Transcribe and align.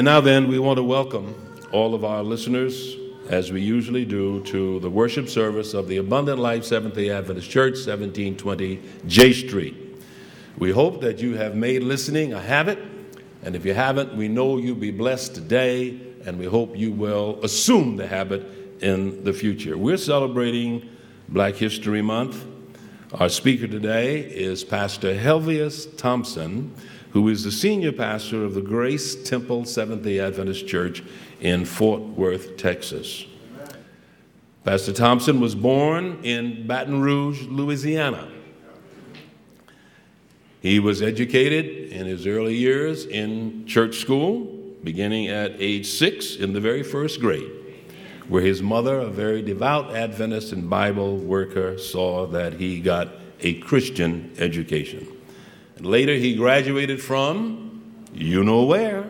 And 0.00 0.06
now, 0.06 0.22
then, 0.22 0.48
we 0.48 0.58
want 0.58 0.78
to 0.78 0.82
welcome 0.82 1.34
all 1.72 1.94
of 1.94 2.06
our 2.06 2.22
listeners, 2.22 2.96
as 3.28 3.52
we 3.52 3.60
usually 3.60 4.06
do, 4.06 4.42
to 4.44 4.80
the 4.80 4.88
worship 4.88 5.28
service 5.28 5.74
of 5.74 5.88
the 5.88 5.98
Abundant 5.98 6.38
Life 6.38 6.64
Seventh 6.64 6.94
day 6.94 7.10
Adventist 7.10 7.50
Church, 7.50 7.74
1720 7.74 8.80
J 9.06 9.32
Street. 9.34 9.76
We 10.56 10.70
hope 10.70 11.02
that 11.02 11.18
you 11.18 11.34
have 11.34 11.54
made 11.54 11.82
listening 11.82 12.32
a 12.32 12.40
habit, 12.40 12.78
and 13.42 13.54
if 13.54 13.66
you 13.66 13.74
haven't, 13.74 14.16
we 14.16 14.26
know 14.26 14.56
you'll 14.56 14.74
be 14.74 14.90
blessed 14.90 15.34
today, 15.34 16.00
and 16.24 16.38
we 16.38 16.46
hope 16.46 16.74
you 16.74 16.92
will 16.92 17.38
assume 17.42 17.96
the 17.96 18.06
habit 18.06 18.80
in 18.80 19.22
the 19.22 19.34
future. 19.34 19.76
We're 19.76 19.98
celebrating 19.98 20.88
Black 21.28 21.56
History 21.56 22.00
Month. 22.00 22.42
Our 23.12 23.28
speaker 23.28 23.66
today 23.66 24.20
is 24.20 24.64
Pastor 24.64 25.14
Helvius 25.14 25.94
Thompson 25.98 26.74
who 27.12 27.28
is 27.28 27.44
the 27.44 27.50
senior 27.50 27.92
pastor 27.92 28.44
of 28.44 28.54
the 28.54 28.60
Grace 28.60 29.16
Temple 29.28 29.64
Seventh 29.64 30.02
day 30.02 30.20
Adventist 30.20 30.66
Church 30.66 31.02
in 31.40 31.64
Fort 31.64 32.02
Worth, 32.02 32.56
Texas. 32.56 33.26
Pastor 34.64 34.92
Thompson 34.92 35.40
was 35.40 35.54
born 35.54 36.18
in 36.22 36.66
Baton 36.66 37.00
Rouge, 37.00 37.46
Louisiana. 37.46 38.28
He 40.60 40.78
was 40.78 41.00
educated 41.00 41.90
in 41.90 42.06
his 42.06 42.26
early 42.26 42.54
years 42.54 43.06
in 43.06 43.66
church 43.66 43.96
school, 43.96 44.44
beginning 44.84 45.28
at 45.28 45.52
age 45.58 45.86
six 45.86 46.36
in 46.36 46.52
the 46.52 46.60
very 46.60 46.82
first 46.82 47.20
grade, 47.20 47.50
where 48.28 48.42
his 48.42 48.62
mother, 48.62 49.00
a 49.00 49.08
very 49.08 49.40
devout 49.40 49.96
Adventist 49.96 50.52
and 50.52 50.68
Bible 50.68 51.16
worker, 51.16 51.78
saw 51.78 52.26
that 52.26 52.54
he 52.54 52.80
got 52.80 53.08
a 53.40 53.54
Christian 53.60 54.32
education. 54.38 55.08
Later, 55.80 56.14
he 56.14 56.34
graduated 56.34 57.02
from 57.02 57.82
you 58.12 58.44
know 58.44 58.64
where, 58.64 59.08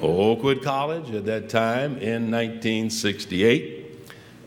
Oakwood 0.00 0.62
College 0.62 1.10
at 1.12 1.26
that 1.26 1.48
time 1.48 1.98
in 1.98 2.30
1968. 2.30 3.84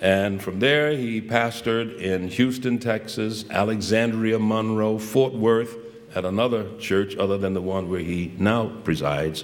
And 0.01 0.41
from 0.41 0.59
there, 0.59 0.95
he 0.95 1.21
pastored 1.21 1.99
in 1.99 2.29
Houston, 2.29 2.79
Texas, 2.79 3.45
Alexandria, 3.49 4.39
Monroe, 4.39 4.97
Fort 4.97 5.33
Worth, 5.33 5.75
at 6.15 6.25
another 6.25 6.65
church 6.79 7.15
other 7.17 7.37
than 7.37 7.53
the 7.53 7.61
one 7.61 7.89
where 7.89 7.99
he 7.99 8.33
now 8.37 8.69
presides. 8.83 9.43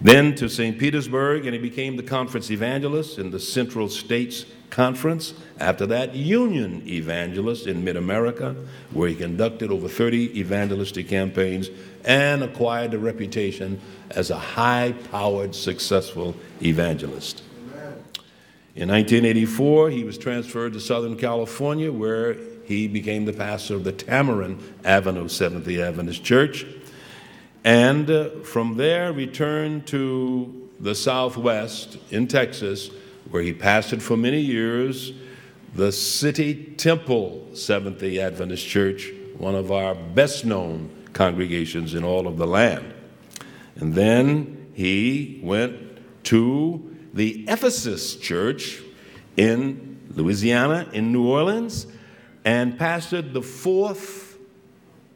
Then 0.00 0.34
to 0.36 0.48
St. 0.48 0.76
Petersburg, 0.76 1.46
and 1.46 1.54
he 1.54 1.60
became 1.60 1.96
the 1.96 2.02
conference 2.02 2.50
evangelist 2.50 3.18
in 3.18 3.30
the 3.30 3.38
Central 3.38 3.88
States 3.88 4.46
Conference. 4.72 5.34
After 5.60 5.84
that, 5.86 6.14
Union 6.14 6.82
Evangelist 6.88 7.66
in 7.66 7.84
Mid 7.84 7.96
America, 7.96 8.56
where 8.90 9.08
he 9.10 9.14
conducted 9.14 9.70
over 9.70 9.86
30 9.86 10.40
evangelistic 10.40 11.08
campaigns 11.08 11.68
and 12.06 12.42
acquired 12.42 12.94
a 12.94 12.98
reputation 12.98 13.80
as 14.10 14.30
a 14.30 14.38
high 14.38 14.94
powered, 15.10 15.54
successful 15.54 16.34
evangelist. 16.62 17.42
In 18.74 18.88
1984, 18.88 19.90
he 19.90 20.04
was 20.04 20.16
transferred 20.16 20.72
to 20.72 20.80
Southern 20.80 21.18
California, 21.18 21.92
where 21.92 22.38
he 22.64 22.88
became 22.88 23.26
the 23.26 23.34
pastor 23.34 23.74
of 23.74 23.84
the 23.84 23.92
Tamarind 23.92 24.58
Avenue 24.84 25.28
Seventh 25.28 25.66
day 25.66 25.82
Adventist 25.82 26.24
Church. 26.24 26.64
And 27.62 28.10
uh, 28.10 28.30
from 28.42 28.78
there, 28.78 29.12
returned 29.12 29.86
to 29.88 30.70
the 30.80 30.94
Southwest 30.94 31.98
in 32.10 32.26
Texas, 32.26 32.90
where 33.32 33.42
he 33.42 33.54
pastored 33.54 34.02
for 34.02 34.16
many 34.16 34.40
years 34.40 35.12
the 35.74 35.90
City 35.90 36.74
Temple 36.76 37.48
Seventh 37.54 37.98
day 37.98 38.20
Adventist 38.20 38.66
Church, 38.66 39.10
one 39.38 39.54
of 39.54 39.72
our 39.72 39.94
best 39.94 40.44
known 40.44 40.90
congregations 41.14 41.94
in 41.94 42.04
all 42.04 42.26
of 42.26 42.36
the 42.36 42.46
land. 42.46 42.92
And 43.76 43.94
then 43.94 44.70
he 44.74 45.40
went 45.42 46.24
to 46.24 46.94
the 47.14 47.46
Ephesus 47.48 48.16
Church 48.16 48.82
in 49.38 49.98
Louisiana, 50.14 50.90
in 50.92 51.10
New 51.10 51.26
Orleans, 51.26 51.86
and 52.44 52.78
pastored 52.78 53.32
the 53.32 53.40
fourth 53.40 54.31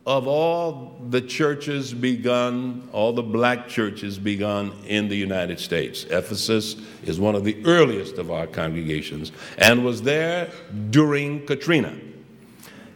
of 0.06 0.28
all 0.28 0.96
the 1.10 1.20
churches 1.20 1.92
begun, 1.92 2.88
all 2.92 3.12
the 3.12 3.22
black 3.22 3.66
churches 3.66 4.18
begun 4.20 4.72
in 4.86 5.08
the 5.08 5.16
United 5.16 5.58
States. 5.58 6.04
Ephesus 6.04 6.76
is 7.02 7.18
one 7.18 7.34
of 7.34 7.42
the 7.42 7.60
earliest 7.64 8.16
of 8.18 8.30
our 8.30 8.46
congregations 8.46 9.32
and 9.58 9.84
was 9.84 10.02
there 10.02 10.48
during 10.90 11.44
Katrina 11.44 11.92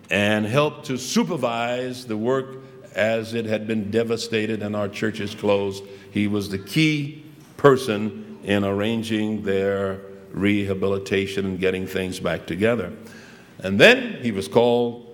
and 0.08 0.46
helped 0.46 0.86
to 0.86 0.96
supervise 0.96 2.06
the 2.06 2.16
work 2.16 2.58
as 2.94 3.34
it 3.34 3.44
had 3.44 3.66
been 3.66 3.90
devastated 3.90 4.62
and 4.62 4.76
our 4.76 4.88
churches 4.88 5.34
closed. 5.34 5.82
He 6.12 6.28
was 6.28 6.48
the 6.48 6.58
key 6.58 7.24
person 7.56 8.38
in 8.44 8.64
arranging 8.64 9.42
their 9.42 10.00
rehabilitation 10.30 11.44
and 11.44 11.58
getting 11.58 11.88
things 11.88 12.20
back 12.20 12.46
together. 12.46 12.92
And 13.58 13.80
then 13.80 14.22
he 14.22 14.30
was 14.30 14.46
called 14.46 15.09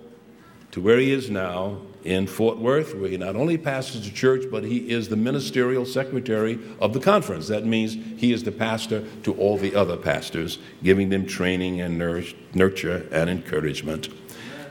to 0.71 0.81
where 0.81 0.97
he 0.97 1.11
is 1.11 1.29
now 1.29 1.77
in 2.03 2.25
Fort 2.25 2.57
Worth, 2.57 2.95
where 2.95 3.09
he 3.09 3.17
not 3.17 3.35
only 3.35 3.57
pastors 3.57 4.05
the 4.05 4.15
church, 4.15 4.45
but 4.49 4.63
he 4.63 4.89
is 4.89 5.09
the 5.09 5.15
ministerial 5.15 5.85
secretary 5.85 6.59
of 6.79 6.93
the 6.93 6.99
conference. 6.99 7.47
That 7.47 7.65
means 7.65 7.97
he 8.17 8.31
is 8.31 8.43
the 8.43 8.51
pastor 8.51 9.03
to 9.23 9.33
all 9.33 9.57
the 9.57 9.75
other 9.75 9.97
pastors, 9.97 10.57
giving 10.83 11.09
them 11.09 11.25
training 11.25 11.81
and 11.81 11.97
nurture 12.53 13.07
and 13.11 13.29
encouragement. 13.29 14.09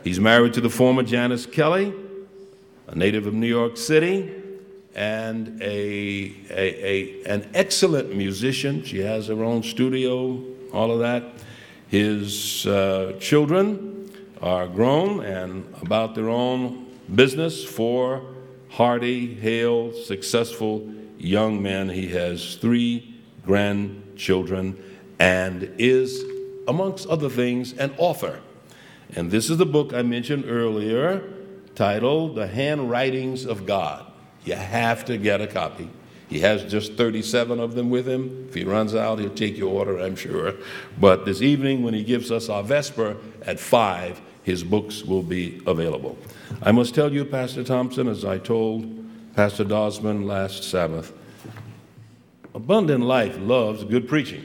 He's 0.02 0.20
married 0.20 0.54
to 0.54 0.60
the 0.60 0.70
former 0.70 1.02
Janice 1.02 1.46
Kelly, 1.46 1.92
a 2.86 2.94
native 2.94 3.26
of 3.26 3.34
New 3.34 3.48
York 3.48 3.76
City, 3.76 4.32
and 4.94 5.60
a, 5.60 6.32
a, 6.48 6.86
a, 6.86 7.24
an 7.24 7.50
excellent 7.52 8.14
musician. 8.16 8.82
She 8.82 9.00
has 9.00 9.26
her 9.26 9.44
own 9.44 9.62
studio, 9.62 10.42
all 10.72 10.90
of 10.90 11.00
that. 11.00 11.24
His 11.88 12.66
uh, 12.66 13.16
children 13.20 13.95
are 14.42 14.66
grown 14.66 15.24
and 15.24 15.66
about 15.82 16.14
their 16.14 16.28
own 16.28 16.86
business, 17.14 17.64
four 17.64 18.22
hearty, 18.70 19.34
hale, 19.34 19.92
successful 19.92 20.92
young 21.18 21.62
men. 21.62 21.88
He 21.88 22.08
has 22.08 22.56
three 22.56 23.14
grandchildren 23.44 24.82
and 25.18 25.72
is, 25.78 26.22
amongst 26.68 27.06
other 27.06 27.30
things, 27.30 27.72
an 27.74 27.94
author. 27.96 28.40
And 29.14 29.30
this 29.30 29.48
is 29.48 29.58
the 29.58 29.66
book 29.66 29.94
I 29.94 30.02
mentioned 30.02 30.44
earlier 30.46 31.22
titled 31.74 32.34
The 32.34 32.48
Handwritings 32.48 33.46
of 33.46 33.66
God. 33.66 34.10
You 34.44 34.54
have 34.54 35.04
to 35.06 35.16
get 35.16 35.40
a 35.40 35.46
copy. 35.46 35.88
He 36.28 36.40
has 36.40 36.64
just 36.64 36.94
37 36.94 37.60
of 37.60 37.74
them 37.74 37.88
with 37.88 38.06
him. 38.06 38.46
If 38.48 38.54
he 38.54 38.64
runs 38.64 38.94
out, 38.94 39.20
he'll 39.20 39.30
take 39.30 39.56
your 39.56 39.72
order, 39.72 39.98
I'm 40.00 40.16
sure. 40.16 40.54
But 41.00 41.24
this 41.24 41.40
evening, 41.40 41.84
when 41.84 41.94
he 41.94 42.02
gives 42.02 42.32
us 42.32 42.48
our 42.48 42.64
Vesper 42.64 43.16
at 43.46 43.58
5, 43.58 44.20
his 44.42 44.62
books 44.62 45.02
will 45.02 45.22
be 45.22 45.60
available. 45.66 46.18
I 46.62 46.72
must 46.72 46.94
tell 46.94 47.12
you, 47.12 47.24
Pastor 47.24 47.64
Thompson, 47.64 48.08
as 48.08 48.24
I 48.24 48.38
told 48.38 49.04
Pastor 49.34 49.64
Dosman 49.64 50.24
last 50.26 50.64
Sabbath, 50.64 51.12
Abundant 52.54 53.04
Life 53.04 53.36
loves 53.38 53.84
good 53.84 54.08
preaching. 54.08 54.44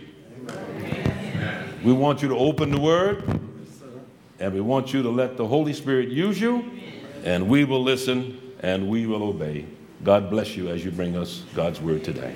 Amen. 0.50 1.80
We 1.84 1.94
want 1.94 2.22
you 2.22 2.28
to 2.28 2.38
open 2.38 2.72
the 2.72 2.80
Word, 2.80 3.40
and 4.40 4.54
we 4.54 4.62
want 4.62 4.94
you 4.94 5.02
to 5.02 5.10
let 5.10 5.38
the 5.38 5.48
Holy 5.48 5.74
Spirit 5.74 6.10
use 6.10 6.40
you, 6.40 6.70
and 7.24 7.48
we 7.48 7.64
will 7.64 7.84
listen 7.84 8.40
and 8.62 8.90
we 8.90 9.08
will 9.08 9.24
obey. 9.24 9.66
God 10.04 10.30
bless 10.30 10.56
you 10.56 10.70
as 10.70 10.84
you 10.84 10.92
bring 10.92 11.16
us 11.16 11.44
God's 11.56 11.80
Word 11.80 12.04
today. 12.04 12.36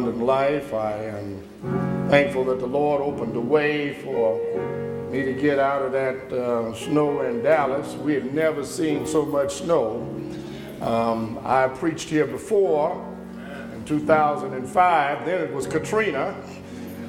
Abundant 0.00 0.24
Life. 0.24 0.72
I 0.72 0.92
am 1.04 2.08
thankful 2.08 2.44
that 2.44 2.58
the 2.58 2.66
Lord 2.66 3.02
opened 3.02 3.34
the 3.34 3.40
way 3.40 3.92
for 4.02 4.40
me 5.10 5.22
to 5.24 5.34
get 5.34 5.58
out 5.58 5.82
of 5.82 5.92
that 5.92 6.32
uh, 6.32 6.72
snow 6.74 7.20
in 7.20 7.42
Dallas. 7.42 7.92
We 7.96 8.14
had 8.14 8.32
never 8.32 8.64
seen 8.64 9.06
so 9.06 9.26
much 9.26 9.56
snow. 9.56 10.00
Um, 10.80 11.38
I 11.44 11.68
preached 11.68 12.08
here 12.08 12.26
before 12.26 12.96
in 13.74 13.84
2005. 13.84 15.26
Then 15.26 15.44
it 15.44 15.52
was 15.52 15.66
Katrina. 15.66 16.34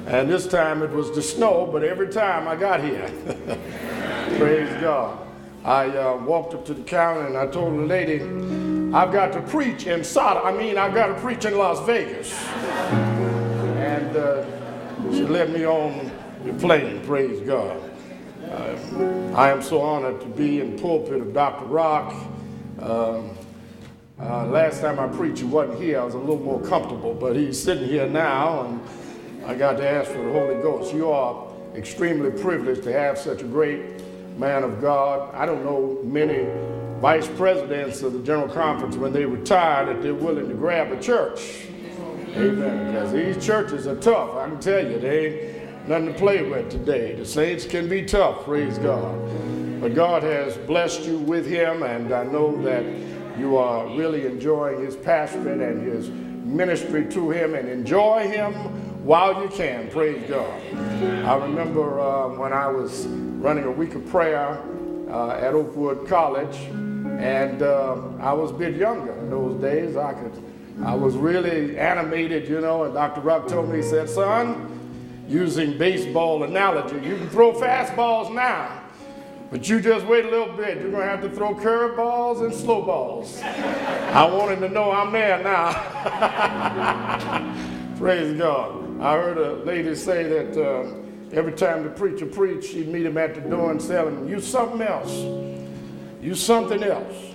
And 0.06 0.28
this 0.28 0.46
time 0.46 0.82
it 0.82 0.90
was 0.90 1.14
the 1.14 1.22
snow, 1.22 1.70
but 1.72 1.82
every 1.82 2.08
time 2.08 2.46
I 2.46 2.56
got 2.56 2.84
here, 2.84 3.10
praise 4.36 4.68
God, 4.82 5.18
I 5.64 5.86
uh, 5.86 6.16
walked 6.18 6.52
up 6.52 6.66
to 6.66 6.74
the 6.74 6.82
counter 6.82 7.26
and 7.26 7.38
I 7.38 7.46
told 7.46 7.72
the 7.72 7.86
lady, 7.86 8.18
I've 8.94 9.10
got 9.10 9.32
to 9.32 9.40
preach 9.40 9.86
in 9.86 10.04
Sodom. 10.04 10.44
I 10.44 10.52
mean, 10.52 10.76
I've 10.76 10.92
got 10.92 11.06
to 11.06 11.14
preach 11.14 11.46
in 11.46 11.56
Las 11.56 11.84
Vegas. 11.86 12.30
And 13.80 14.14
uh, 14.14 14.44
she 15.10 15.22
let 15.22 15.48
me 15.48 15.64
on 15.64 16.10
the 16.44 16.52
plane, 16.54 17.02
praise 17.06 17.40
God. 17.40 17.90
Uh, 18.50 19.32
I 19.34 19.50
am 19.50 19.62
so 19.62 19.80
honored 19.80 20.20
to 20.20 20.26
be 20.26 20.60
in 20.60 20.76
the 20.76 20.82
pulpit 20.82 21.22
of 21.22 21.32
Dr. 21.32 21.64
Rock. 21.64 22.12
Um, 22.80 23.30
uh, 24.20 24.46
last 24.48 24.82
time 24.82 25.00
I 25.00 25.08
preached, 25.08 25.38
he 25.38 25.46
wasn't 25.46 25.80
here. 25.80 25.98
I 25.98 26.04
was 26.04 26.12
a 26.12 26.18
little 26.18 26.38
more 26.38 26.60
comfortable, 26.60 27.14
but 27.14 27.34
he's 27.34 27.60
sitting 27.60 27.88
here 27.88 28.06
now, 28.06 28.66
and 28.66 28.80
I 29.46 29.54
got 29.54 29.78
to 29.78 29.88
ask 29.88 30.10
for 30.10 30.22
the 30.22 30.32
Holy 30.32 30.60
Ghost. 30.60 30.92
You 30.92 31.10
are 31.10 31.50
extremely 31.74 32.30
privileged 32.30 32.82
to 32.82 32.92
have 32.92 33.16
such 33.16 33.40
a 33.40 33.46
great 33.46 34.02
man 34.38 34.64
of 34.64 34.82
God. 34.82 35.34
I 35.34 35.46
don't 35.46 35.64
know 35.64 35.98
many 36.04 36.46
vice 37.02 37.26
presidents 37.30 38.00
of 38.02 38.12
the 38.12 38.20
General 38.20 38.46
Conference 38.46 38.94
when 38.94 39.12
they 39.12 39.24
retire 39.24 39.86
that 39.86 40.00
they're 40.02 40.14
willing 40.14 40.48
to 40.48 40.54
grab 40.54 40.92
a 40.92 41.02
church. 41.02 41.66
Amen. 42.36 42.92
Because 42.92 43.12
these 43.12 43.44
churches 43.44 43.88
are 43.88 43.96
tough. 43.96 44.36
I 44.36 44.48
can 44.48 44.60
tell 44.60 44.88
you, 44.88 45.00
they 45.00 45.26
ain't 45.26 45.88
nothing 45.88 46.12
to 46.12 46.14
play 46.14 46.48
with 46.48 46.70
today. 46.70 47.16
The 47.16 47.26
saints 47.26 47.66
can 47.66 47.88
be 47.88 48.04
tough, 48.04 48.44
praise 48.44 48.78
God. 48.78 49.18
But 49.80 49.96
God 49.96 50.22
has 50.22 50.56
blessed 50.58 51.02
you 51.02 51.18
with 51.18 51.44
him, 51.44 51.82
and 51.82 52.12
I 52.12 52.22
know 52.22 52.62
that 52.62 52.84
you 53.36 53.56
are 53.56 53.88
really 53.96 54.24
enjoying 54.24 54.84
his 54.84 54.94
pastorate 54.94 55.60
and 55.60 55.84
his 55.84 56.08
ministry 56.08 57.04
to 57.06 57.32
him 57.32 57.56
and 57.56 57.68
enjoy 57.68 58.28
him 58.28 58.52
while 59.04 59.42
you 59.42 59.48
can. 59.48 59.90
Praise 59.90 60.22
God. 60.30 60.62
I 61.26 61.34
remember 61.34 61.98
uh, 61.98 62.28
when 62.28 62.52
I 62.52 62.68
was 62.68 63.06
running 63.08 63.64
a 63.64 63.72
week 63.72 63.96
of 63.96 64.08
prayer 64.08 64.62
uh, 65.10 65.30
at 65.30 65.52
Oakwood 65.52 66.06
College, 66.06 66.56
and 67.18 67.62
uh, 67.62 67.96
I 68.20 68.32
was 68.32 68.50
a 68.50 68.54
bit 68.54 68.76
younger 68.76 69.12
in 69.12 69.30
those 69.30 69.60
days. 69.60 69.96
I 69.96 70.12
could, 70.14 70.32
I 70.84 70.94
was 70.94 71.14
really 71.16 71.78
animated, 71.78 72.48
you 72.48 72.60
know. 72.60 72.84
And 72.84 72.94
Dr. 72.94 73.20
Rock 73.20 73.48
told 73.48 73.68
me, 73.70 73.76
he 73.78 73.82
said, 73.82 74.08
"Son, 74.08 74.68
using 75.28 75.78
baseball 75.78 76.42
analogy, 76.44 76.96
you 77.06 77.16
can 77.16 77.28
throw 77.28 77.52
fastballs 77.52 78.34
now." 78.34 78.80
But 79.52 79.68
you 79.68 79.80
just 79.82 80.06
wait 80.06 80.24
a 80.24 80.30
little 80.30 80.56
bit. 80.56 80.78
You're 80.80 80.90
going 80.90 81.02
to 81.02 81.08
have 81.10 81.20
to 81.20 81.28
throw 81.28 81.54
curveballs 81.54 82.42
and 82.42 82.54
slow 82.54 82.80
balls. 82.80 83.38
I 83.42 84.24
wanted 84.24 84.60
to 84.60 84.70
know 84.70 84.90
I'm 84.90 85.12
there 85.12 85.42
now. 85.42 85.72
Praise 87.98 88.32
God. 88.38 88.98
I 89.02 89.12
heard 89.12 89.36
a 89.36 89.56
lady 89.64 89.94
say 89.94 90.22
that 90.22 90.56
uh, 90.56 90.86
every 91.32 91.52
time 91.52 91.82
the 91.82 91.90
preacher 91.90 92.24
preached, 92.24 92.70
she'd 92.70 92.88
meet 92.88 93.04
him 93.04 93.18
at 93.18 93.34
the 93.34 93.42
door 93.42 93.70
and 93.70 93.78
tell 93.78 94.08
him, 94.08 94.26
You 94.26 94.40
something 94.40 94.80
else. 94.80 95.12
You 96.22 96.36
something 96.36 96.84
else. 96.84 97.34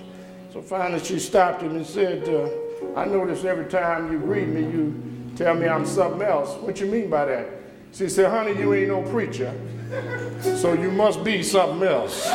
So 0.53 0.62
finally 0.62 1.03
she 1.03 1.20
stopped 1.20 1.62
him 1.62 1.75
and 1.75 1.86
said, 1.86 2.27
uh, 2.29 2.50
I 2.96 3.03
notice 3.06 3.44
every 3.44 3.65
time 3.65 4.10
you 4.12 4.17
greet 4.17 4.48
me, 4.48 4.62
you 4.62 4.96
tell 5.36 5.56
me 5.56 5.67
I'm 5.67 5.86
something 5.86 6.22
else. 6.22 6.56
What 6.62 6.79
you 6.79 6.88
mean 6.88 7.10
by 7.10 7.25
that? 7.25 7.50
She 7.91 8.08
said, 8.08 8.32
Honey, 8.32 8.58
you 8.58 8.74
ain't 8.74 8.88
no 8.88 9.01
preacher, 9.12 9.53
so 10.41 10.72
you 10.74 10.89
must 10.89 11.22
be 11.24 11.44
something 11.44 11.86
else. 11.86 12.25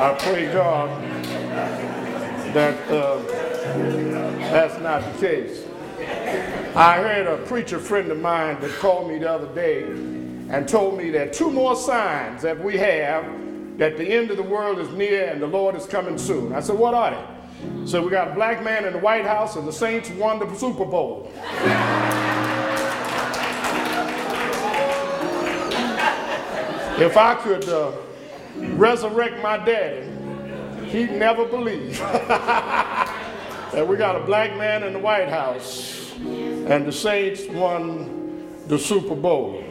I 0.00 0.16
pray 0.18 0.52
God 0.52 1.02
that 2.52 2.90
uh, 2.90 3.22
that's 4.50 4.80
not 4.80 5.04
the 5.12 5.18
case. 5.20 5.64
I 6.74 6.96
heard 6.98 7.26
a 7.26 7.36
preacher 7.46 7.78
friend 7.78 8.10
of 8.10 8.18
mine 8.18 8.60
that 8.60 8.72
called 8.78 9.08
me 9.08 9.18
the 9.18 9.30
other 9.30 9.54
day 9.54 9.84
and 10.50 10.68
told 10.68 10.98
me 10.98 11.10
that 11.10 11.32
two 11.32 11.50
more 11.50 11.76
signs 11.76 12.42
that 12.42 12.62
we 12.62 12.76
have 12.76 13.24
that 13.78 13.96
the 13.96 14.04
end 14.04 14.30
of 14.30 14.36
the 14.36 14.42
world 14.42 14.78
is 14.78 14.88
near 14.90 15.26
and 15.28 15.40
the 15.40 15.46
Lord 15.46 15.76
is 15.76 15.86
coming 15.86 16.18
soon. 16.18 16.52
I 16.52 16.60
said, 16.60 16.76
What 16.76 16.92
are 16.92 17.12
they? 17.12 17.86
So 17.86 18.02
we 18.02 18.10
got 18.10 18.28
a 18.28 18.34
black 18.34 18.62
man 18.62 18.84
in 18.84 18.92
the 18.92 18.98
White 18.98 19.24
House 19.24 19.56
and 19.56 19.66
the 19.66 19.72
Saints 19.72 20.10
won 20.10 20.38
the 20.40 20.54
Super 20.56 20.84
Bowl. 20.84 21.30
if 27.00 27.16
I 27.16 27.34
could 27.36 27.66
uh, 27.68 27.92
resurrect 28.76 29.42
my 29.42 29.56
daddy, 29.56 30.06
he'd 30.88 31.12
never 31.12 31.44
believe 31.44 31.98
that 31.98 33.86
we 33.86 33.96
got 33.96 34.16
a 34.16 34.24
black 34.24 34.56
man 34.56 34.82
in 34.82 34.94
the 34.94 34.98
White 34.98 35.28
House 35.28 36.12
and 36.18 36.86
the 36.86 36.92
Saints 36.92 37.46
won 37.46 38.48
the 38.66 38.78
Super 38.78 39.14
Bowl. 39.14 39.64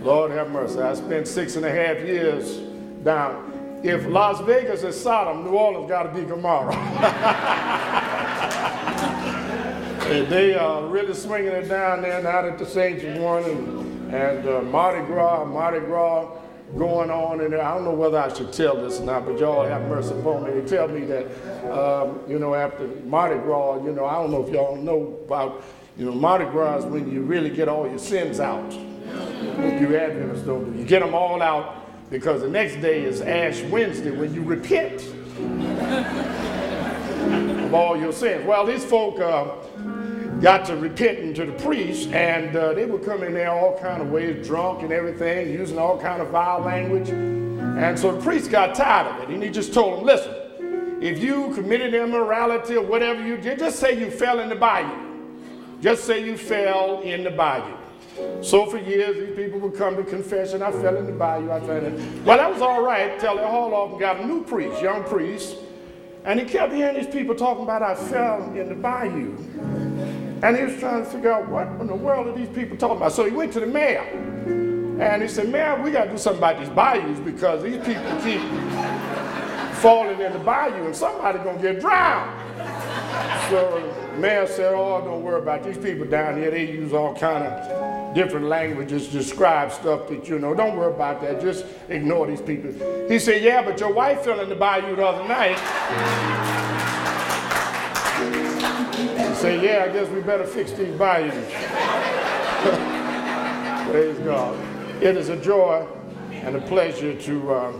Lord 0.00 0.30
have 0.30 0.50
mercy. 0.50 0.80
I 0.80 0.94
spent 0.94 1.28
six 1.28 1.56
and 1.56 1.64
a 1.64 1.70
half 1.70 2.04
years 2.04 2.58
down. 3.04 3.80
If 3.82 4.06
Las 4.06 4.40
Vegas 4.42 4.82
is 4.82 5.00
Sodom, 5.00 5.44
New 5.44 5.50
Orleans 5.50 5.88
got 5.88 6.04
to 6.04 6.08
be 6.08 6.26
Gomorrah. 6.26 6.74
they 10.08 10.54
are 10.54 10.86
really 10.86 11.12
swinging 11.12 11.52
it 11.52 11.68
down 11.68 12.02
there 12.02 12.22
now 12.22 12.42
that 12.42 12.58
the 12.58 12.64
Saints 12.64 13.02
have 13.02 13.18
won 13.18 13.44
and, 13.44 14.14
and 14.14 14.48
uh, 14.48 14.62
Mardi 14.62 15.04
Gras, 15.06 15.44
Mardi 15.44 15.80
Gras 15.80 16.30
going 16.78 17.10
on 17.10 17.38
there. 17.38 17.62
I 17.62 17.74
don't 17.74 17.84
know 17.84 17.92
whether 17.92 18.18
I 18.18 18.32
should 18.32 18.52
tell 18.52 18.76
this 18.76 19.00
or 19.00 19.04
not, 19.04 19.26
but 19.26 19.38
y'all 19.38 19.66
have 19.66 19.82
mercy 19.82 20.14
upon 20.14 20.44
me. 20.44 20.60
They 20.60 20.66
tell 20.66 20.88
me 20.88 21.04
that, 21.04 21.26
um, 21.70 22.20
you 22.26 22.38
know, 22.38 22.54
after 22.54 22.86
Mardi 23.04 23.38
Gras, 23.40 23.84
you 23.84 23.92
know, 23.92 24.06
I 24.06 24.14
don't 24.14 24.30
know 24.30 24.46
if 24.46 24.52
y'all 24.52 24.76
know 24.76 25.18
about, 25.26 25.62
you 25.98 26.06
know, 26.06 26.12
Mardi 26.12 26.46
Gras 26.46 26.78
is 26.78 26.84
when 26.86 27.10
you 27.10 27.20
really 27.20 27.50
get 27.50 27.68
all 27.68 27.88
your 27.88 27.98
sins 27.98 28.40
out. 28.40 28.72
You 29.80 29.96
Adventists 29.96 30.46
don't 30.46 30.72
do. 30.72 30.78
You 30.78 30.84
get 30.84 31.00
them 31.00 31.14
all 31.14 31.40
out 31.42 32.10
because 32.10 32.42
the 32.42 32.48
next 32.48 32.76
day 32.76 33.04
is 33.04 33.20
Ash 33.20 33.62
Wednesday 33.62 34.10
when 34.10 34.32
you 34.34 34.42
repent 34.42 35.02
of 37.64 37.74
all 37.74 37.96
your 37.96 38.12
sins. 38.12 38.46
Well, 38.46 38.66
these 38.66 38.84
folk, 38.84 39.20
uh, 39.20 39.54
got 40.40 40.64
to 40.66 40.76
repenting 40.76 41.32
to 41.34 41.46
the 41.46 41.52
priest, 41.52 42.10
and 42.10 42.54
uh, 42.54 42.74
they 42.74 42.84
would 42.84 43.04
come 43.04 43.22
in 43.22 43.32
there 43.32 43.50
all 43.50 43.78
kind 43.78 44.02
of 44.02 44.10
ways, 44.10 44.46
drunk 44.46 44.82
and 44.82 44.92
everything, 44.92 45.50
using 45.50 45.78
all 45.78 45.98
kind 45.98 46.20
of 46.20 46.28
vile 46.28 46.60
language. 46.60 47.08
And 47.08 47.98
so 47.98 48.12
the 48.12 48.20
priest 48.20 48.50
got 48.50 48.74
tired 48.74 49.06
of 49.06 49.22
it, 49.22 49.32
and 49.32 49.42
he 49.42 49.48
just 49.48 49.72
told 49.72 49.98
them, 49.98 50.04
listen, 50.04 50.34
if 51.00 51.22
you 51.22 51.52
committed 51.54 51.94
immorality 51.94 52.76
or 52.76 52.84
whatever 52.84 53.26
you 53.26 53.36
did, 53.36 53.58
just 53.58 53.78
say 53.78 53.98
you 53.98 54.10
fell 54.10 54.40
in 54.40 54.48
the 54.48 54.54
bayou. 54.54 54.94
Just 55.80 56.04
say 56.04 56.24
you 56.24 56.36
fell 56.36 57.00
in 57.00 57.24
the 57.24 57.30
bayou. 57.30 57.74
So 58.42 58.66
for 58.66 58.78
years, 58.78 59.16
these 59.16 59.36
people 59.36 59.58
would 59.60 59.74
come 59.74 59.96
to 59.96 60.04
confession. 60.04 60.62
I 60.62 60.70
fell 60.70 60.96
in 60.96 61.06
the 61.06 61.12
bayou. 61.12 61.50
I 61.50 61.60
fell 61.60 61.84
in. 61.84 62.24
Well, 62.24 62.38
that 62.38 62.52
was 62.52 62.62
all 62.62 62.82
right 62.82 63.18
till 63.18 63.36
they 63.36 63.42
hauled 63.42 63.72
off 63.72 63.92
and 63.92 64.00
got 64.00 64.20
a 64.20 64.26
new 64.26 64.44
priest, 64.44 64.82
young 64.82 65.04
priest. 65.04 65.56
And 66.24 66.40
he 66.40 66.46
kept 66.46 66.72
hearing 66.72 66.96
these 66.96 67.12
people 67.12 67.34
talking 67.34 67.64
about 67.64 67.82
I 67.82 67.94
fell 67.94 68.42
in 68.54 68.68
the 68.68 68.74
bayou. 68.74 69.36
And 70.42 70.56
he 70.56 70.64
was 70.64 70.78
trying 70.78 71.04
to 71.04 71.10
figure 71.10 71.32
out 71.32 71.48
what 71.48 71.66
in 71.80 71.86
the 71.86 71.94
world 71.94 72.26
are 72.26 72.36
these 72.36 72.48
people 72.48 72.76
talking 72.76 72.98
about. 72.98 73.12
So 73.12 73.24
he 73.24 73.30
went 73.30 73.52
to 73.54 73.60
the 73.60 73.66
mayor. 73.66 74.02
And 75.00 75.22
he 75.22 75.28
said, 75.28 75.48
Mayor, 75.48 75.80
we 75.82 75.90
got 75.90 76.04
to 76.04 76.10
do 76.10 76.18
something 76.18 76.38
about 76.38 76.58
these 76.60 76.68
bayous 76.68 77.18
because 77.20 77.62
these 77.62 77.78
people 77.84 78.10
keep 78.22 78.40
falling 79.80 80.20
in 80.20 80.32
the 80.32 80.38
bayou 80.38 80.86
and 80.86 80.94
somebody's 80.94 81.42
going 81.42 81.56
to 81.56 81.62
get 81.62 81.80
drowned. 81.80 82.40
So 83.50 83.92
the 84.12 84.18
mayor 84.18 84.46
said, 84.46 84.72
oh, 84.72 85.02
don't 85.04 85.22
worry 85.22 85.42
about 85.42 85.64
these 85.64 85.78
people 85.78 86.06
down 86.06 86.36
here. 86.36 86.50
They 86.50 86.70
use 86.70 86.92
all 86.92 87.14
kind 87.14 87.44
of 87.44 87.93
different 88.14 88.46
languages 88.46 89.08
describe 89.08 89.72
stuff 89.72 90.08
that, 90.08 90.28
you 90.28 90.38
know, 90.38 90.54
don't 90.54 90.76
worry 90.76 90.92
about 90.92 91.20
that. 91.22 91.40
Just 91.40 91.66
ignore 91.88 92.26
these 92.26 92.40
people. 92.40 92.72
He 93.08 93.18
said, 93.18 93.42
yeah, 93.42 93.62
but 93.62 93.80
your 93.80 93.92
wife 93.92 94.22
fell 94.22 94.40
in 94.40 94.48
the 94.48 94.54
bayou 94.54 94.96
the 94.96 95.06
other 95.06 95.28
night 95.28 95.58
say, 99.44 99.62
yeah, 99.62 99.84
I 99.84 99.92
guess 99.92 100.08
we 100.08 100.22
better 100.22 100.46
fix 100.46 100.72
these 100.72 100.96
bayous. 100.96 101.34
Praise 103.90 104.18
God. 104.20 104.58
It 105.02 105.18
is 105.18 105.28
a 105.28 105.36
joy 105.36 105.86
and 106.32 106.56
a 106.56 106.62
pleasure 106.62 107.14
to 107.14 107.52
uh, 107.52 107.72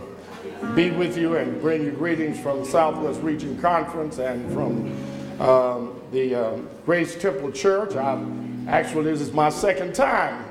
be 0.75 0.91
with 0.91 1.17
you 1.17 1.37
and 1.37 1.59
bring 1.61 1.83
you 1.83 1.89
greetings 1.89 2.39
from 2.39 2.63
Southwest 2.65 3.19
Region 3.21 3.59
Conference 3.59 4.19
and 4.19 4.53
from 4.53 4.95
um, 5.41 5.99
the 6.11 6.35
uh, 6.35 6.57
Grace 6.85 7.15
Temple 7.15 7.51
Church. 7.51 7.95
I, 7.95 8.23
actually, 8.67 9.11
this 9.11 9.21
is 9.21 9.31
my 9.31 9.49
second 9.49 9.93
time 9.95 10.45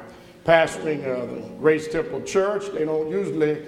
pastoring 0.44 1.04
uh, 1.04 1.26
the 1.26 1.40
Grace 1.58 1.88
Temple 1.88 2.22
Church. 2.22 2.70
They 2.72 2.84
don't 2.84 3.10
usually 3.10 3.66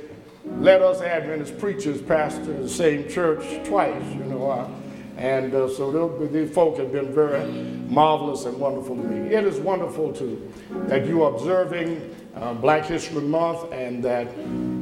let 0.58 0.82
us 0.82 1.00
Adventist 1.00 1.58
preachers 1.58 2.00
pastor 2.00 2.52
the 2.52 2.68
same 2.68 3.08
church 3.08 3.66
twice, 3.66 4.04
you 4.14 4.24
know. 4.24 4.50
Uh, 4.50 4.68
and 5.16 5.54
uh, 5.54 5.68
so 5.68 6.28
these 6.30 6.50
folk 6.50 6.76
have 6.76 6.92
been 6.92 7.12
very 7.14 7.50
marvelous 7.88 8.44
and 8.44 8.58
wonderful 8.58 8.96
to 8.96 9.02
me. 9.02 9.34
It 9.34 9.44
is 9.44 9.58
wonderful 9.58 10.12
to 10.12 10.52
that 10.88 11.06
you 11.06 11.22
are 11.22 11.34
observing 11.34 12.14
uh, 12.34 12.52
Black 12.52 12.84
History 12.84 13.22
Month 13.22 13.72
and 13.72 14.04
that 14.04 14.28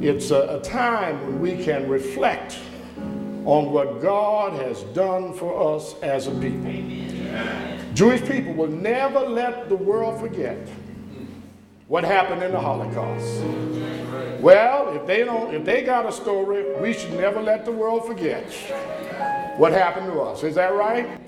it's 0.01 0.31
a, 0.31 0.57
a 0.57 0.61
time 0.61 1.21
when 1.25 1.39
we 1.39 1.63
can 1.63 1.87
reflect 1.87 2.59
on 3.45 3.71
what 3.71 4.01
God 4.01 4.53
has 4.53 4.81
done 4.93 5.33
for 5.33 5.75
us 5.75 5.95
as 6.01 6.27
a 6.27 6.31
people. 6.31 6.71
Jewish 7.93 8.21
people 8.23 8.53
will 8.53 8.67
never 8.67 9.19
let 9.19 9.69
the 9.69 9.75
world 9.75 10.19
forget 10.19 10.57
what 11.87 12.03
happened 12.03 12.41
in 12.41 12.51
the 12.51 12.59
Holocaust. 12.59 13.43
Well, 14.41 14.89
if 14.95 15.05
they 15.05 15.23
don't, 15.23 15.53
if 15.53 15.63
they 15.63 15.83
got 15.83 16.05
a 16.05 16.11
story, 16.11 16.79
we 16.81 16.93
should 16.93 17.13
never 17.13 17.41
let 17.41 17.63
the 17.65 17.71
world 17.71 18.05
forget 18.05 18.51
what 19.57 19.71
happened 19.71 20.07
to 20.07 20.19
us. 20.21 20.43
Is 20.43 20.55
that 20.55 20.73
right? 20.73 21.19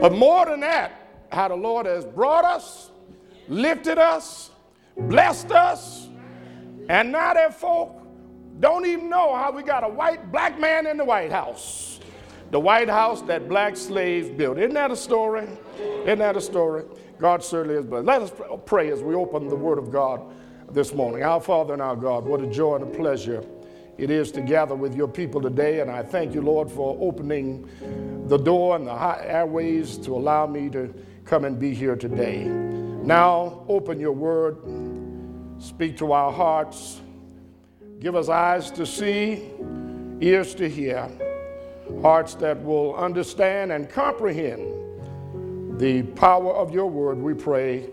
But 0.00 0.12
more 0.12 0.46
than 0.46 0.60
that, 0.60 0.92
how 1.30 1.48
the 1.48 1.56
Lord 1.56 1.86
has 1.86 2.04
brought 2.04 2.44
us, 2.44 2.90
lifted 3.48 3.98
us, 3.98 4.50
blessed 4.96 5.52
us, 5.52 6.08
and 6.88 7.12
now 7.12 7.34
that 7.34 7.54
folk 7.54 7.99
don't 8.60 8.86
even 8.86 9.08
know 9.08 9.34
how 9.34 9.50
we 9.50 9.62
got 9.62 9.82
a 9.82 9.88
white 9.88 10.30
black 10.30 10.60
man 10.60 10.86
in 10.86 10.96
the 10.96 11.04
White 11.04 11.32
House. 11.32 11.98
The 12.50 12.60
White 12.60 12.88
House 12.88 13.22
that 13.22 13.48
black 13.48 13.76
slaves 13.76 14.28
built. 14.28 14.58
Isn't 14.58 14.74
that 14.74 14.90
a 14.90 14.96
story? 14.96 15.48
Isn't 16.04 16.18
that 16.18 16.36
a 16.36 16.40
story? 16.40 16.84
God 17.18 17.42
certainly 17.42 17.78
is 17.78 17.86
blessed. 17.86 18.06
Let 18.06 18.22
us 18.22 18.32
pray 18.66 18.90
as 18.90 19.02
we 19.02 19.14
open 19.14 19.48
the 19.48 19.56
Word 19.56 19.78
of 19.78 19.90
God 19.90 20.22
this 20.70 20.92
morning. 20.92 21.22
Our 21.22 21.40
Father 21.40 21.72
and 21.72 21.82
our 21.82 21.96
God, 21.96 22.24
what 22.24 22.40
a 22.40 22.46
joy 22.46 22.76
and 22.76 22.84
a 22.84 22.98
pleasure 22.98 23.44
it 23.98 24.10
is 24.10 24.32
to 24.32 24.40
gather 24.40 24.74
with 24.74 24.94
your 24.94 25.08
people 25.08 25.40
today. 25.40 25.80
And 25.80 25.90
I 25.90 26.02
thank 26.02 26.34
you, 26.34 26.42
Lord, 26.42 26.70
for 26.70 26.96
opening 27.00 27.68
the 28.28 28.38
door 28.38 28.76
and 28.76 28.86
the 28.86 28.92
airways 28.92 29.96
to 29.98 30.14
allow 30.14 30.46
me 30.46 30.70
to 30.70 30.92
come 31.24 31.44
and 31.44 31.58
be 31.58 31.74
here 31.74 31.96
today. 31.96 32.44
Now, 32.44 33.64
open 33.68 34.00
your 34.00 34.12
word, 34.12 34.58
speak 35.58 35.96
to 35.98 36.12
our 36.12 36.32
hearts, 36.32 37.00
give 38.00 38.16
us 38.16 38.28
eyes 38.28 38.70
to 38.72 38.86
see, 38.86 39.50
ears 40.20 40.54
to 40.54 40.68
hear, 40.68 41.08
hearts 42.02 42.34
that 42.36 42.62
will 42.62 42.96
understand 42.96 43.72
and 43.72 43.88
comprehend 43.88 44.80
the 45.78 46.02
power 46.02 46.54
of 46.54 46.72
your 46.74 46.86
word, 46.86 47.18
we 47.18 47.34
pray. 47.34 47.88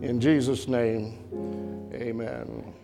In 0.00 0.20
Jesus' 0.20 0.68
name, 0.68 1.18
amen. 1.94 2.74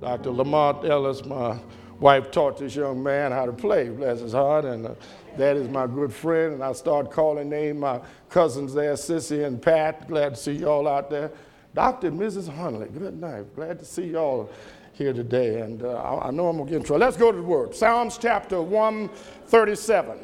Dr. 0.00 0.30
Lamont 0.30 0.84
Ellis, 0.84 1.24
my 1.24 1.58
wife, 2.00 2.30
taught 2.30 2.58
this 2.58 2.74
young 2.74 3.02
man 3.02 3.32
how 3.32 3.46
to 3.46 3.52
play, 3.52 3.88
bless 3.88 4.20
his 4.20 4.32
heart, 4.32 4.64
and 4.64 4.86
uh, 4.86 4.94
that 5.36 5.56
is 5.56 5.68
my 5.68 5.86
good 5.86 6.12
friend. 6.12 6.54
And 6.54 6.64
I 6.64 6.72
start 6.72 7.10
calling 7.10 7.48
name 7.48 7.80
my 7.80 8.00
cousins 8.28 8.74
there, 8.74 8.94
Sissy 8.94 9.44
and 9.46 9.62
Pat. 9.62 10.08
Glad 10.08 10.34
to 10.34 10.36
see 10.36 10.52
y'all 10.52 10.86
out 10.88 11.08
there. 11.08 11.30
Dr. 11.74 12.08
and 12.08 12.20
Mrs. 12.20 12.48
Hunley, 12.48 12.92
good 12.92 13.18
night. 13.20 13.54
Glad 13.56 13.78
to 13.78 13.84
see 13.84 14.08
y'all 14.08 14.50
here 14.94 15.12
today. 15.12 15.60
And 15.60 15.82
uh, 15.82 15.94
I, 15.94 16.28
I 16.28 16.30
know 16.30 16.48
I'm 16.48 16.56
going 16.56 16.66
to 16.66 16.72
get 16.72 16.76
in 16.78 16.84
trouble. 16.84 17.00
Let's 17.00 17.16
go 17.16 17.30
to 17.30 17.36
the 17.36 17.42
word. 17.42 17.74
Psalms 17.74 18.18
chapter 18.18 18.62
137. 18.62 20.18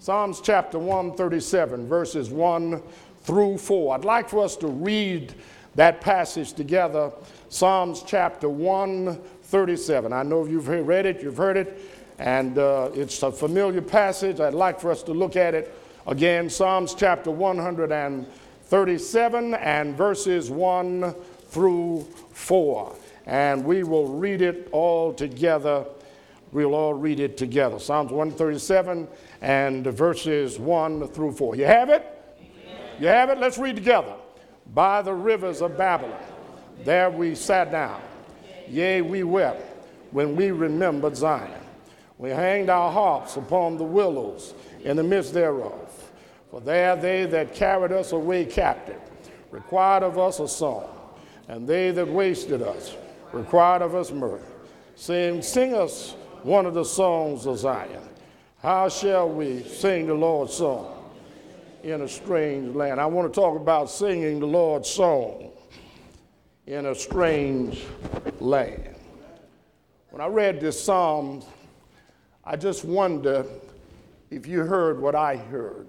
Psalms 0.00 0.40
chapter 0.40 0.78
137, 0.78 1.88
verses 1.88 2.30
1 2.30 2.82
through 3.22 3.58
4. 3.58 3.94
I'd 3.94 4.04
like 4.04 4.28
for 4.28 4.44
us 4.44 4.56
to 4.58 4.68
read 4.68 5.34
that 5.74 6.00
passage 6.00 6.52
together 6.52 7.10
Psalms 7.48 8.04
chapter 8.06 8.48
137. 8.48 10.12
I 10.12 10.22
know 10.22 10.44
you've 10.44 10.68
read 10.68 11.06
it, 11.06 11.20
you've 11.22 11.36
heard 11.36 11.56
it, 11.56 11.80
and 12.18 12.58
uh, 12.58 12.90
it's 12.94 13.22
a 13.22 13.32
familiar 13.32 13.80
passage. 13.80 14.40
I'd 14.40 14.54
like 14.54 14.80
for 14.80 14.90
us 14.90 15.04
to 15.04 15.12
look 15.12 15.36
at 15.36 15.54
it 15.54 15.72
again. 16.06 16.50
Psalms 16.50 16.94
chapter 16.94 17.30
137 17.30 19.54
and 19.54 19.96
verses 19.96 20.50
1 20.50 21.14
through 21.48 22.06
4. 22.32 22.96
And 23.28 23.62
we 23.62 23.82
will 23.82 24.08
read 24.08 24.40
it 24.40 24.68
all 24.72 25.12
together. 25.12 25.84
We'll 26.50 26.74
all 26.74 26.94
read 26.94 27.20
it 27.20 27.36
together. 27.36 27.78
Psalms 27.78 28.10
137 28.10 29.06
and 29.42 29.86
verses 29.86 30.58
1 30.58 31.08
through 31.08 31.32
4. 31.32 31.54
You 31.54 31.66
have 31.66 31.90
it? 31.90 32.06
You 32.98 33.06
have 33.06 33.28
it? 33.28 33.38
Let's 33.38 33.58
read 33.58 33.76
together. 33.76 34.14
By 34.74 35.02
the 35.02 35.12
rivers 35.12 35.60
of 35.60 35.76
Babylon 35.76 36.18
there 36.84 37.10
we 37.10 37.34
sat 37.34 37.70
down. 37.70 38.00
Yea, 38.68 39.02
we 39.02 39.22
wept 39.22 39.62
when 40.10 40.34
we 40.34 40.50
remembered 40.50 41.16
Zion. 41.16 41.52
We 42.16 42.30
hanged 42.30 42.70
our 42.70 42.90
harps 42.90 43.36
upon 43.36 43.76
the 43.76 43.84
willows 43.84 44.54
in 44.84 44.96
the 44.96 45.02
midst 45.02 45.34
thereof. 45.34 46.10
For 46.50 46.60
there 46.62 46.96
they 46.96 47.26
that 47.26 47.54
carried 47.54 47.92
us 47.92 48.12
away 48.12 48.46
captive 48.46 49.00
required 49.50 50.02
of 50.02 50.18
us 50.18 50.40
a 50.40 50.48
song, 50.48 50.88
and 51.48 51.66
they 51.66 51.90
that 51.90 52.08
wasted 52.08 52.62
us 52.62 52.94
required 53.32 53.82
of 53.82 53.94
us 53.94 54.10
mirth, 54.10 54.50
saying, 54.96 55.42
Sing 55.42 55.74
us 55.74 56.14
one 56.42 56.66
of 56.66 56.74
the 56.74 56.84
songs 56.84 57.46
of 57.46 57.58
Zion. 57.58 58.02
How 58.62 58.88
shall 58.88 59.28
we 59.28 59.62
sing 59.62 60.06
the 60.06 60.14
Lord's 60.14 60.54
song 60.54 61.12
in 61.82 62.02
a 62.02 62.08
strange 62.08 62.74
land? 62.74 63.00
I 63.00 63.06
want 63.06 63.32
to 63.32 63.40
talk 63.40 63.56
about 63.56 63.90
singing 63.90 64.40
the 64.40 64.46
Lord's 64.46 64.90
song 64.90 65.52
in 66.66 66.86
a 66.86 66.94
strange 66.94 67.84
land. 68.40 68.96
When 70.10 70.20
I 70.20 70.26
read 70.26 70.60
this 70.60 70.82
psalm, 70.82 71.42
I 72.44 72.56
just 72.56 72.84
wonder 72.84 73.46
if 74.30 74.46
you 74.46 74.64
heard 74.64 75.00
what 75.00 75.14
I 75.14 75.36
heard. 75.36 75.86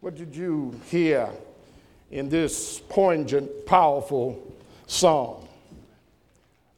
What 0.00 0.16
did 0.16 0.34
you 0.34 0.78
hear 0.90 1.30
in 2.10 2.28
this 2.28 2.80
poignant, 2.88 3.64
powerful 3.64 4.52
psalm? 4.86 5.43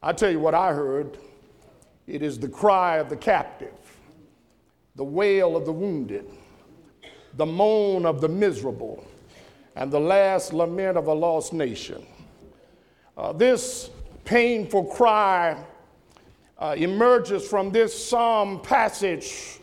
I 0.06 0.12
tell 0.12 0.30
you 0.30 0.38
what 0.38 0.54
I 0.54 0.72
heard. 0.72 1.18
It 2.06 2.22
is 2.22 2.38
the 2.38 2.46
cry 2.46 2.98
of 2.98 3.08
the 3.08 3.16
captive, 3.16 3.74
the 4.94 5.02
wail 5.02 5.56
of 5.56 5.64
the 5.64 5.72
wounded, 5.72 6.30
the 7.34 7.44
moan 7.44 8.06
of 8.06 8.20
the 8.20 8.28
miserable, 8.28 9.04
and 9.74 9.90
the 9.90 9.98
last 9.98 10.52
lament 10.52 10.96
of 10.96 11.08
a 11.08 11.12
lost 11.12 11.52
nation. 11.52 12.06
Uh, 13.16 13.32
this 13.32 13.90
painful 14.24 14.84
cry 14.84 15.60
uh, 16.58 16.76
emerges 16.78 17.44
from 17.44 17.72
this 17.72 18.08
psalm 18.08 18.60
passage 18.60 19.58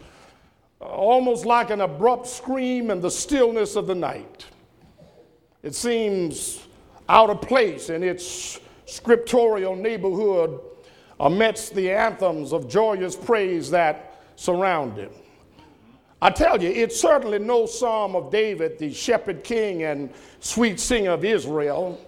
uh, 0.81 0.83
almost 0.83 1.45
like 1.45 1.69
an 1.69 1.79
abrupt 1.79 2.27
scream 2.27 2.91
in 2.91 2.99
the 2.99 3.11
stillness 3.11 3.77
of 3.77 3.87
the 3.87 3.95
night. 3.95 4.45
It 5.61 5.73
seems 5.73 6.67
out 7.07 7.29
of 7.29 7.39
place 7.41 7.87
and 7.87 8.03
its 8.03 8.59
scriptural 8.85 9.75
neighborhood 9.75 10.59
amidst 11.19 11.73
the 11.75 11.91
anthems 11.91 12.53
of 12.53 12.67
joyous 12.67 13.15
praise 13.15 13.69
that 13.69 14.21
surround 14.35 14.97
it. 14.97 15.11
I 16.21 16.29
tell 16.29 16.61
you, 16.61 16.69
it's 16.69 16.99
certainly 16.99 17.39
no 17.39 17.65
psalm 17.65 18.15
of 18.15 18.31
David, 18.31 18.79
the 18.79 18.93
shepherd 18.93 19.43
king 19.43 19.83
and 19.83 20.09
sweet 20.39 20.79
singer 20.79 21.11
of 21.11 21.25
Israel. 21.25 21.99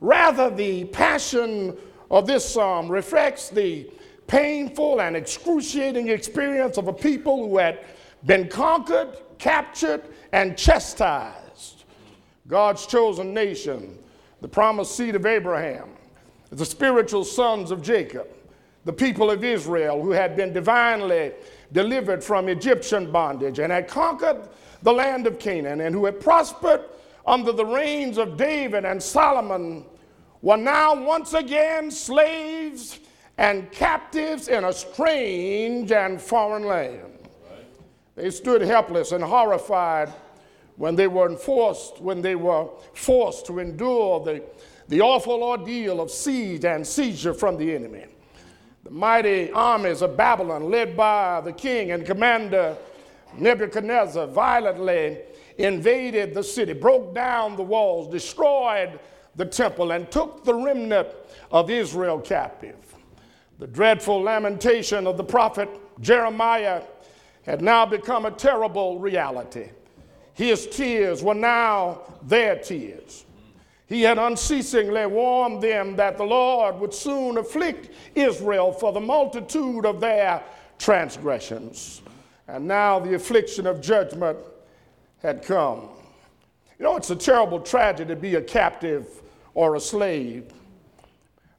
Rather, 0.00 0.50
the 0.50 0.84
passion 0.86 1.76
of 2.10 2.26
this 2.26 2.48
psalm 2.48 2.88
reflects 2.88 3.48
the 3.48 3.90
painful 4.26 5.00
and 5.00 5.16
excruciating 5.16 6.08
experience 6.08 6.78
of 6.78 6.88
a 6.88 6.92
people 6.92 7.48
who 7.48 7.58
had 7.58 7.84
been 8.26 8.48
conquered, 8.48 9.16
captured, 9.38 10.02
and 10.32 10.56
chastised. 10.56 11.84
God's 12.48 12.86
chosen 12.86 13.32
nation, 13.32 13.98
the 14.40 14.48
promised 14.48 14.96
seed 14.96 15.14
of 15.14 15.26
Abraham, 15.26 15.88
the 16.50 16.64
spiritual 16.64 17.24
sons 17.24 17.70
of 17.70 17.82
Jacob, 17.82 18.26
the 18.84 18.92
people 18.92 19.30
of 19.30 19.44
Israel 19.44 20.00
who 20.00 20.12
had 20.12 20.36
been 20.36 20.52
divinely 20.52 21.32
delivered 21.72 22.22
from 22.22 22.48
Egyptian 22.48 23.10
bondage 23.10 23.58
and 23.58 23.72
had 23.72 23.88
conquered 23.88 24.48
the 24.82 24.92
land 24.92 25.26
of 25.26 25.38
Canaan 25.38 25.80
and 25.80 25.94
who 25.94 26.04
had 26.04 26.20
prospered 26.20 26.84
under 27.26 27.52
the 27.52 27.66
reigns 27.66 28.16
of 28.16 28.36
David 28.36 28.84
and 28.84 29.02
Solomon 29.02 29.84
were 30.40 30.56
now 30.56 30.94
once 30.94 31.34
again 31.34 31.90
slaves 31.90 33.00
and 33.36 33.70
captives 33.70 34.48
in 34.48 34.64
a 34.64 34.72
strange 34.72 35.92
and 35.92 36.20
foreign 36.20 36.64
land. 36.64 37.18
They 38.14 38.30
stood 38.30 38.62
helpless 38.62 39.12
and 39.12 39.22
horrified 39.22 40.12
when 40.78 40.94
they 40.94 41.08
were 41.08 41.28
enforced, 41.28 42.00
when 42.00 42.22
they 42.22 42.36
were 42.36 42.68
forced 42.94 43.44
to 43.46 43.58
endure 43.58 44.24
the, 44.24 44.42
the 44.86 45.00
awful 45.00 45.42
ordeal 45.42 46.00
of 46.00 46.10
siege 46.10 46.64
and 46.64 46.86
seizure 46.86 47.34
from 47.34 47.58
the 47.58 47.74
enemy. 47.74 48.04
The 48.84 48.90
mighty 48.90 49.50
armies 49.50 50.02
of 50.02 50.16
Babylon, 50.16 50.70
led 50.70 50.96
by 50.96 51.40
the 51.40 51.52
king 51.52 51.90
and 51.90 52.06
commander 52.06 52.76
Nebuchadnezzar, 53.36 54.28
violently 54.28 55.18
invaded 55.58 56.32
the 56.32 56.44
city, 56.44 56.72
broke 56.72 57.12
down 57.12 57.56
the 57.56 57.62
walls, 57.62 58.08
destroyed 58.08 59.00
the 59.34 59.44
temple, 59.44 59.90
and 59.90 60.10
took 60.10 60.44
the 60.44 60.54
remnant 60.54 61.08
of 61.50 61.70
Israel 61.70 62.20
captive. 62.20 62.76
The 63.58 63.66
dreadful 63.66 64.22
lamentation 64.22 65.08
of 65.08 65.16
the 65.16 65.24
prophet 65.24 65.68
Jeremiah 66.00 66.82
had 67.42 67.62
now 67.62 67.84
become 67.84 68.26
a 68.26 68.30
terrible 68.30 69.00
reality. 69.00 69.70
His 70.38 70.68
tears 70.68 71.20
were 71.20 71.34
now 71.34 72.02
their 72.22 72.54
tears. 72.54 73.24
He 73.88 74.02
had 74.02 74.18
unceasingly 74.18 75.04
warned 75.04 75.60
them 75.60 75.96
that 75.96 76.16
the 76.16 76.22
Lord 76.22 76.78
would 76.78 76.94
soon 76.94 77.38
afflict 77.38 77.90
Israel 78.14 78.70
for 78.70 78.92
the 78.92 79.00
multitude 79.00 79.84
of 79.84 79.98
their 79.98 80.40
transgressions. 80.78 82.02
And 82.46 82.68
now 82.68 83.00
the 83.00 83.16
affliction 83.16 83.66
of 83.66 83.80
judgment 83.80 84.38
had 85.22 85.42
come. 85.42 85.88
You 86.78 86.84
know, 86.84 86.96
it's 86.96 87.10
a 87.10 87.16
terrible 87.16 87.58
tragedy 87.58 88.14
to 88.14 88.20
be 88.20 88.36
a 88.36 88.42
captive 88.42 89.08
or 89.54 89.74
a 89.74 89.80
slave, 89.80 90.52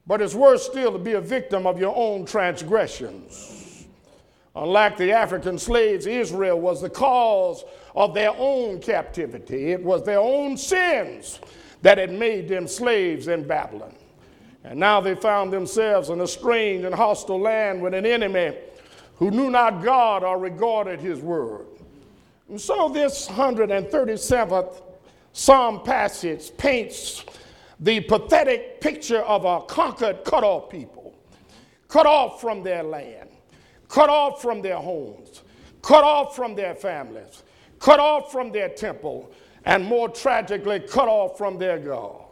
but 0.06 0.22
it's 0.22 0.34
worse 0.34 0.64
still 0.64 0.92
to 0.92 0.98
be 0.98 1.12
a 1.12 1.20
victim 1.20 1.66
of 1.66 1.78
your 1.78 1.94
own 1.94 2.24
transgressions. 2.24 3.86
Unlike 4.56 4.96
the 4.96 5.12
African 5.12 5.58
slaves, 5.58 6.06
Israel 6.06 6.58
was 6.58 6.80
the 6.80 6.88
cause 6.88 7.62
of 7.94 8.14
their 8.14 8.32
own 8.36 8.80
captivity, 8.80 9.72
it 9.72 9.82
was 9.82 10.04
their 10.04 10.20
own 10.20 10.56
sins 10.56 11.40
that 11.82 11.98
had 11.98 12.12
made 12.12 12.48
them 12.48 12.68
slaves 12.68 13.28
in 13.28 13.46
Babylon. 13.46 13.94
And 14.64 14.78
now 14.78 15.00
they 15.00 15.14
found 15.14 15.52
themselves 15.52 16.10
in 16.10 16.20
a 16.20 16.26
strange 16.26 16.84
and 16.84 16.94
hostile 16.94 17.40
land 17.40 17.80
with 17.80 17.94
an 17.94 18.04
enemy 18.04 18.56
who 19.16 19.30
knew 19.30 19.50
not 19.50 19.82
God 19.82 20.22
or 20.22 20.38
regarded 20.38 21.00
his 21.00 21.20
word. 21.20 21.66
And 22.48 22.60
so 22.60 22.88
this 22.88 23.28
137th 23.28 24.82
Psalm 25.32 25.82
passage 25.82 26.50
paints 26.56 27.24
the 27.78 28.00
pathetic 28.00 28.80
picture 28.80 29.20
of 29.20 29.44
a 29.44 29.64
conquered, 29.66 30.24
cut 30.24 30.44
off 30.44 30.68
people, 30.68 31.16
cut 31.88 32.06
off 32.06 32.40
from 32.40 32.62
their 32.62 32.82
land, 32.82 33.30
cut 33.88 34.10
off 34.10 34.42
from 34.42 34.60
their 34.60 34.76
homes, 34.76 35.42
cut 35.80 36.04
off 36.04 36.34
from 36.36 36.54
their 36.54 36.74
families, 36.74 37.42
cut 37.80 37.98
off 37.98 38.30
from 38.30 38.52
their 38.52 38.68
temple, 38.68 39.32
and 39.64 39.84
more 39.84 40.08
tragically, 40.08 40.78
cut 40.80 41.08
off 41.08 41.36
from 41.36 41.58
their 41.58 41.78
God. 41.78 42.22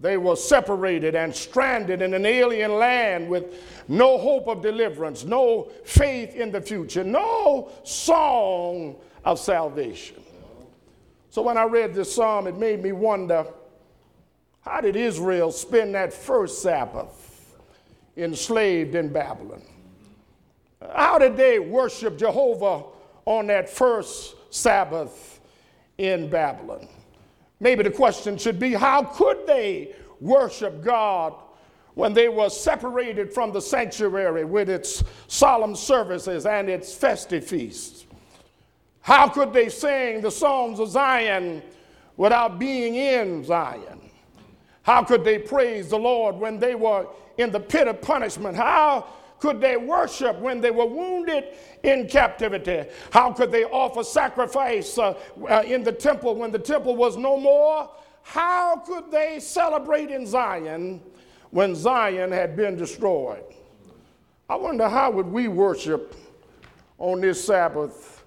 They 0.00 0.16
were 0.16 0.36
separated 0.36 1.16
and 1.16 1.34
stranded 1.34 2.02
in 2.02 2.14
an 2.14 2.24
alien 2.24 2.74
land 2.74 3.28
with 3.28 3.64
no 3.88 4.16
hope 4.16 4.46
of 4.46 4.62
deliverance, 4.62 5.24
no 5.24 5.72
faith 5.84 6.36
in 6.36 6.52
the 6.52 6.60
future, 6.60 7.02
no 7.02 7.72
song 7.82 8.96
of 9.24 9.40
salvation. 9.40 10.22
So 11.30 11.42
when 11.42 11.56
I 11.58 11.64
read 11.64 11.94
this 11.94 12.14
psalm, 12.14 12.46
it 12.46 12.56
made 12.56 12.82
me 12.82 12.92
wonder 12.92 13.44
how 14.60 14.80
did 14.80 14.96
Israel 14.96 15.50
spend 15.50 15.94
that 15.94 16.12
first 16.12 16.62
Sabbath 16.62 17.56
enslaved 18.16 18.94
in 18.94 19.12
Babylon? 19.12 19.62
How 20.94 21.18
did 21.18 21.36
they 21.36 21.58
worship 21.58 22.18
Jehovah 22.18 22.84
on 23.24 23.48
that 23.48 23.68
first 23.68 24.36
Sabbath 24.50 25.40
in 25.98 26.30
Babylon. 26.30 26.88
Maybe 27.60 27.82
the 27.82 27.90
question 27.90 28.38
should 28.38 28.58
be 28.58 28.72
how 28.72 29.02
could 29.02 29.46
they 29.46 29.94
worship 30.20 30.82
God 30.82 31.34
when 31.94 32.12
they 32.12 32.28
were 32.28 32.48
separated 32.48 33.32
from 33.32 33.52
the 33.52 33.60
sanctuary 33.60 34.44
with 34.44 34.68
its 34.68 35.02
solemn 35.26 35.74
services 35.74 36.46
and 36.46 36.68
its 36.68 36.94
festive 36.94 37.44
feasts? 37.44 38.06
How 39.00 39.28
could 39.28 39.52
they 39.52 39.68
sing 39.68 40.20
the 40.20 40.30
songs 40.30 40.78
of 40.78 40.88
Zion 40.90 41.62
without 42.16 42.58
being 42.58 42.94
in 42.94 43.44
Zion? 43.44 44.00
How 44.82 45.02
could 45.02 45.24
they 45.24 45.38
praise 45.38 45.88
the 45.88 45.98
Lord 45.98 46.36
when 46.36 46.58
they 46.58 46.74
were 46.74 47.06
in 47.36 47.50
the 47.50 47.60
pit 47.60 47.88
of 47.88 48.00
punishment? 48.00 48.56
How 48.56 49.06
could 49.38 49.60
they 49.60 49.76
worship 49.76 50.38
when 50.40 50.60
they 50.60 50.70
were 50.70 50.86
wounded 50.86 51.44
in 51.82 52.08
captivity? 52.08 52.88
How 53.10 53.32
could 53.32 53.52
they 53.52 53.64
offer 53.64 54.02
sacrifice 54.02 54.98
uh, 54.98 55.18
uh, 55.48 55.62
in 55.64 55.84
the 55.84 55.92
temple 55.92 56.34
when 56.34 56.50
the 56.50 56.58
temple 56.58 56.96
was 56.96 57.16
no 57.16 57.38
more? 57.38 57.90
How 58.22 58.76
could 58.76 59.10
they 59.10 59.38
celebrate 59.40 60.10
in 60.10 60.26
Zion 60.26 61.00
when 61.50 61.74
Zion 61.74 62.32
had 62.32 62.56
been 62.56 62.76
destroyed? 62.76 63.44
I 64.50 64.56
wonder 64.56 64.88
how 64.88 65.10
would 65.10 65.26
we 65.26 65.48
worship 65.48 66.14
on 66.98 67.20
this 67.20 67.44
Sabbath 67.44 68.24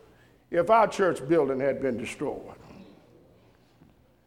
if 0.50 0.69
our 0.69 0.88
church 0.88 1.28
building 1.28 1.60
had 1.60 1.82
been 1.82 1.97
destroyed? 1.97 2.56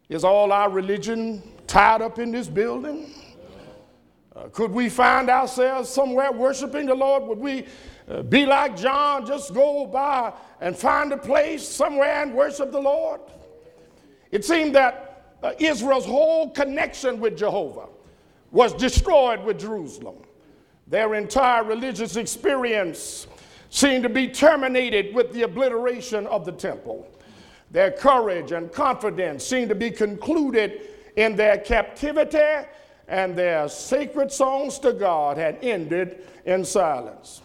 Is 0.08 0.22
all 0.22 0.52
our 0.52 0.70
religion 0.70 1.42
tied 1.66 2.02
up 2.02 2.18
in 2.18 2.30
this 2.30 2.48
building? 2.48 3.10
Uh, 4.36 4.48
could 4.48 4.72
we 4.72 4.88
find 4.88 5.30
ourselves 5.30 5.88
somewhere 5.88 6.32
worshiping 6.32 6.86
the 6.86 6.94
Lord? 6.94 7.22
Would 7.24 7.38
we 7.38 7.66
uh, 8.08 8.22
be 8.22 8.46
like 8.46 8.76
John, 8.76 9.24
just 9.24 9.54
go 9.54 9.86
by 9.86 10.32
and 10.60 10.76
find 10.76 11.12
a 11.12 11.16
place 11.16 11.66
somewhere 11.66 12.22
and 12.22 12.34
worship 12.34 12.72
the 12.72 12.80
Lord? 12.80 13.20
It 14.32 14.44
seemed 14.44 14.74
that 14.74 15.36
uh, 15.42 15.52
Israel's 15.60 16.06
whole 16.06 16.50
connection 16.50 17.20
with 17.20 17.36
Jehovah 17.36 17.86
was 18.50 18.72
destroyed 18.74 19.44
with 19.44 19.60
Jerusalem. 19.60 20.16
Their 20.88 21.14
entire 21.14 21.62
religious 21.62 22.16
experience 22.16 23.28
seemed 23.70 24.02
to 24.02 24.08
be 24.08 24.28
terminated 24.28 25.14
with 25.14 25.32
the 25.32 25.42
obliteration 25.42 26.26
of 26.26 26.44
the 26.44 26.52
temple. 26.52 27.06
Their 27.70 27.92
courage 27.92 28.52
and 28.52 28.70
confidence 28.70 29.44
seemed 29.44 29.68
to 29.68 29.74
be 29.74 29.90
concluded 29.90 30.82
in 31.16 31.36
their 31.36 31.58
captivity 31.58 32.66
and 33.08 33.36
their 33.36 33.68
sacred 33.68 34.32
songs 34.32 34.78
to 34.80 34.92
God 34.92 35.36
had 35.36 35.58
ended 35.62 36.26
in 36.44 36.64
silence. 36.64 37.42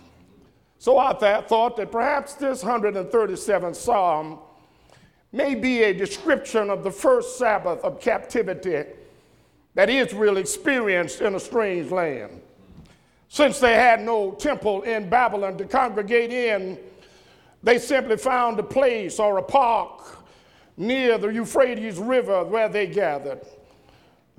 So 0.77 0.97
I 0.97 1.13
th- 1.13 1.45
thought 1.45 1.75
that 1.77 1.91
perhaps 1.91 2.35
this 2.35 2.63
137th 2.63 3.75
Psalm 3.75 4.39
may 5.31 5.53
be 5.55 5.83
a 5.83 5.93
description 5.93 6.69
of 6.69 6.83
the 6.83 6.91
first 6.91 7.37
Sabbath 7.37 7.83
of 7.83 7.99
captivity 7.99 8.85
that 9.75 9.89
Israel 9.89 10.37
experienced 10.37 11.21
in 11.21 11.35
a 11.35 11.39
strange 11.39 11.91
land. 11.91 12.41
Since 13.27 13.59
they 13.59 13.73
had 13.73 14.01
no 14.01 14.31
temple 14.31 14.81
in 14.81 15.09
Babylon 15.09 15.57
to 15.57 15.65
congregate 15.65 16.31
in, 16.31 16.79
they 17.61 17.77
simply 17.77 18.17
found 18.17 18.57
a 18.59 18.63
place 18.63 19.19
or 19.19 19.37
a 19.37 19.43
park 19.43 20.01
near 20.77 21.17
the 21.17 21.27
Euphrates 21.27 21.97
River 21.97 22.43
where 22.45 22.69
they 22.69 22.87
gathered. 22.87 23.41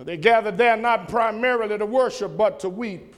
They 0.05 0.17
gathered 0.17 0.57
there 0.57 0.77
not 0.77 1.09
primarily 1.09 1.77
to 1.77 1.87
worship, 1.87 2.37
but 2.37 2.61
to 2.61 2.69
weep. 2.69 3.17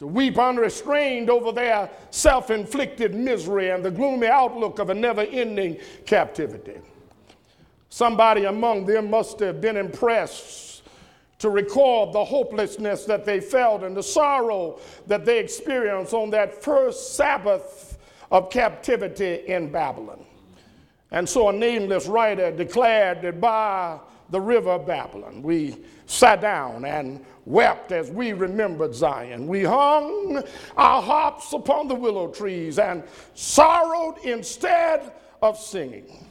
To 0.00 0.06
weep 0.08 0.38
unrestrained 0.38 1.30
over 1.30 1.52
their 1.52 1.88
self 2.10 2.50
inflicted 2.50 3.14
misery 3.14 3.70
and 3.70 3.84
the 3.84 3.90
gloomy 3.90 4.26
outlook 4.26 4.78
of 4.80 4.90
a 4.90 4.94
never 4.94 5.22
ending 5.22 5.78
captivity. 6.04 6.80
Somebody 7.90 8.44
among 8.44 8.86
them 8.86 9.08
must 9.08 9.38
have 9.38 9.60
been 9.60 9.76
impressed 9.76 10.82
to 11.38 11.50
record 11.50 12.12
the 12.12 12.24
hopelessness 12.24 13.04
that 13.04 13.24
they 13.24 13.38
felt 13.38 13.82
and 13.84 13.96
the 13.96 14.02
sorrow 14.02 14.80
that 15.06 15.24
they 15.24 15.38
experienced 15.38 16.12
on 16.12 16.30
that 16.30 16.62
first 16.62 17.14
Sabbath 17.14 17.98
of 18.30 18.50
captivity 18.50 19.46
in 19.46 19.70
Babylon. 19.70 20.24
And 21.12 21.28
so 21.28 21.50
a 21.50 21.52
nameless 21.52 22.06
writer 22.06 22.50
declared 22.50 23.22
that 23.22 23.40
by 23.40 24.00
the 24.34 24.40
river 24.40 24.70
of 24.70 24.84
Babylon. 24.84 25.42
We 25.42 25.76
sat 26.06 26.40
down 26.40 26.84
and 26.84 27.24
wept 27.46 27.92
as 27.92 28.10
we 28.10 28.32
remembered 28.32 28.92
Zion. 28.92 29.46
We 29.46 29.62
hung 29.62 30.42
our 30.76 31.00
harps 31.00 31.52
upon 31.52 31.86
the 31.86 31.94
willow 31.94 32.26
trees 32.26 32.80
and 32.80 33.04
sorrowed 33.34 34.18
instead 34.24 35.12
of 35.40 35.56
singing. 35.56 36.26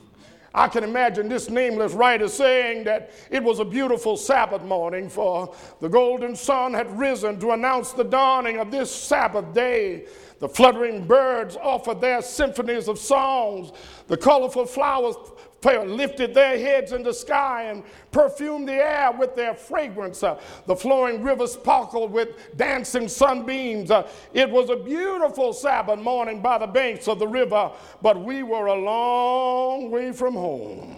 I 0.53 0.67
can 0.67 0.83
imagine 0.83 1.29
this 1.29 1.49
nameless 1.49 1.93
writer 1.93 2.27
saying 2.27 2.83
that 2.83 3.11
it 3.31 3.41
was 3.41 3.59
a 3.59 3.65
beautiful 3.65 4.17
Sabbath 4.17 4.63
morning, 4.63 5.07
for 5.09 5.55
the 5.79 5.87
golden 5.87 6.35
sun 6.35 6.73
had 6.73 6.99
risen 6.99 7.39
to 7.39 7.51
announce 7.51 7.93
the 7.93 8.03
dawning 8.03 8.57
of 8.57 8.69
this 8.69 8.93
Sabbath 8.93 9.53
day. 9.53 10.07
The 10.39 10.49
fluttering 10.49 11.07
birds 11.07 11.55
offered 11.55 12.01
their 12.01 12.21
symphonies 12.21 12.89
of 12.89 12.99
songs. 12.99 13.71
The 14.07 14.17
colorful 14.17 14.65
flowers 14.65 15.15
lifted 15.65 16.33
their 16.33 16.57
heads 16.57 16.91
in 16.91 17.03
the 17.03 17.13
sky 17.13 17.63
and 17.63 17.83
perfumed 18.11 18.67
the 18.67 18.73
air 18.73 19.11
with 19.11 19.35
their 19.35 19.53
fragrance. 19.53 20.23
Uh, 20.23 20.39
the 20.65 20.75
flowing 20.75 21.23
rivers 21.23 21.53
sparkled 21.53 22.11
with 22.11 22.29
dancing 22.57 23.07
sunbeams. 23.07 23.91
Uh, 23.91 24.07
it 24.33 24.49
was 24.49 24.69
a 24.69 24.75
beautiful 24.75 25.53
Sabbath 25.53 25.99
morning 25.99 26.41
by 26.41 26.57
the 26.57 26.67
banks 26.67 27.07
of 27.07 27.19
the 27.19 27.27
river, 27.27 27.71
but 28.01 28.23
we 28.23 28.43
were 28.43 28.67
a 28.67 28.75
long 28.75 29.89
way 29.89 30.11
from 30.11 30.33
home. 30.33 30.95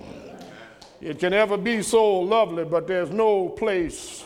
It 1.02 1.20
can 1.20 1.32
never 1.32 1.58
be 1.58 1.82
so 1.82 2.20
lovely, 2.20 2.66
but 2.66 2.88
there's 2.88 3.12
no 3.12 3.50
place 3.50 4.26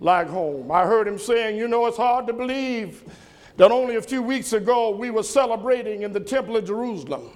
like 0.00 0.28
home. 0.28 0.70
I 0.70 0.84
heard 0.84 1.06
him 1.06 1.18
saying, 1.18 1.56
You 1.56 1.68
know, 1.68 1.86
it's 1.86 1.96
hard 1.96 2.26
to 2.26 2.32
believe 2.32 3.04
that 3.56 3.70
only 3.70 3.96
a 3.96 4.02
few 4.02 4.22
weeks 4.22 4.52
ago 4.52 4.90
we 4.90 5.10
were 5.10 5.22
celebrating 5.22 6.02
in 6.02 6.12
the 6.12 6.20
Temple 6.20 6.56
of 6.56 6.66
Jerusalem. 6.66 7.30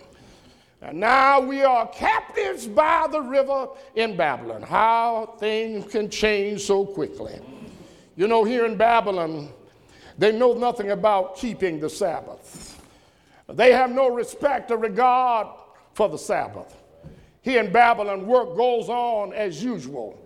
And 0.83 0.99
now 0.99 1.41
we 1.41 1.63
are 1.63 1.87
captives 1.89 2.67
by 2.67 3.07
the 3.11 3.21
river 3.21 3.69
in 3.95 4.17
Babylon. 4.17 4.63
How 4.63 5.35
things 5.39 5.91
can 5.91 6.09
change 6.09 6.63
so 6.63 6.87
quickly. 6.87 7.39
You 8.17 8.29
know, 8.29 8.45
here 8.45 8.65
in 8.65 8.77
Babylon, 8.77 9.51
they 10.17 10.33
know 10.33 10.55
nothing 10.55 10.91
about 10.91 11.37
keeping 11.37 11.81
the 11.81 11.91
Sabbath. 11.91 12.83
They 13.49 13.73
have 13.73 13.91
no 13.91 14.09
respect 14.09 14.71
or 14.71 14.79
regard 14.79 15.49
for 15.95 16.09
the 16.09 16.19
Sabbath. 16.19 16.77
Here 17.43 17.63
in 17.63 17.73
Babylon, 17.73 18.27
work 18.27 18.57
goes 18.57 18.89
on 18.89 19.33
as 19.33 19.63
usual. 19.63 20.19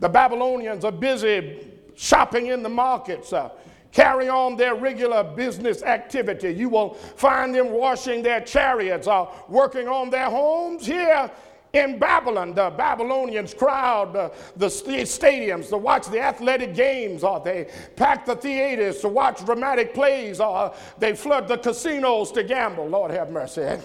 The 0.00 0.08
Babylonians 0.08 0.84
are 0.84 0.92
busy 0.92 1.66
shopping 1.96 2.46
in 2.46 2.62
the 2.62 2.68
markets, 2.68 3.32
uh, 3.32 3.50
carry 3.92 4.28
on 4.28 4.56
their 4.56 4.74
regular 4.74 5.24
business 5.24 5.82
activity. 5.82 6.50
You 6.50 6.68
will 6.68 6.94
find 6.94 7.54
them 7.54 7.70
washing 7.70 8.22
their 8.22 8.40
chariots 8.40 9.06
or 9.06 9.32
working 9.48 9.88
on 9.88 10.10
their 10.10 10.30
homes 10.30 10.86
here 10.86 11.30
in 11.72 11.98
Babylon. 11.98 12.54
The 12.54 12.70
Babylonians 12.70 13.54
crowd 13.54 14.16
uh, 14.16 14.30
the 14.56 14.66
stadiums 14.66 15.68
to 15.68 15.76
watch 15.76 16.06
the 16.08 16.20
athletic 16.20 16.74
games, 16.74 17.22
or 17.22 17.40
they 17.40 17.68
pack 17.96 18.26
the 18.26 18.36
theaters 18.36 19.00
to 19.00 19.08
watch 19.08 19.44
dramatic 19.44 19.94
plays, 19.94 20.40
or 20.40 20.74
they 20.98 21.14
flood 21.14 21.48
the 21.48 21.58
casinos 21.58 22.32
to 22.32 22.42
gamble. 22.42 22.88
Lord 22.88 23.10
have 23.10 23.30
mercy. 23.30 23.78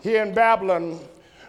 Here 0.00 0.22
in 0.24 0.34
Babylon, 0.34 0.98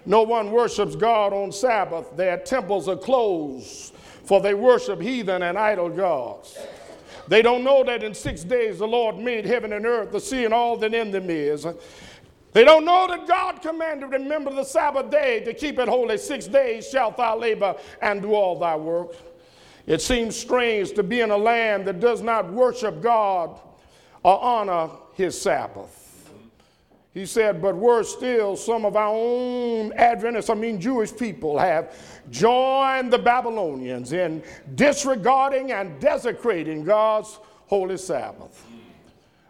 no 0.05 0.23
one 0.23 0.51
worships 0.51 0.95
God 0.95 1.33
on 1.33 1.51
Sabbath. 1.51 2.15
Their 2.15 2.37
temples 2.37 2.87
are 2.87 2.97
closed, 2.97 3.95
for 4.25 4.41
they 4.41 4.53
worship 4.53 5.01
heathen 5.01 5.43
and 5.43 5.57
idol 5.57 5.89
gods. 5.89 6.57
They 7.27 7.41
don't 7.41 7.63
know 7.63 7.83
that 7.83 8.03
in 8.03 8.13
six 8.13 8.43
days 8.43 8.79
the 8.79 8.87
Lord 8.87 9.17
made 9.17 9.45
heaven 9.45 9.73
and 9.73 9.85
earth, 9.85 10.11
the 10.11 10.19
sea, 10.19 10.45
and 10.45 10.53
all 10.53 10.77
that 10.77 10.93
in 10.93 11.11
them 11.11 11.29
is. 11.29 11.65
They 12.51 12.63
don't 12.63 12.85
know 12.85 13.07
that 13.07 13.27
God 13.27 13.61
commanded, 13.61 14.11
remember 14.11 14.53
the 14.53 14.63
Sabbath 14.63 15.09
day 15.09 15.39
to 15.41 15.53
keep 15.53 15.79
it 15.79 15.87
holy. 15.87 16.17
Six 16.17 16.47
days 16.47 16.87
shalt 16.87 17.17
thou 17.17 17.37
labor 17.37 17.75
and 18.01 18.21
do 18.21 18.33
all 18.33 18.59
thy 18.59 18.75
work. 18.75 19.15
It 19.87 20.01
seems 20.01 20.35
strange 20.35 20.93
to 20.93 21.03
be 21.03 21.21
in 21.21 21.31
a 21.31 21.37
land 21.37 21.85
that 21.85 21.99
does 21.99 22.21
not 22.21 22.51
worship 22.51 23.01
God 23.01 23.59
or 24.21 24.41
honor 24.41 24.89
his 25.13 25.39
Sabbath. 25.39 26.02
He 27.13 27.27
said, 27.27 27.61
but 27.61 27.75
worse 27.75 28.11
still, 28.11 28.55
some 28.55 28.85
of 28.85 28.95
our 28.95 29.13
own 29.13 29.93
Adventists, 29.93 30.49
I 30.49 30.55
mean 30.55 30.81
Jewish 30.81 31.15
people, 31.15 31.59
have 31.59 31.95
joined 32.31 33.13
the 33.13 33.19
Babylonians 33.19 34.13
in 34.13 34.41
disregarding 34.73 35.71
and 35.71 35.99
desecrating 35.99 36.83
God's 36.83 37.39
holy 37.67 37.97
Sabbath. 37.97 38.65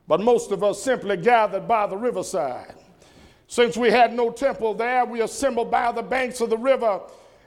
But 0.10 0.20
most 0.20 0.52
of 0.52 0.62
us 0.62 0.84
simply 0.84 1.16
gathered 1.16 1.66
by 1.66 1.88
the 1.88 1.96
riverside. 1.96 2.76
Since 3.48 3.78
we 3.78 3.90
had 3.90 4.14
no 4.14 4.30
temple 4.30 4.74
there, 4.74 5.06
we 5.06 5.22
assembled 5.22 5.72
by 5.72 5.92
the 5.94 6.02
banks 6.02 6.42
of 6.42 6.50
the 6.50 6.58
river 6.58 7.00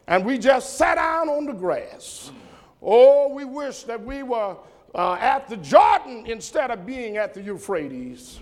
and 0.07 0.24
we 0.24 0.38
just 0.38 0.79
sat 0.79 0.94
down 0.94 1.29
on 1.29 1.44
the 1.46 1.52
grass. 1.52 2.31
Oh, 2.81 3.29
we 3.29 3.44
wish 3.44 3.83
that 3.83 4.02
we 4.02 4.22
were 4.22 4.57
uh, 4.94 5.14
at 5.14 5.48
the 5.48 5.57
Jordan 5.59 6.24
instead 6.26 6.70
of 6.70 6.87
being 6.87 7.16
at 7.16 7.35
the 7.35 7.42
Euphrates. 7.42 8.40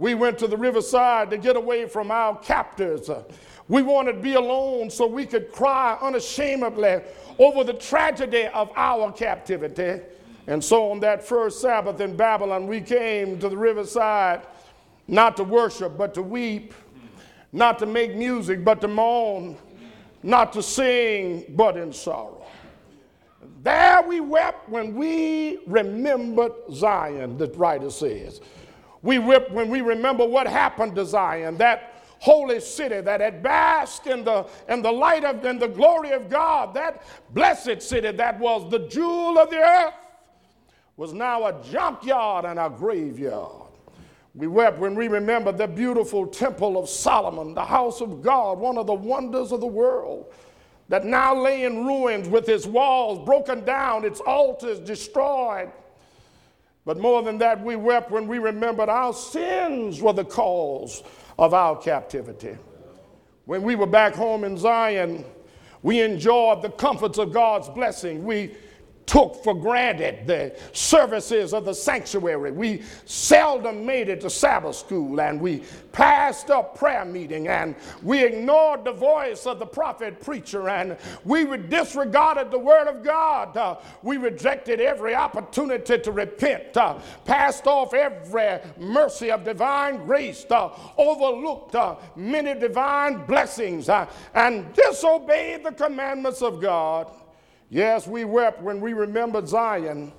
We 0.00 0.14
went 0.14 0.38
to 0.38 0.46
the 0.46 0.56
riverside 0.56 1.28
to 1.28 1.36
get 1.36 1.56
away 1.56 1.86
from 1.86 2.10
our 2.10 2.34
captors. 2.38 3.10
We 3.68 3.82
wanted 3.82 4.14
to 4.14 4.20
be 4.20 4.32
alone 4.32 4.88
so 4.88 5.06
we 5.06 5.26
could 5.26 5.52
cry 5.52 5.98
unashamedly 6.00 7.02
over 7.38 7.64
the 7.64 7.74
tragedy 7.74 8.46
of 8.46 8.72
our 8.76 9.12
captivity. 9.12 10.02
And 10.46 10.64
so 10.64 10.90
on 10.90 11.00
that 11.00 11.22
first 11.22 11.60
Sabbath 11.60 12.00
in 12.00 12.16
Babylon, 12.16 12.66
we 12.66 12.80
came 12.80 13.38
to 13.40 13.50
the 13.50 13.56
riverside 13.58 14.46
not 15.06 15.36
to 15.36 15.44
worship, 15.44 15.98
but 15.98 16.14
to 16.14 16.22
weep, 16.22 16.72
not 17.52 17.78
to 17.80 17.84
make 17.84 18.16
music, 18.16 18.64
but 18.64 18.80
to 18.80 18.88
mourn, 18.88 19.54
not 20.22 20.50
to 20.54 20.62
sing, 20.62 21.44
but 21.50 21.76
in 21.76 21.92
sorrow. 21.92 22.46
There 23.62 24.00
we 24.08 24.20
wept 24.20 24.66
when 24.70 24.94
we 24.94 25.58
remembered 25.66 26.52
Zion, 26.72 27.36
the 27.36 27.48
writer 27.48 27.90
says. 27.90 28.40
We 29.02 29.18
rip 29.18 29.50
when 29.50 29.70
we 29.70 29.80
remember 29.80 30.26
what 30.26 30.46
happened 30.46 30.94
to 30.96 31.04
Zion, 31.04 31.56
that 31.58 31.94
holy 32.18 32.60
city 32.60 33.00
that 33.00 33.20
had 33.20 33.42
basked 33.42 34.06
in 34.06 34.24
the, 34.24 34.46
in 34.68 34.82
the 34.82 34.92
light 34.92 35.24
of 35.24 35.42
and 35.44 35.60
the 35.60 35.68
glory 35.68 36.10
of 36.10 36.28
God, 36.28 36.74
that 36.74 37.02
blessed 37.30 37.80
city 37.80 38.12
that 38.12 38.38
was 38.38 38.70
the 38.70 38.80
jewel 38.88 39.38
of 39.38 39.50
the 39.50 39.56
earth, 39.56 39.94
was 40.96 41.14
now 41.14 41.46
a 41.46 41.64
junkyard 41.64 42.44
and 42.44 42.58
a 42.58 42.68
graveyard. 42.68 43.62
We 44.34 44.46
wept 44.46 44.78
when 44.78 44.94
we 44.94 45.08
remember 45.08 45.50
the 45.50 45.66
beautiful 45.66 46.26
temple 46.26 46.78
of 46.78 46.88
Solomon, 46.88 47.54
the 47.54 47.64
house 47.64 48.02
of 48.02 48.22
God, 48.22 48.58
one 48.58 48.76
of 48.76 48.86
the 48.86 48.94
wonders 48.94 49.50
of 49.50 49.60
the 49.60 49.66
world, 49.66 50.32
that 50.88 51.06
now 51.06 51.34
lay 51.34 51.64
in 51.64 51.86
ruins 51.86 52.28
with 52.28 52.48
its 52.48 52.66
walls 52.66 53.24
broken 53.24 53.64
down, 53.64 54.04
its 54.04 54.20
altars 54.20 54.78
destroyed, 54.78 55.70
but 56.84 56.98
more 56.98 57.22
than 57.22 57.38
that, 57.38 57.62
we 57.62 57.76
wept 57.76 58.10
when 58.10 58.26
we 58.26 58.38
remembered 58.38 58.88
our 58.88 59.12
sins 59.12 60.00
were 60.00 60.12
the 60.12 60.24
cause 60.24 61.02
of 61.38 61.54
our 61.54 61.76
captivity. 61.76 62.56
When 63.44 63.62
we 63.62 63.74
were 63.74 63.86
back 63.86 64.14
home 64.14 64.44
in 64.44 64.56
Zion, 64.56 65.24
we 65.82 66.00
enjoyed 66.00 66.62
the 66.62 66.70
comforts 66.70 67.18
of 67.18 67.32
God's 67.32 67.68
blessing. 67.68 68.24
We 68.24 68.54
took 69.10 69.42
for 69.42 69.54
granted 69.54 70.24
the 70.24 70.54
services 70.72 71.52
of 71.52 71.64
the 71.64 71.74
sanctuary. 71.74 72.52
We 72.52 72.82
seldom 73.06 73.84
made 73.84 74.08
it 74.08 74.20
to 74.20 74.30
Sabbath 74.30 74.76
school 74.76 75.20
and 75.20 75.40
we 75.40 75.64
passed 75.90 76.48
up 76.48 76.78
prayer 76.78 77.04
meeting 77.04 77.48
and 77.48 77.74
we 78.04 78.22
ignored 78.22 78.84
the 78.84 78.92
voice 78.92 79.46
of 79.46 79.58
the 79.58 79.66
prophet 79.66 80.20
preacher 80.20 80.68
and 80.68 80.96
we 81.24 81.44
disregarded 81.56 82.52
the 82.52 82.58
word 82.60 82.86
of 82.86 83.02
God. 83.02 83.56
Uh, 83.56 83.78
we 84.04 84.16
rejected 84.16 84.80
every 84.80 85.16
opportunity 85.16 85.98
to 85.98 86.12
repent, 86.12 86.76
uh, 86.76 87.00
passed 87.24 87.66
off 87.66 87.92
every 87.94 88.60
mercy 88.78 89.32
of 89.32 89.42
divine 89.42 90.06
grace, 90.06 90.46
uh, 90.50 90.70
overlooked 90.96 91.74
uh, 91.74 91.96
many 92.14 92.54
divine 92.54 93.26
blessings, 93.26 93.88
uh, 93.88 94.06
and 94.34 94.72
disobeyed 94.72 95.64
the 95.64 95.72
commandments 95.72 96.42
of 96.42 96.60
God. 96.60 97.10
Yes, 97.70 98.08
we 98.08 98.24
wept 98.24 98.60
when 98.60 98.80
we 98.80 98.92
remembered 98.94 99.48
Zion, 99.48 100.12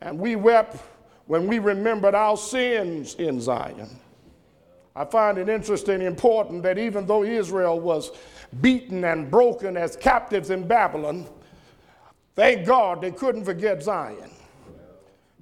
and 0.00 0.18
we 0.18 0.34
wept 0.34 0.76
when 1.26 1.46
we 1.46 1.60
remembered 1.60 2.16
our 2.16 2.36
sins 2.36 3.14
in 3.14 3.40
Zion. 3.40 3.88
I 4.96 5.04
find 5.04 5.38
it 5.38 5.48
interesting 5.48 5.94
and 5.94 6.02
important 6.02 6.64
that 6.64 6.78
even 6.78 7.06
though 7.06 7.22
Israel 7.22 7.78
was 7.78 8.10
beaten 8.60 9.04
and 9.04 9.30
broken 9.30 9.76
as 9.76 9.94
captives 9.94 10.50
in 10.50 10.66
Babylon, 10.66 11.26
thank 12.34 12.66
God 12.66 13.00
they 13.00 13.12
couldn't 13.12 13.44
forget 13.44 13.82
Zion. 13.82 14.30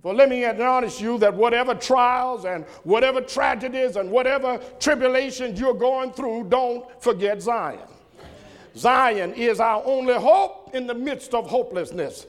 For 0.02 0.14
let 0.14 0.28
me 0.28 0.44
admonish 0.44 1.00
you 1.00 1.18
that 1.18 1.34
whatever 1.34 1.74
trials 1.74 2.44
and 2.44 2.64
whatever 2.84 3.20
tragedies 3.22 3.96
and 3.96 4.10
whatever 4.10 4.58
tribulations 4.78 5.58
you're 5.58 5.74
going 5.74 6.12
through, 6.12 6.44
don't 6.44 7.02
forget 7.02 7.40
Zion. 7.40 7.88
Zion 8.76 9.34
is 9.34 9.58
our 9.58 9.82
only 9.84 10.14
hope 10.14 10.59
in 10.74 10.86
the 10.86 10.94
midst 10.94 11.34
of 11.34 11.48
hopelessness. 11.48 12.26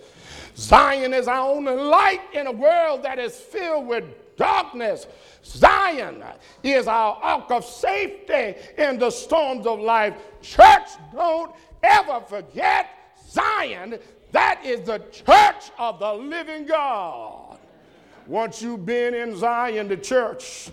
Zion 0.55 1.13
is 1.13 1.27
our 1.27 1.49
only 1.49 1.73
light 1.73 2.21
in 2.33 2.47
a 2.47 2.51
world 2.51 3.03
that 3.03 3.19
is 3.19 3.35
filled 3.35 3.87
with 3.87 4.03
darkness. 4.37 5.07
Zion 5.43 6.23
is 6.63 6.87
our 6.87 7.15
ark 7.21 7.51
of 7.51 7.63
safety 7.63 8.55
in 8.77 8.99
the 8.99 9.09
storms 9.09 9.65
of 9.65 9.79
life. 9.79 10.15
Church, 10.41 10.89
don't 11.13 11.51
ever 11.83 12.21
forget 12.21 12.89
Zion. 13.29 13.97
That 14.31 14.61
is 14.65 14.81
the 14.81 14.99
church 15.11 15.71
of 15.77 15.99
the 15.99 16.13
living 16.13 16.65
God. 16.65 17.59
Once 18.27 18.61
you've 18.61 18.85
been 18.85 19.13
in 19.13 19.35
Zion, 19.35 19.87
the 19.87 19.97
church, 19.97 20.69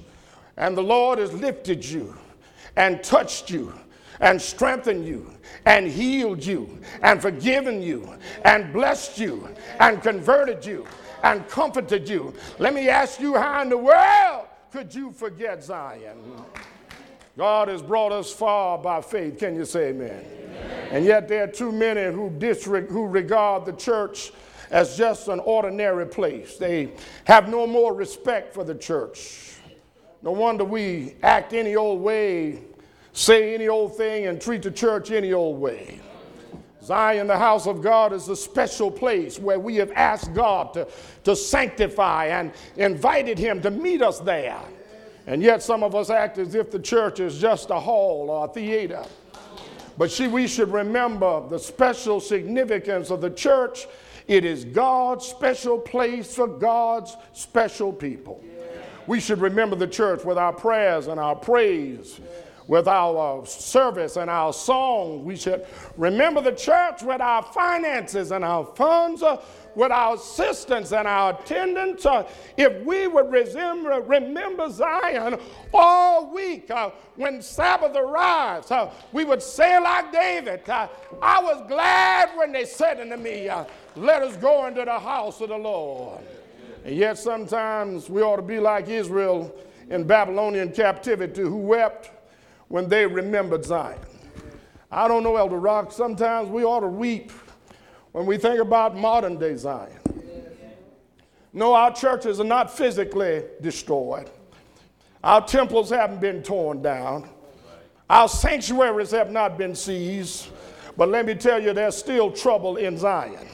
and 0.56 0.76
the 0.76 0.82
Lord 0.82 1.18
has 1.18 1.32
lifted 1.32 1.84
you 1.84 2.16
and 2.76 3.02
touched 3.02 3.50
you 3.50 3.72
and 4.20 4.40
strengthened 4.40 5.06
you 5.06 5.32
and 5.64 5.86
healed 5.86 6.44
you 6.44 6.78
and 7.02 7.20
forgiven 7.20 7.82
you 7.82 8.16
and 8.44 8.72
blessed 8.72 9.18
you 9.18 9.48
and 9.80 10.02
converted 10.02 10.64
you 10.64 10.86
and 11.22 11.46
comforted 11.48 12.08
you. 12.08 12.34
Let 12.58 12.74
me 12.74 12.88
ask 12.88 13.20
you, 13.20 13.34
how 13.34 13.62
in 13.62 13.68
the 13.68 13.78
world 13.78 14.46
could 14.72 14.94
you 14.94 15.12
forget 15.12 15.62
Zion? 15.62 16.18
God 17.36 17.68
has 17.68 17.82
brought 17.82 18.12
us 18.12 18.32
far 18.32 18.78
by 18.78 19.00
faith. 19.00 19.38
Can 19.38 19.54
you 19.54 19.64
say 19.64 19.90
amen? 19.90 20.10
amen. 20.10 20.88
And 20.90 21.04
yet 21.04 21.28
there 21.28 21.44
are 21.44 21.48
too 21.48 21.70
many 21.70 22.12
who, 22.12 22.30
disre- 22.30 22.88
who 22.88 23.06
regard 23.06 23.64
the 23.64 23.72
church 23.72 24.32
as 24.70 24.96
just 24.96 25.28
an 25.28 25.40
ordinary 25.40 26.06
place. 26.06 26.56
They 26.56 26.92
have 27.24 27.48
no 27.48 27.66
more 27.66 27.94
respect 27.94 28.52
for 28.52 28.64
the 28.64 28.74
church. 28.74 29.54
No 30.22 30.32
wonder 30.32 30.64
we 30.64 31.14
act 31.22 31.52
any 31.52 31.76
old 31.76 32.00
way 32.02 32.62
say 33.12 33.54
any 33.54 33.68
old 33.68 33.96
thing 33.96 34.26
and 34.26 34.40
treat 34.40 34.62
the 34.62 34.70
church 34.70 35.10
any 35.10 35.32
old 35.32 35.60
way. 35.60 36.00
Zion, 36.82 37.26
the 37.26 37.36
house 37.36 37.66
of 37.66 37.82
God, 37.82 38.12
is 38.12 38.28
a 38.28 38.36
special 38.36 38.90
place 38.90 39.38
where 39.38 39.58
we 39.58 39.76
have 39.76 39.92
asked 39.92 40.32
God 40.32 40.72
to, 40.72 40.88
to 41.24 41.36
sanctify 41.36 42.26
and 42.26 42.52
invited 42.76 43.38
Him 43.38 43.60
to 43.62 43.70
meet 43.70 44.00
us 44.00 44.20
there. 44.20 44.60
And 45.26 45.42
yet, 45.42 45.62
some 45.62 45.82
of 45.82 45.94
us 45.94 46.08
act 46.08 46.38
as 46.38 46.54
if 46.54 46.70
the 46.70 46.78
church 46.78 47.20
is 47.20 47.38
just 47.38 47.68
a 47.68 47.78
hall 47.78 48.30
or 48.30 48.46
a 48.46 48.48
theater. 48.48 49.04
But 49.98 50.10
see, 50.10 50.28
we 50.28 50.46
should 50.46 50.72
remember 50.72 51.46
the 51.48 51.58
special 51.58 52.20
significance 52.20 53.10
of 53.10 53.20
the 53.20 53.30
church 53.30 53.86
It 54.28 54.44
is 54.44 54.66
God's 54.66 55.26
special 55.26 55.78
place 55.78 56.34
for 56.34 56.46
God's 56.46 57.16
special 57.32 57.92
people. 57.92 58.44
We 59.06 59.20
should 59.20 59.40
remember 59.40 59.74
the 59.74 59.86
church 59.86 60.22
with 60.22 60.36
our 60.36 60.52
prayers 60.52 61.06
and 61.06 61.18
our 61.18 61.34
praise 61.34 62.20
with 62.68 62.86
our 62.86 63.44
service 63.46 64.16
and 64.16 64.30
our 64.30 64.52
song. 64.52 65.24
We 65.24 65.36
should 65.36 65.66
remember 65.96 66.42
the 66.42 66.52
church 66.52 67.02
with 67.02 67.20
our 67.20 67.42
finances 67.42 68.30
and 68.30 68.44
our 68.44 68.66
funds, 68.76 69.22
uh, 69.22 69.42
with 69.74 69.90
our 69.90 70.16
assistance 70.16 70.92
and 70.92 71.08
our 71.08 71.38
attendance. 71.40 72.04
Uh, 72.04 72.28
if 72.58 72.84
we 72.84 73.08
would 73.08 73.32
remember, 73.32 74.02
remember 74.02 74.70
Zion 74.70 75.40
all 75.72 76.32
week 76.32 76.70
uh, 76.70 76.90
when 77.16 77.40
Sabbath 77.40 77.96
arrives, 77.96 78.70
uh, 78.70 78.90
we 79.12 79.24
would 79.24 79.42
say 79.42 79.80
like 79.80 80.12
David, 80.12 80.68
uh, 80.68 80.88
I 81.22 81.42
was 81.42 81.66
glad 81.68 82.36
when 82.36 82.52
they 82.52 82.66
said 82.66 83.00
unto 83.00 83.16
me, 83.16 83.48
uh, 83.48 83.64
Let 83.96 84.22
us 84.22 84.36
go 84.36 84.66
into 84.66 84.84
the 84.84 84.98
house 84.98 85.40
of 85.40 85.48
the 85.48 85.56
Lord. 85.56 86.20
And 86.84 86.94
yet 86.94 87.16
sometimes 87.18 88.10
we 88.10 88.20
ought 88.22 88.36
to 88.36 88.42
be 88.42 88.60
like 88.60 88.88
Israel 88.88 89.54
in 89.88 90.04
Babylonian 90.04 90.70
captivity 90.70 91.42
who 91.42 91.56
wept 91.56 92.10
when 92.68 92.88
they 92.88 93.06
remembered 93.06 93.64
Zion. 93.64 93.98
I 94.90 95.08
don't 95.08 95.22
know, 95.22 95.36
Elder 95.36 95.58
Rock, 95.58 95.92
sometimes 95.92 96.48
we 96.48 96.64
ought 96.64 96.80
to 96.80 96.88
weep 96.88 97.32
when 98.12 98.24
we 98.24 98.38
think 98.38 98.60
about 98.60 98.96
modern 98.96 99.38
day 99.38 99.54
Zion. 99.56 99.92
No, 101.52 101.74
our 101.74 101.92
churches 101.92 102.40
are 102.40 102.44
not 102.44 102.74
physically 102.74 103.42
destroyed. 103.60 104.30
Our 105.24 105.44
temples 105.44 105.90
haven't 105.90 106.20
been 106.20 106.42
torn 106.42 106.82
down. 106.82 107.28
Our 108.08 108.28
sanctuaries 108.28 109.10
have 109.10 109.30
not 109.30 109.58
been 109.58 109.74
seized. 109.74 110.48
But 110.96 111.08
let 111.10 111.26
me 111.26 111.34
tell 111.34 111.62
you, 111.62 111.72
there's 111.72 111.96
still 111.96 112.30
trouble 112.30 112.76
in 112.76 112.96
Zion. 112.96 113.46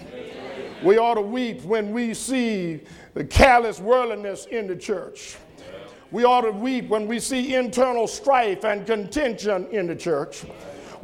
We 0.82 0.98
ought 0.98 1.14
to 1.14 1.20
weep 1.22 1.62
when 1.62 1.92
we 1.92 2.14
see 2.14 2.80
the 3.14 3.24
callous 3.24 3.80
worldliness 3.80 4.46
in 4.46 4.66
the 4.66 4.76
church. 4.76 5.36
We 6.14 6.22
ought 6.22 6.42
to 6.42 6.52
weep 6.52 6.90
when 6.90 7.08
we 7.08 7.18
see 7.18 7.56
internal 7.56 8.06
strife 8.06 8.64
and 8.64 8.86
contention 8.86 9.66
in 9.72 9.88
the 9.88 9.96
church. 9.96 10.44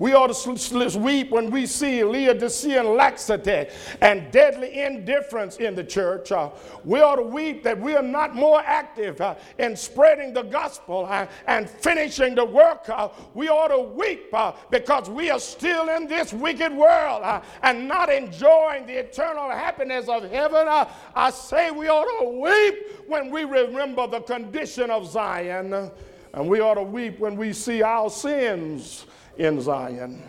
We 0.01 0.15
ought 0.15 0.33
to 0.33 0.99
weep 0.99 1.31
when 1.31 1.51
we 1.51 1.67
see 1.67 2.03
Laodicean 2.03 2.97
laxity 2.97 3.67
and 4.01 4.33
deadly 4.33 4.81
indifference 4.81 5.59
in 5.59 5.75
the 5.75 5.85
church. 5.85 6.33
Uh, 6.33 6.49
we 6.87 7.03
ought 7.03 7.17
to 7.17 7.23
weep 7.23 7.63
that 7.65 7.79
we 7.79 7.95
are 7.95 8.03
not 8.03 8.35
more 8.35 8.63
active 8.65 9.21
uh, 9.21 9.35
in 9.59 9.77
spreading 9.77 10.33
the 10.33 10.41
gospel 10.41 11.07
uh, 11.07 11.27
and 11.47 11.69
finishing 11.69 12.35
the 12.35 12.47
work. 12.47 12.89
Uh, 12.89 13.11
we 13.35 13.51
ought 13.51 13.69
to 13.69 13.79
weep 13.79 14.33
uh, 14.33 14.53
because 14.71 15.11
we 15.11 15.29
are 15.29 15.39
still 15.39 15.91
in 15.91 16.07
this 16.07 16.33
wicked 16.33 16.73
world 16.73 17.23
uh, 17.23 17.43
and 17.63 17.87
not 17.87 18.09
enjoying 18.09 18.87
the 18.87 18.95
eternal 19.01 19.51
happiness 19.51 20.09
of 20.09 20.23
heaven. 20.31 20.67
I 20.67 21.31
say 21.31 21.71
we 21.73 21.89
ought 21.89 22.21
to 22.21 22.39
weep 22.41 23.07
when 23.07 23.31
we 23.31 23.45
remember 23.45 24.07
the 24.07 24.21
condition 24.21 24.91
of 24.91 25.11
Zion. 25.11 25.91
And 26.33 26.49
we 26.49 26.61
ought 26.61 26.75
to 26.75 26.83
weep 26.85 27.19
when 27.19 27.37
we 27.37 27.53
see 27.53 27.83
our 27.83 28.09
sins 28.09 29.05
in 29.39 29.61
Zion. 29.61 30.23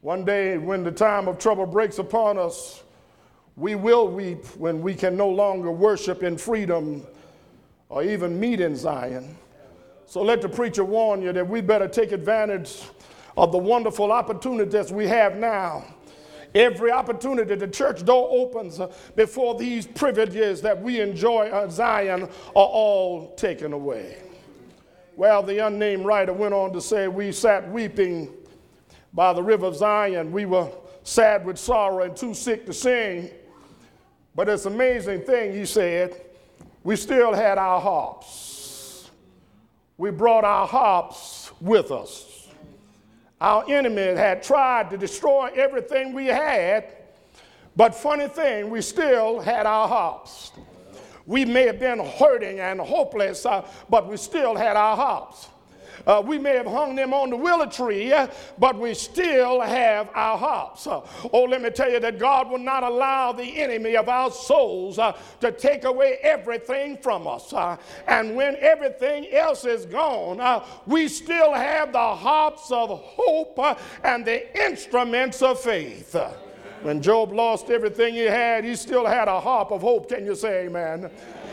One 0.00 0.24
day, 0.24 0.58
when 0.58 0.84
the 0.84 0.92
time 0.92 1.28
of 1.28 1.38
trouble 1.38 1.66
breaks 1.66 1.98
upon 1.98 2.38
us, 2.38 2.82
we 3.56 3.74
will 3.74 4.06
weep 4.08 4.46
when 4.56 4.80
we 4.80 4.94
can 4.94 5.16
no 5.16 5.28
longer 5.28 5.72
worship 5.72 6.22
in 6.22 6.38
freedom 6.38 7.04
or 7.88 8.04
even 8.04 8.38
meet 8.38 8.60
in 8.60 8.76
Zion. 8.76 9.36
So 10.06 10.22
let 10.22 10.40
the 10.40 10.48
preacher 10.48 10.84
warn 10.84 11.20
you 11.20 11.32
that 11.32 11.46
we 11.46 11.60
better 11.60 11.88
take 11.88 12.12
advantage 12.12 12.82
of 13.36 13.52
the 13.52 13.58
wonderful 13.58 14.12
opportunities 14.12 14.92
we 14.92 15.06
have 15.08 15.36
now. 15.36 15.84
Every 16.54 16.90
opportunity 16.90 17.54
the 17.56 17.68
church 17.68 18.04
door 18.04 18.28
opens 18.30 18.80
before 19.16 19.58
these 19.58 19.86
privileges 19.86 20.62
that 20.62 20.80
we 20.80 21.00
enjoy 21.00 21.48
at 21.48 21.70
Zion 21.70 22.22
are 22.22 22.28
all 22.54 23.34
taken 23.34 23.72
away. 23.72 24.22
Well, 25.18 25.42
the 25.42 25.66
unnamed 25.66 26.04
writer 26.04 26.32
went 26.32 26.54
on 26.54 26.72
to 26.74 26.80
say, 26.80 27.08
We 27.08 27.32
sat 27.32 27.68
weeping 27.72 28.32
by 29.12 29.32
the 29.32 29.42
river 29.42 29.66
of 29.66 29.74
Zion. 29.74 30.30
We 30.30 30.46
were 30.46 30.70
sad 31.02 31.44
with 31.44 31.58
sorrow 31.58 32.04
and 32.04 32.16
too 32.16 32.34
sick 32.34 32.64
to 32.66 32.72
sing. 32.72 33.28
But 34.36 34.48
it's 34.48 34.64
an 34.64 34.74
amazing 34.74 35.22
thing, 35.22 35.54
he 35.54 35.66
said, 35.66 36.24
we 36.84 36.94
still 36.94 37.34
had 37.34 37.58
our 37.58 37.80
harps. 37.80 39.10
We 39.96 40.12
brought 40.12 40.44
our 40.44 40.68
harps 40.68 41.50
with 41.60 41.90
us. 41.90 42.46
Our 43.40 43.68
enemy 43.68 44.14
had 44.14 44.44
tried 44.44 44.88
to 44.90 44.96
destroy 44.96 45.50
everything 45.56 46.12
we 46.12 46.26
had, 46.26 46.94
but 47.74 47.92
funny 47.92 48.28
thing, 48.28 48.70
we 48.70 48.82
still 48.82 49.40
had 49.40 49.66
our 49.66 49.88
harps. 49.88 50.52
We 51.28 51.44
may 51.44 51.66
have 51.66 51.78
been 51.78 51.98
hurting 51.98 52.58
and 52.58 52.80
hopeless, 52.80 53.44
uh, 53.44 53.68
but 53.90 54.08
we 54.08 54.16
still 54.16 54.56
had 54.56 54.76
our 54.76 54.96
harps. 54.96 55.48
Uh, 56.06 56.22
we 56.24 56.38
may 56.38 56.56
have 56.56 56.64
hung 56.64 56.96
them 56.96 57.12
on 57.12 57.28
the 57.28 57.36
willow 57.36 57.66
tree, 57.66 58.10
uh, 58.10 58.26
but 58.58 58.78
we 58.78 58.94
still 58.94 59.60
have 59.60 60.08
our 60.14 60.38
harps. 60.38 60.86
Uh, 60.86 61.02
oh, 61.34 61.42
let 61.42 61.60
me 61.60 61.68
tell 61.68 61.90
you 61.90 62.00
that 62.00 62.18
God 62.18 62.48
will 62.48 62.58
not 62.58 62.82
allow 62.82 63.32
the 63.32 63.60
enemy 63.60 63.94
of 63.94 64.08
our 64.08 64.30
souls 64.30 64.98
uh, 64.98 65.14
to 65.40 65.52
take 65.52 65.84
away 65.84 66.16
everything 66.22 66.96
from 66.96 67.26
us. 67.26 67.52
Uh, 67.52 67.76
and 68.06 68.34
when 68.34 68.56
everything 68.56 69.26
else 69.30 69.66
is 69.66 69.84
gone, 69.84 70.64
we 70.86 71.08
still 71.08 71.52
have 71.52 71.92
the 71.92 72.14
harps 72.14 72.70
of 72.70 72.88
hope 72.88 73.58
and 74.02 74.24
the 74.24 74.64
instruments 74.66 75.42
of 75.42 75.60
faith. 75.60 76.16
When 76.82 77.02
Job 77.02 77.32
lost 77.32 77.70
everything 77.70 78.14
he 78.14 78.24
had, 78.24 78.64
he 78.64 78.76
still 78.76 79.06
had 79.06 79.28
a 79.28 79.40
harp 79.40 79.72
of 79.72 79.80
hope. 79.80 80.08
Can 80.08 80.24
you 80.24 80.34
say 80.34 80.66
amen? 80.66 81.10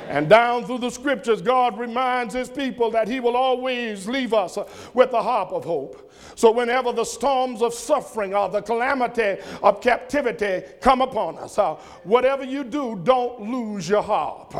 And 0.07 0.29
down 0.29 0.65
through 0.65 0.79
the 0.79 0.91
scriptures, 0.91 1.41
God 1.41 1.79
reminds 1.79 2.33
his 2.33 2.47
people 2.47 2.91
that 2.91 3.07
he 3.07 3.19
will 3.19 3.35
always 3.35 4.07
leave 4.07 4.33
us 4.33 4.57
with 4.93 5.11
the 5.11 5.21
harp 5.21 5.51
of 5.51 5.65
hope. 5.65 6.04
So, 6.35 6.51
whenever 6.51 6.91
the 6.91 7.05
storms 7.05 7.61
of 7.61 7.73
suffering 7.73 8.33
or 8.33 8.49
the 8.49 8.61
calamity 8.61 9.37
of 9.63 9.79
captivity 9.81 10.63
come 10.81 11.01
upon 11.01 11.37
us, 11.37 11.57
uh, 11.57 11.75
whatever 12.03 12.43
you 12.43 12.63
do, 12.63 12.99
don't 13.03 13.49
lose 13.49 13.87
your 13.87 14.01
harp. 14.01 14.53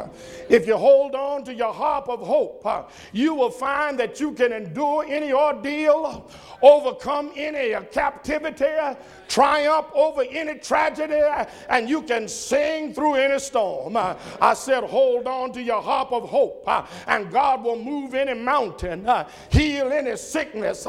If 0.50 0.68
you 0.68 0.78
hold 0.78 1.16
on 1.16 1.44
to 1.46 1.54
your 1.54 1.74
harp 1.74 2.08
of 2.08 2.22
hope, 2.22 2.66
uh, 2.66 2.84
you 3.12 3.34
will 3.34 3.52
find 3.52 4.00
that 4.00 4.20
you 4.20 4.32
can 4.32 4.54
endure 4.54 5.06
any 5.08 5.34
ordeal, 5.34 6.30
overcome 6.62 7.32
any 7.36 7.76
captivity, 7.92 8.98
triumph 9.28 9.88
over 9.94 10.24
any 10.24 10.56
tragedy, 10.60 11.22
and 11.70 11.90
you 11.90 12.02
can 12.04 12.28
sing 12.28 12.94
through 12.94 13.16
any 13.16 13.40
storm. 13.40 13.96
Uh, 13.98 14.16
I 14.42 14.54
said, 14.54 14.84
hold 14.84 15.28
on 15.28 15.52
to 15.54 15.62
your 15.62 15.82
harp 15.82 16.12
of 16.12 16.30
hope, 16.30 16.64
uh, 16.68 16.86
and 17.08 17.32
God 17.32 17.64
will 17.64 17.78
move 17.78 18.14
any 18.14 18.34
mountain, 18.34 19.08
uh, 19.08 19.28
heal 19.50 19.92
any 19.92 20.16
sickness, 20.16 20.86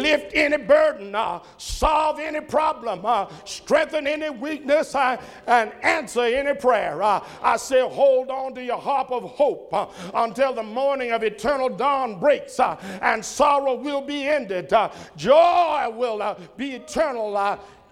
lift 0.00 0.32
any 0.34 0.56
burden, 0.56 1.14
uh, 1.14 1.40
solve 1.56 2.18
any 2.18 2.40
problem, 2.40 3.04
uh, 3.04 3.26
strengthen 3.44 4.06
any 4.06 4.30
weakness, 4.30 4.94
uh, 4.94 5.20
and 5.46 5.72
answer 5.82 6.22
any 6.22 6.54
prayer. 6.54 7.02
I 7.02 7.56
say, 7.56 7.80
hold 7.80 8.30
on 8.30 8.54
to 8.54 8.62
your 8.62 8.78
harp 8.78 9.10
of 9.10 9.24
hope 9.24 9.72
until 10.14 10.52
the 10.52 10.62
morning 10.62 11.12
of 11.12 11.22
eternal 11.22 11.68
dawn 11.68 12.18
breaks, 12.20 12.58
and 12.58 13.24
sorrow 13.24 13.74
will 13.74 14.02
be 14.02 14.26
ended. 14.26 14.72
joy 15.16 15.90
will 15.90 16.36
be 16.56 16.72
eternal 16.72 17.30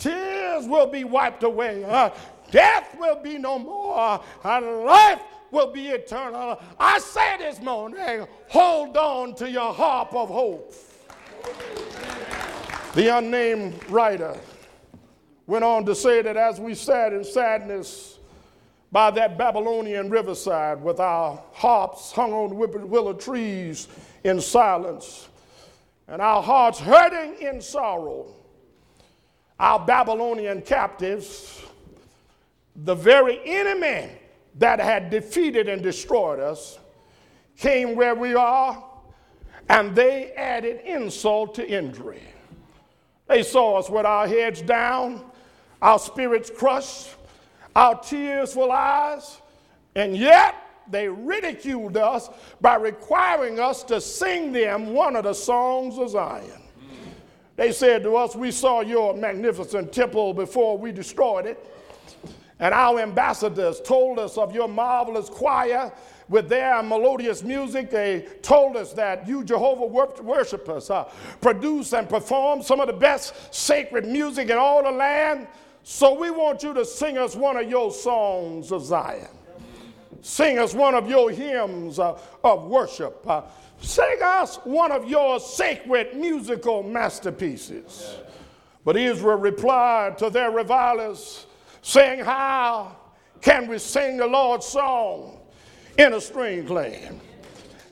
Tears 0.01 0.67
will 0.67 0.87
be 0.87 1.05
wiped 1.05 1.43
away. 1.43 1.85
Uh, 1.85 2.09
death 2.51 2.97
will 2.99 3.21
be 3.23 3.37
no 3.37 3.59
more. 3.59 4.21
And 4.43 4.85
life 4.85 5.21
will 5.51 5.71
be 5.71 5.89
eternal. 5.89 6.61
I 6.79 6.99
say 6.99 7.37
this 7.39 7.61
morning, 7.61 8.27
hold 8.49 8.97
on 8.97 9.35
to 9.37 9.51
your 9.51 9.73
harp 9.73 10.15
of 10.15 10.31
hope. 10.31 10.73
The 12.95 13.17
unnamed 13.19 13.89
writer 13.89 14.37
went 15.47 15.65
on 15.65 15.85
to 15.87 15.95
say 15.95 16.23
that 16.23 16.37
as 16.37 16.59
we 16.59 16.75
sat 16.75 17.13
in 17.13 17.23
sadness 17.25 18.19
by 18.93 19.11
that 19.13 19.39
Babylonian 19.39 20.11
riverside 20.11 20.83
with 20.83 20.99
our 20.99 21.41
harps 21.53 22.11
hung 22.13 22.33
on 22.33 22.57
willow 22.57 23.13
trees 23.13 23.89
in 24.25 24.41
silence 24.41 25.29
and 26.09 26.21
our 26.21 26.43
hearts 26.43 26.81
hurting 26.81 27.41
in 27.41 27.61
sorrow, 27.61 28.27
our 29.61 29.79
Babylonian 29.79 30.63
captives, 30.63 31.63
the 32.75 32.95
very 32.95 33.41
enemy 33.45 34.11
that 34.59 34.81
had 34.81 35.11
defeated 35.11 35.69
and 35.69 35.81
destroyed 35.81 36.41
us, 36.41 36.81
came 37.57 37.95
where 37.95 38.17
we 38.17 38.35
are 38.35 38.90
and 39.71 39.95
they 39.95 40.33
added 40.33 40.81
insult 40.85 41.55
to 41.55 41.71
injury. 41.71 42.23
They 43.29 43.45
saw 43.45 43.79
us 43.79 43.89
with 43.89 44.05
our 44.05 44.27
heads 44.27 44.63
down, 44.63 45.25
our 45.81 46.01
spirits 46.01 46.51
crushed, 46.51 47.15
our 47.77 48.01
tearful 48.01 48.73
eyes, 48.73 49.41
and 49.95 50.17
yet 50.17 50.57
they 50.91 51.07
ridiculed 51.09 51.97
us 51.97 52.31
by 52.61 52.75
requiring 52.75 53.61
us 53.61 53.85
to 53.85 54.01
sing 54.01 54.53
them 54.53 54.93
one 54.93 55.15
of 55.15 55.23
the 55.23 55.35
songs 55.35 55.99
of 55.99 56.11
Zion. 56.11 56.63
They 57.55 57.71
said 57.71 58.03
to 58.03 58.17
us, 58.17 58.35
We 58.35 58.51
saw 58.51 58.81
your 58.81 59.15
magnificent 59.15 59.93
temple 59.93 60.35
before 60.35 60.79
we 60.79 60.91
destroyed 60.91 61.47
it. 61.47 61.65
And 62.59 62.75
our 62.75 62.99
ambassadors 62.99 63.81
told 63.83 64.19
us 64.19 64.37
of 64.37 64.53
your 64.53 64.67
marvelous 64.67 65.29
choir 65.29 65.93
with 66.31 66.49
their 66.49 66.83
melodious 66.83 67.43
music. 67.43 67.91
They 67.91 68.27
told 68.41 68.77
us 68.77 68.95
that 68.95 69.29
you, 69.29 69.45
Jehovah 69.45 69.85
worshipers, 70.23 70.89
uh, 70.89 71.05
produce 71.41 71.93
and 71.93 72.09
perform 72.09 72.63
some 72.63 72.81
of 72.81 72.87
the 72.87 72.95
best 72.95 73.35
sacred 73.53 74.07
music 74.07 74.49
in 74.49 74.57
all 74.57 74.83
the 74.83 74.93
land. 74.93 75.49
So 75.83 76.19
we 76.19 76.31
want 76.31 76.63
you 76.63 76.73
to 76.73 76.85
sing 76.85 77.19
us 77.19 77.35
one 77.35 77.57
of 77.57 77.69
your 77.69 77.91
songs 77.91 78.71
of 78.71 78.85
Zion. 78.85 79.29
Sing 80.23 80.59
us 80.59 80.73
one 80.73 80.95
of 80.95 81.09
your 81.09 81.31
hymns 81.31 81.99
uh, 81.99 82.19
of 82.45 82.67
worship. 82.67 83.25
Uh, 83.27 83.43
sing 83.81 84.19
us 84.23 84.57
one 84.59 84.93
of 84.93 85.09
your 85.09 85.41
sacred 85.41 86.15
musical 86.15 86.83
masterpieces. 86.83 88.17
But 88.85 88.97
Israel 88.97 89.39
replied 89.39 90.19
to 90.19 90.31
their 90.31 90.51
revilers, 90.51 91.47
saying, 91.83 92.21
How 92.21 92.97
can 93.41 93.67
we 93.67 93.79
sing 93.79 94.19
the 94.19 94.27
Lord's 94.27 94.67
song 94.67 95.40
in 95.99 96.15
a 96.15 96.21
strange 96.21 96.71
land? 96.71 97.21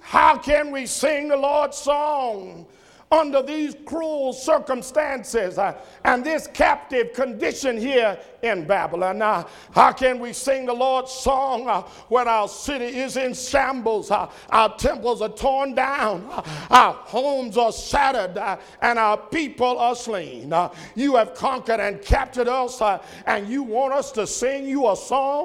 How 0.01 0.39
can 0.39 0.71
we 0.71 0.87
sing 0.87 1.29
the 1.29 1.37
Lord's 1.37 1.77
song 1.77 2.67
under 3.11 3.43
these 3.43 3.75
cruel 3.87 4.33
circumstances 4.33 5.57
uh, 5.57 5.79
and 6.05 6.25
this 6.25 6.47
captive 6.49 7.13
condition 7.15 7.77
here 7.79 8.19
in 8.43 8.67
Babylon. 8.67 9.19
Now, 9.19 9.47
how 9.73 9.93
can 9.93 10.19
we 10.19 10.33
sing 10.33 10.67
the 10.67 10.75
Lord's 10.75 11.11
song 11.11 11.69
uh, 11.69 11.83
when 12.09 12.29
our 12.29 12.49
city 12.49 12.99
is 12.99 13.17
in 13.17 13.35
shambles? 13.35 14.11
Uh, 14.11 14.31
our 14.51 14.77
temples 14.77 15.23
are 15.23 15.31
torn 15.31 15.75
down, 15.75 16.27
uh, 16.31 16.43
our 16.71 16.93
homes 16.93 17.57
are 17.57 17.73
shattered, 17.73 18.37
uh, 18.37 18.59
and 18.83 18.99
our 18.99 19.17
people 19.17 19.79
are 19.79 19.97
slain. 19.97 20.53
Uh, 20.53 20.73
you 20.95 21.17
have 21.17 21.35
conquered 21.35 21.81
and 21.81 22.03
captured 22.03 22.49
us, 22.49 22.81
and 23.27 23.49
you 23.49 23.63
want 23.63 23.95
us 23.95 24.13
to 24.13 24.27
sing 24.27 24.67
you 24.67 24.91
a 24.91 24.97
song? 24.97 25.39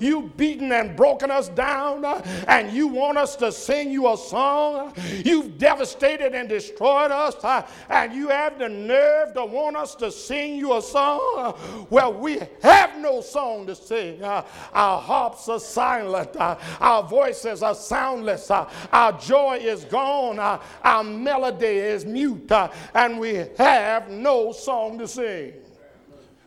you've 0.00 0.36
beaten 0.36 0.72
and 0.72 0.96
broken 0.96 1.30
us 1.30 1.48
down, 1.50 2.04
and 2.48 2.72
you 2.72 2.88
want 2.88 3.18
us 3.18 3.36
to 3.36 3.52
sing 3.52 3.90
you 3.90 4.12
a 4.12 4.16
song? 4.16 4.92
You've 5.24 5.58
devastated 5.58 6.34
and 6.34 6.48
destroyed 6.48 6.85
us, 6.86 7.42
uh, 7.44 7.66
and 7.88 8.12
you 8.12 8.28
have 8.28 8.58
the 8.58 8.68
nerve 8.68 9.34
to 9.34 9.44
want 9.44 9.76
us 9.76 9.94
to 9.96 10.10
sing 10.10 10.56
you 10.56 10.76
a 10.76 10.82
song? 10.82 11.86
Well, 11.90 12.12
we 12.12 12.40
have 12.62 12.98
no 12.98 13.20
song 13.20 13.66
to 13.66 13.74
sing. 13.74 14.22
Uh, 14.22 14.44
our 14.72 15.00
harps 15.00 15.48
are 15.48 15.60
silent, 15.60 16.36
uh, 16.36 16.56
our 16.80 17.02
voices 17.02 17.62
are 17.62 17.74
soundless, 17.74 18.50
our 18.50 19.12
joy 19.18 19.58
is 19.60 19.84
gone, 19.84 20.38
our 20.38 21.04
melody 21.04 21.66
is 21.66 22.04
mute, 22.04 22.50
and 22.94 23.18
we 23.18 23.46
have 23.58 24.10
no 24.10 24.52
song 24.52 24.98
to 24.98 25.08
sing. 25.08 25.52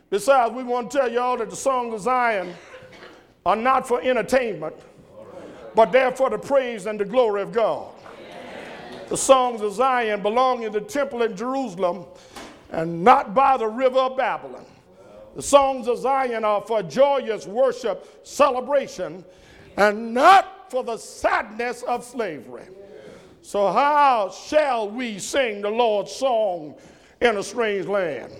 Besides, 0.09 0.53
we 0.55 0.63
want 0.63 0.89
to 0.91 0.97
tell 0.97 1.11
y'all 1.11 1.37
that 1.37 1.49
the 1.49 1.55
songs 1.55 1.93
of 1.93 2.01
Zion 2.01 2.53
are 3.45 3.55
not 3.55 3.87
for 3.87 4.01
entertainment, 4.01 4.75
but 5.75 5.91
they're 5.91 6.11
for 6.11 6.29
the 6.29 6.37
praise 6.37 6.87
and 6.87 6.99
the 6.99 7.05
glory 7.05 7.41
of 7.41 7.51
God 7.51 7.93
the 9.09 9.17
songs 9.17 9.61
of 9.61 9.73
Zion 9.73 10.21
belong 10.21 10.63
in 10.63 10.71
the 10.71 10.81
temple 10.81 11.23
in 11.23 11.35
Jerusalem 11.35 12.05
and 12.71 13.03
not 13.03 13.33
by 13.33 13.57
the 13.57 13.67
river 13.67 13.99
of 13.99 14.17
Babylon. 14.17 14.65
The 15.35 15.41
songs 15.41 15.87
of 15.87 15.97
Zion 15.97 16.43
are 16.43 16.61
for 16.61 16.83
joyous 16.83 17.47
worship, 17.47 18.19
celebration, 18.23 19.25
and 19.77 20.13
not 20.13 20.69
for 20.69 20.83
the 20.83 20.97
sadness 20.97 21.81
of 21.83 22.03
slavery. 22.03 22.67
So, 23.41 23.71
how 23.71 24.29
shall 24.29 24.89
we 24.89 25.17
sing 25.17 25.61
the 25.61 25.69
Lord's 25.69 26.11
song 26.11 26.75
in 27.21 27.37
a 27.37 27.43
strange 27.43 27.87
land? 27.87 28.33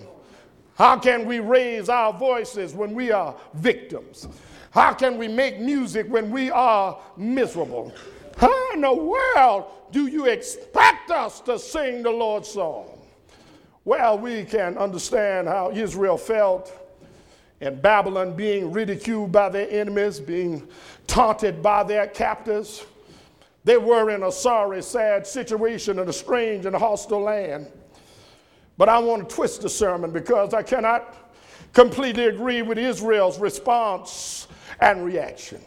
How 0.76 0.98
can 0.98 1.26
we 1.26 1.40
raise 1.40 1.88
our 1.88 2.12
voices 2.12 2.74
when 2.74 2.94
we 2.94 3.10
are 3.10 3.34
victims? 3.54 4.28
How 4.70 4.92
can 4.92 5.18
we 5.18 5.26
make 5.26 5.58
music 5.58 6.06
when 6.08 6.30
we 6.30 6.50
are 6.50 6.98
miserable? 7.16 7.92
How 8.36 8.72
in 8.72 8.82
the 8.82 8.94
world 8.94 9.64
do 9.92 10.06
you 10.06 10.26
expect 10.26 11.10
us 11.10 11.40
to 11.42 11.58
sing 11.58 12.02
the 12.02 12.10
Lord's 12.10 12.48
song? 12.48 12.98
Well, 13.84 14.18
we 14.18 14.44
can 14.44 14.76
understand 14.78 15.48
how 15.48 15.70
Israel 15.70 16.16
felt 16.16 16.72
in 17.60 17.80
Babylon 17.80 18.36
being 18.36 18.72
ridiculed 18.72 19.32
by 19.32 19.48
their 19.48 19.68
enemies, 19.70 20.20
being 20.20 20.68
taunted 21.06 21.62
by 21.62 21.82
their 21.82 22.06
captors. 22.06 22.84
They 23.64 23.76
were 23.76 24.10
in 24.10 24.22
a 24.22 24.32
sorry, 24.32 24.82
sad 24.82 25.26
situation 25.26 25.98
in 25.98 26.08
a 26.08 26.12
strange 26.12 26.66
and 26.66 26.74
hostile 26.74 27.20
land. 27.20 27.66
But 28.78 28.88
I 28.88 28.98
want 28.98 29.28
to 29.28 29.34
twist 29.34 29.62
the 29.62 29.68
sermon 29.68 30.10
because 30.10 30.54
I 30.54 30.62
cannot 30.62 31.14
completely 31.72 32.26
agree 32.26 32.62
with 32.62 32.78
Israel's 32.78 33.38
response 33.38 34.48
and 34.80 35.04
reaction. 35.04 35.60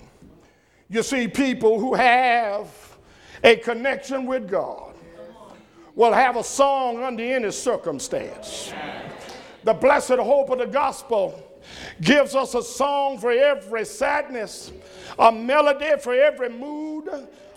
You 0.89 1.03
see, 1.03 1.27
people 1.27 1.79
who 1.79 1.93
have 1.93 2.82
a 3.43 3.57
connection 3.57 4.25
with 4.25 4.49
God 4.49 4.95
will 5.95 6.13
have 6.13 6.37
a 6.37 6.43
song 6.43 7.03
under 7.03 7.23
any 7.23 7.51
circumstance. 7.51 8.73
The 9.63 9.73
blessed 9.73 10.13
hope 10.13 10.49
of 10.49 10.59
the 10.59 10.65
gospel 10.65 11.41
gives 12.01 12.35
us 12.35 12.55
a 12.55 12.63
song 12.63 13.17
for 13.17 13.31
every 13.31 13.85
sadness, 13.85 14.71
a 15.19 15.31
melody 15.31 15.91
for 15.99 16.13
every 16.13 16.49
mood, 16.49 17.09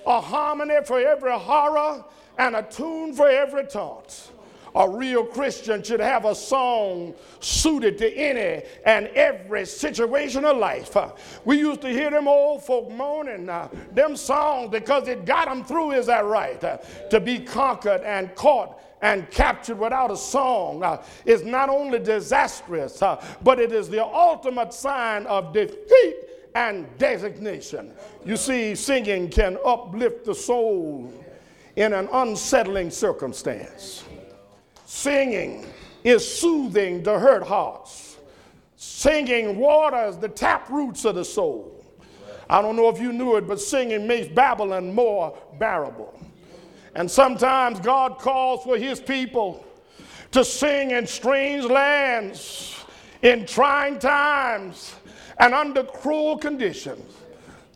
a 0.06 0.20
harmony 0.20 0.76
for 0.84 1.00
every 1.00 1.32
horror, 1.32 2.04
and 2.38 2.54
a 2.54 2.62
tune 2.62 3.14
for 3.14 3.28
every 3.28 3.66
taunt 3.66 4.30
a 4.76 4.88
real 4.88 5.24
Christian 5.24 5.82
should 5.82 6.00
have 6.00 6.26
a 6.26 6.34
song 6.34 7.14
suited 7.40 7.96
to 7.98 8.14
any 8.14 8.62
and 8.84 9.06
every 9.08 9.64
situation 9.64 10.44
of 10.44 10.58
life. 10.58 10.96
We 11.44 11.58
used 11.58 11.80
to 11.80 11.88
hear 11.88 12.10
them 12.10 12.28
old 12.28 12.62
folk 12.62 12.90
moaning 12.90 13.48
uh, 13.48 13.68
them 13.92 14.16
songs 14.16 14.70
because 14.70 15.08
it 15.08 15.24
got 15.24 15.48
them 15.48 15.64
through, 15.64 15.92
is 15.92 16.06
that 16.06 16.24
right? 16.26 16.62
Uh, 16.62 16.76
to 17.10 17.20
be 17.20 17.38
conquered 17.38 18.02
and 18.02 18.34
caught 18.34 18.80
and 19.02 19.30
captured 19.30 19.78
without 19.78 20.10
a 20.10 20.16
song 20.16 20.82
uh, 20.82 21.02
is 21.24 21.42
not 21.44 21.68
only 21.68 21.98
disastrous, 21.98 23.00
uh, 23.02 23.22
but 23.42 23.58
it 23.58 23.72
is 23.72 23.88
the 23.88 24.04
ultimate 24.04 24.72
sign 24.72 25.26
of 25.26 25.52
defeat 25.52 26.16
and 26.54 26.86
designation. 26.98 27.92
You 28.24 28.36
see, 28.36 28.74
singing 28.74 29.28
can 29.28 29.58
uplift 29.64 30.24
the 30.24 30.34
soul 30.34 31.12
in 31.76 31.92
an 31.92 32.08
unsettling 32.10 32.90
circumstance. 32.90 34.05
Singing 34.86 35.66
is 36.04 36.26
soothing 36.26 37.02
to 37.02 37.18
hurt 37.18 37.42
hearts. 37.42 38.16
Singing 38.76 39.58
waters 39.58 40.16
the 40.16 40.28
tap 40.28 40.70
roots 40.70 41.04
of 41.04 41.16
the 41.16 41.24
soul. 41.24 41.84
I 42.48 42.62
don't 42.62 42.76
know 42.76 42.88
if 42.88 43.00
you 43.00 43.12
knew 43.12 43.34
it, 43.36 43.48
but 43.48 43.60
singing 43.60 44.06
makes 44.06 44.28
Babylon 44.28 44.94
more 44.94 45.36
bearable. 45.58 46.18
And 46.94 47.10
sometimes 47.10 47.80
God 47.80 48.18
calls 48.18 48.62
for 48.62 48.78
his 48.78 49.00
people 49.00 49.66
to 50.30 50.44
sing 50.44 50.92
in 50.92 51.06
strange 51.06 51.64
lands, 51.64 52.84
in 53.22 53.44
trying 53.44 53.98
times, 53.98 54.94
and 55.40 55.52
under 55.52 55.82
cruel 55.82 56.38
conditions. 56.38 57.12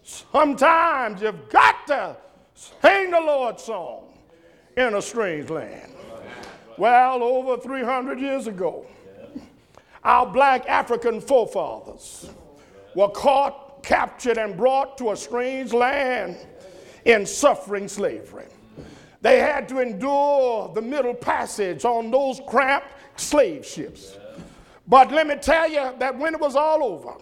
Sometimes 0.04 1.22
you've 1.22 1.48
got 1.48 1.86
to 1.88 2.16
sing 2.54 3.10
the 3.10 3.20
Lord's 3.20 3.64
song 3.64 4.04
in 4.76 4.94
a 4.94 5.02
strange 5.02 5.50
land. 5.50 5.90
Well, 6.80 7.22
over 7.22 7.58
300 7.58 8.18
years 8.18 8.46
ago, 8.46 8.86
our 10.02 10.24
black 10.24 10.66
African 10.66 11.20
forefathers 11.20 12.30
were 12.94 13.10
caught, 13.10 13.82
captured, 13.82 14.38
and 14.38 14.56
brought 14.56 14.96
to 14.96 15.10
a 15.10 15.16
strange 15.16 15.74
land 15.74 16.38
in 17.04 17.26
suffering 17.26 17.86
slavery. 17.86 18.46
They 19.20 19.40
had 19.40 19.68
to 19.68 19.80
endure 19.80 20.72
the 20.72 20.80
Middle 20.80 21.12
Passage 21.12 21.84
on 21.84 22.10
those 22.10 22.40
cramped 22.48 22.88
slave 23.16 23.66
ships. 23.66 24.16
But 24.88 25.12
let 25.12 25.26
me 25.26 25.36
tell 25.36 25.68
you 25.68 25.92
that 25.98 26.16
when 26.16 26.32
it 26.32 26.40
was 26.40 26.56
all 26.56 26.82
over, 26.82 27.12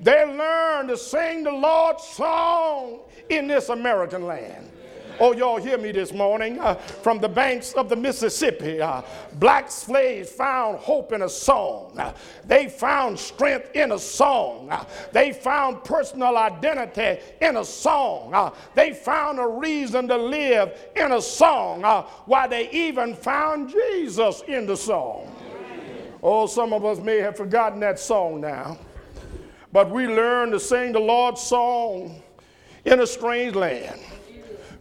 they 0.00 0.24
learned 0.24 0.88
to 0.88 0.96
sing 0.96 1.44
the 1.44 1.52
Lord's 1.52 2.02
song 2.02 3.00
in 3.28 3.46
this 3.46 3.68
American 3.68 4.24
land. 4.24 4.70
Oh, 5.18 5.32
y'all 5.32 5.56
hear 5.56 5.78
me 5.78 5.92
this 5.92 6.12
morning. 6.12 6.58
Uh, 6.60 6.74
from 6.74 7.18
the 7.20 7.28
banks 7.28 7.72
of 7.72 7.88
the 7.88 7.96
Mississippi, 7.96 8.82
uh, 8.82 9.00
black 9.34 9.70
slaves 9.70 10.30
found 10.30 10.78
hope 10.78 11.12
in 11.12 11.22
a 11.22 11.28
song. 11.28 11.98
Uh, 11.98 12.12
they 12.44 12.68
found 12.68 13.18
strength 13.18 13.74
in 13.74 13.92
a 13.92 13.98
song. 13.98 14.68
Uh, 14.70 14.84
they 15.12 15.32
found 15.32 15.82
personal 15.84 16.36
identity 16.36 17.22
in 17.40 17.56
a 17.56 17.64
song. 17.64 18.34
Uh, 18.34 18.50
they 18.74 18.92
found 18.92 19.38
a 19.38 19.46
reason 19.46 20.06
to 20.08 20.16
live 20.18 20.78
in 20.94 21.12
a 21.12 21.22
song. 21.22 21.82
Uh, 21.82 22.02
why 22.26 22.46
they 22.46 22.70
even 22.70 23.14
found 23.14 23.70
Jesus 23.70 24.42
in 24.48 24.66
the 24.66 24.76
song. 24.76 25.34
Oh, 26.22 26.46
some 26.46 26.74
of 26.74 26.84
us 26.84 26.98
may 26.98 27.18
have 27.18 27.38
forgotten 27.38 27.80
that 27.80 27.98
song 27.98 28.42
now. 28.42 28.78
But 29.72 29.90
we 29.90 30.06
learned 30.06 30.52
to 30.52 30.60
sing 30.60 30.92
the 30.92 31.00
Lord's 31.00 31.40
song 31.40 32.22
in 32.84 33.00
a 33.00 33.06
strange 33.06 33.54
land. 33.54 34.00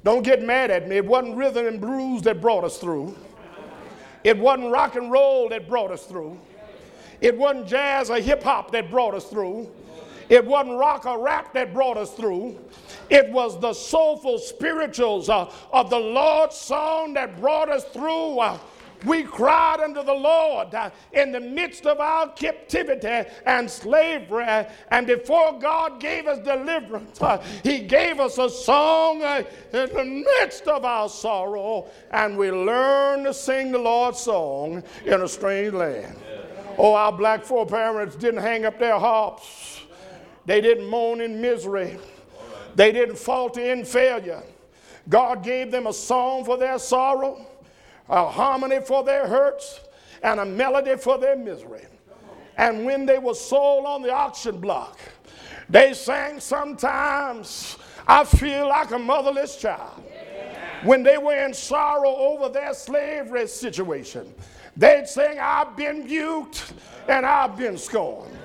Don't 0.05 0.21
get 0.21 0.43
mad 0.43 0.69
at 0.69 0.87
me. 0.87 0.97
It 0.97 1.05
wasn't 1.05 1.35
rhythm 1.35 1.65
and 1.65 1.81
blues 1.81 2.21
that 2.21 2.39
brought 2.39 2.63
us 2.63 2.77
through. 2.77 3.17
It 4.23 4.37
wasn't 4.37 4.71
rock 4.71 4.95
and 4.95 5.11
roll 5.11 5.49
that 5.49 5.67
brought 5.67 5.89
us 5.89 6.05
through. 6.05 6.39
It 7.21 7.35
wasn't 7.35 7.67
jazz 7.67 8.11
or 8.11 8.19
hip 8.19 8.43
hop 8.43 8.71
that 8.71 8.91
brought 8.91 9.15
us 9.15 9.25
through. 9.25 9.67
It 10.29 10.45
wasn't 10.45 10.77
rock 10.77 11.07
or 11.07 11.19
rap 11.19 11.53
that 11.53 11.73
brought 11.73 11.97
us 11.97 12.13
through. 12.13 12.55
It 13.09 13.31
was 13.31 13.59
the 13.59 13.73
soulful 13.73 14.37
spirituals 14.37 15.27
uh, 15.27 15.51
of 15.73 15.89
the 15.89 15.99
Lord's 15.99 16.55
song 16.55 17.15
that 17.15 17.39
brought 17.39 17.69
us 17.69 17.83
through. 17.85 18.39
Uh, 18.39 18.59
we 19.03 19.23
cried 19.23 19.79
unto 19.81 20.03
the 20.03 20.13
Lord 20.13 20.73
uh, 20.73 20.89
in 21.13 21.31
the 21.31 21.39
midst 21.39 21.85
of 21.85 21.99
our 21.99 22.29
captivity 22.29 23.29
and 23.45 23.69
slavery. 23.69 24.65
And 24.91 25.07
before 25.07 25.59
God 25.59 25.99
gave 25.99 26.27
us 26.27 26.39
deliverance, 26.39 27.21
uh, 27.21 27.43
He 27.63 27.79
gave 27.79 28.19
us 28.19 28.37
a 28.37 28.49
song 28.49 29.21
uh, 29.21 29.43
in 29.73 29.93
the 29.93 30.05
midst 30.39 30.67
of 30.67 30.85
our 30.85 31.09
sorrow. 31.09 31.87
And 32.11 32.37
we 32.37 32.51
learned 32.51 33.25
to 33.25 33.33
sing 33.33 33.71
the 33.71 33.79
Lord's 33.79 34.19
song 34.19 34.83
in 35.05 35.21
a 35.21 35.27
strange 35.27 35.73
land. 35.73 36.17
Oh, 36.77 36.93
our 36.93 37.11
black 37.11 37.43
foreparents 37.43 38.15
didn't 38.15 38.41
hang 38.41 38.65
up 38.65 38.79
their 38.79 38.99
harps, 38.99 39.81
they 40.45 40.59
didn't 40.59 40.85
moan 40.85 41.21
in 41.21 41.39
misery, 41.39 41.97
they 42.75 42.91
didn't 42.91 43.17
falter 43.17 43.61
in 43.61 43.85
failure. 43.85 44.43
God 45.07 45.43
gave 45.43 45.71
them 45.71 45.87
a 45.87 45.93
song 45.93 46.43
for 46.43 46.57
their 46.57 46.79
sorrow 46.79 47.45
a 48.09 48.29
harmony 48.29 48.79
for 48.81 49.03
their 49.03 49.27
hurts, 49.27 49.79
and 50.23 50.39
a 50.39 50.45
melody 50.45 50.95
for 50.95 51.17
their 51.17 51.35
misery. 51.35 51.85
And 52.57 52.85
when 52.85 53.05
they 53.05 53.19
were 53.19 53.33
sold 53.33 53.85
on 53.85 54.01
the 54.01 54.11
auction 54.13 54.59
block, 54.59 54.97
they 55.69 55.93
sang 55.93 56.39
sometimes, 56.39 57.77
I 58.07 58.23
feel 58.23 58.69
like 58.69 58.91
a 58.91 58.99
motherless 58.99 59.57
child. 59.57 60.03
When 60.83 61.03
they 61.03 61.17
were 61.17 61.35
in 61.35 61.53
sorrow 61.53 62.15
over 62.15 62.49
their 62.49 62.73
slavery 62.73 63.47
situation, 63.47 64.33
they'd 64.77 65.07
sing, 65.07 65.39
I've 65.39 65.75
been 65.75 66.07
buked 66.07 66.73
and 67.07 67.25
I've 67.25 67.57
been 67.57 67.77
scorned. 67.77 68.35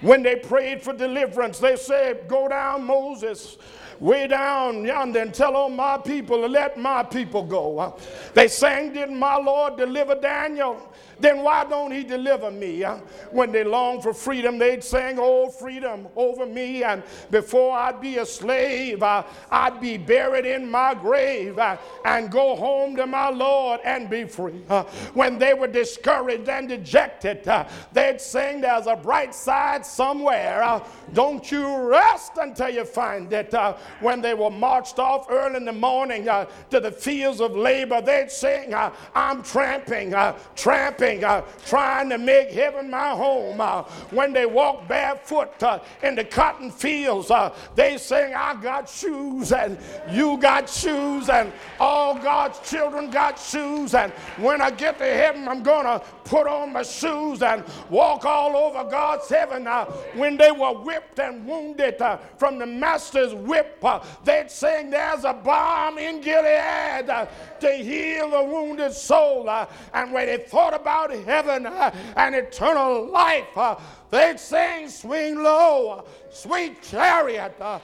When 0.00 0.22
they 0.22 0.36
prayed 0.36 0.82
for 0.82 0.92
deliverance, 0.92 1.58
they 1.58 1.76
said, 1.76 2.28
Go 2.28 2.48
down, 2.48 2.84
Moses, 2.84 3.58
way 4.00 4.26
down 4.26 4.84
yonder 4.84 5.20
and 5.20 5.34
tell 5.34 5.56
on 5.56 5.74
my 5.74 5.98
people 5.98 6.40
to 6.42 6.46
let 6.46 6.78
my 6.78 7.02
people 7.02 7.42
go. 7.42 7.96
They 8.34 8.48
sang, 8.48 8.92
Didn't 8.92 9.18
my 9.18 9.36
Lord 9.36 9.76
deliver 9.76 10.14
Daniel? 10.14 10.92
Then 11.20 11.42
why 11.42 11.64
don't 11.64 11.90
he 11.90 12.04
deliver 12.04 12.50
me? 12.50 12.82
When 13.30 13.50
they 13.52 13.64
longed 13.64 14.02
for 14.02 14.14
freedom, 14.14 14.58
they'd 14.58 14.84
sing, 14.84 15.16
Oh, 15.18 15.50
freedom 15.50 16.08
over 16.16 16.46
me. 16.46 16.84
And 16.84 17.02
before 17.30 17.76
I'd 17.76 18.00
be 18.00 18.18
a 18.18 18.26
slave, 18.26 19.02
uh, 19.02 19.24
I'd 19.50 19.80
be 19.80 19.96
buried 19.96 20.46
in 20.46 20.70
my 20.70 20.94
grave 20.94 21.58
uh, 21.58 21.76
and 22.04 22.30
go 22.30 22.54
home 22.54 22.96
to 22.96 23.06
my 23.06 23.30
Lord 23.30 23.80
and 23.84 24.08
be 24.08 24.24
free. 24.24 24.62
Uh, 24.68 24.84
when 25.14 25.38
they 25.38 25.54
were 25.54 25.66
discouraged 25.66 26.48
and 26.48 26.68
dejected, 26.68 27.48
they'd 27.92 28.20
sing, 28.20 28.60
There's 28.60 28.86
a 28.86 28.96
bright 28.96 29.34
side 29.34 29.84
somewhere. 29.84 30.82
Don't 31.12 31.50
you 31.50 31.76
rest 31.78 32.32
until 32.36 32.70
you 32.70 32.84
find 32.84 33.32
it. 33.32 33.54
when 34.00 34.20
they 34.20 34.34
were 34.34 34.50
marched 34.50 34.98
off 34.98 35.26
early 35.30 35.56
in 35.56 35.64
the 35.64 35.72
morning 35.72 36.24
to 36.24 36.80
the 36.80 36.92
fields 36.92 37.40
of 37.40 37.56
labor, 37.56 38.00
they'd 38.00 38.30
sing, 38.30 38.74
I'm 39.14 39.42
tramping, 39.42 40.14
tramping 40.54 41.07
uh, 41.16 41.42
trying 41.66 42.08
to 42.10 42.18
make 42.18 42.50
heaven 42.50 42.90
my 42.90 43.10
home. 43.10 43.60
Uh, 43.60 43.82
when 44.10 44.32
they 44.32 44.46
walk 44.46 44.86
barefoot 44.88 45.62
uh, 45.62 45.80
in 46.02 46.14
the 46.14 46.24
cotton 46.24 46.70
fields, 46.70 47.30
uh, 47.30 47.54
they 47.74 47.96
sing, 47.98 48.34
I 48.34 48.60
got 48.60 48.88
shoes 48.88 49.52
and 49.52 49.78
you 50.10 50.36
got 50.38 50.68
shoes 50.68 51.28
and 51.28 51.52
all 51.80 52.14
God's 52.18 52.58
children 52.68 53.10
got 53.10 53.38
shoes. 53.38 53.94
And 53.94 54.12
when 54.38 54.60
I 54.60 54.70
get 54.70 54.98
to 54.98 55.04
heaven, 55.04 55.48
I'm 55.48 55.62
going 55.62 55.84
to 55.84 56.02
put 56.24 56.46
on 56.46 56.72
my 56.72 56.82
shoes 56.82 57.42
and 57.42 57.64
walk 57.88 58.24
all 58.24 58.56
over 58.56 58.88
God's 58.90 59.28
heaven. 59.28 59.66
Uh, 59.66 59.86
when 60.14 60.36
they 60.36 60.52
were 60.52 60.74
whipped 60.74 61.18
and 61.18 61.46
wounded 61.46 62.02
from 62.36 62.58
the 62.58 62.66
master's 62.66 63.34
whip, 63.34 63.84
they'd 64.24 64.50
sing, 64.50 64.90
There's 64.90 65.24
a 65.24 65.32
balm 65.32 65.98
in 65.98 66.20
Gilead 66.20 67.28
to 67.60 67.72
heal 67.72 68.30
the 68.30 68.42
wounded 68.42 68.92
soul. 68.92 69.48
and 69.94 70.12
when 70.12 70.26
they 70.26 70.38
thought 70.38 70.74
about 70.74 71.10
heaven 71.10 71.66
uh, 71.66 71.94
and 72.16 72.34
eternal 72.34 73.06
life. 73.10 73.56
Uh, 73.56 73.76
they'd 74.10 74.38
sing, 74.38 74.88
Swing 74.88 75.42
low, 75.42 76.04
sweet 76.30 76.82
chariot, 76.82 77.54
uh, 77.60 77.78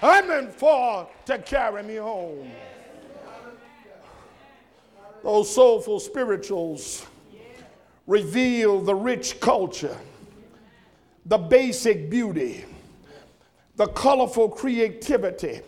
coming 0.00 0.48
for 0.48 1.08
to 1.26 1.38
carry 1.38 1.82
me 1.82 1.96
home. 1.96 2.50
Those 5.22 5.52
soulful 5.52 6.00
spirituals 6.00 7.06
reveal 8.06 8.80
the 8.80 8.94
rich 8.94 9.40
culture, 9.40 9.96
the 11.26 11.38
basic 11.38 12.08
beauty, 12.08 12.64
the 13.76 13.86
colorful 13.88 14.48
creativity, 14.48 15.60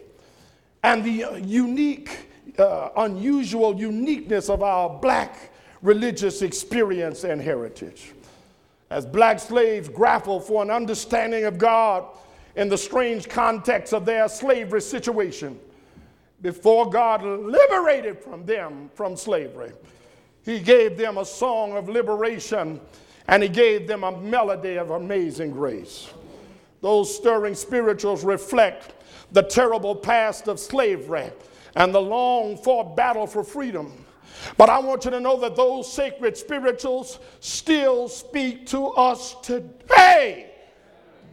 and 0.83 1.05
the 1.05 1.41
unique, 1.45 2.30
uh, 2.61 2.91
unusual 2.99 3.79
uniqueness 3.79 4.49
of 4.49 4.63
our 4.63 4.89
black 4.89 5.51
religious 5.83 6.43
experience 6.43 7.25
and 7.25 7.41
heritage. 7.41 8.13
As 8.91 9.07
black 9.07 9.39
slaves 9.39 9.89
grapple 9.89 10.41
for 10.41 10.63
an 10.63 10.71
understanding 10.71 11.45
of 11.45 11.59
God 11.59 12.05
in 12.57 12.69
the 12.69 12.77
strange 12.79 13.29
context 13.29 13.95
of 13.95 14.05
their 14.05 14.29
slavery 14.29 14.81
situation, 14.81 15.59
before 16.43 16.89
God 16.91 17.23
liberated 17.23 18.19
from 18.19 18.45
them 18.45 18.91
from 18.95 19.17
slavery, 19.17 19.73
He 20.45 20.59
gave 20.59 20.97
them 20.97 21.19
a 21.19 21.25
song 21.25 21.77
of 21.77 21.89
liberation 21.89 22.81
and 23.29 23.43
He 23.43 23.49
gave 23.49 23.87
them 23.87 24.05
a 24.05 24.21
melody 24.21 24.77
of 24.77 24.91
amazing 24.91 25.53
grace. 25.53 26.11
Those 26.81 27.15
stirring 27.15 27.55
spirituals 27.55 28.25
reflect 28.25 28.95
the 29.33 29.43
terrible 29.43 29.95
past 29.95 30.49
of 30.49 30.59
slavery 30.59 31.31
and 31.77 31.95
the 31.95 32.01
long 32.01 32.57
fought 32.57 32.97
battle 32.97 33.27
for 33.27 33.45
freedom 33.45 34.05
but 34.57 34.71
I 34.71 34.79
want 34.79 35.05
you 35.05 35.11
to 35.11 35.21
know 35.21 35.39
that 35.41 35.57
those 35.57 35.91
sacred 35.93 36.37
spirituals 36.37 37.19
still 37.41 38.09
speak 38.09 38.67
to 38.67 38.89
us 38.89 39.37
today. 39.43 40.53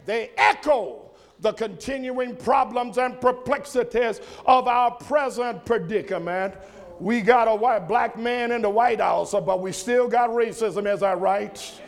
They 0.06 0.30
echo 0.36 1.10
the 1.40 1.52
continuing 1.52 2.36
problems 2.36 2.98
and 2.98 3.20
perplexities 3.20 4.20
of 4.46 4.66
our 4.66 4.92
present 4.92 5.64
predicament. 5.64 6.54
We 6.98 7.20
got 7.20 7.46
a 7.46 7.54
white 7.54 7.86
black 7.86 8.18
man 8.18 8.50
in 8.50 8.62
the 8.62 8.70
White 8.70 9.00
House, 9.00 9.32
but 9.32 9.60
we 9.60 9.70
still 9.70 10.08
got 10.08 10.30
racism, 10.30 10.86
as 10.86 11.02
I 11.02 11.14
write. 11.14 11.80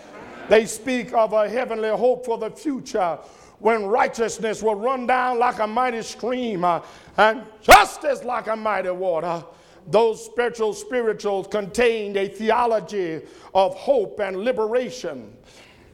They 0.49 0.67
speak 0.67 1.13
of 1.13 1.33
a 1.33 1.49
heavenly 1.49 1.89
hope 1.89 2.25
for 2.25 2.39
the 2.39 2.51
future 2.51 3.19
when 3.61 3.85
righteousness 3.85 4.63
will 4.63 4.75
run 4.75 5.07
down 5.07 5.39
like 5.39 5.59
a 5.59 5.67
mighty 5.67 6.03
stream 6.03 6.65
uh, 6.65 6.81
and 7.17 7.45
justice 7.61 8.25
like 8.25 8.49
a 8.49 8.57
mighty 8.57 8.91
water. 8.91 9.45
Those 9.87 10.25
spiritual 10.25 10.73
spirituals 10.73 11.47
contained 11.47 12.17
a 12.17 12.29
theology 12.29 13.23
of 13.55 13.75
hope 13.75 14.21
and 14.21 14.39
liberation 14.39 15.37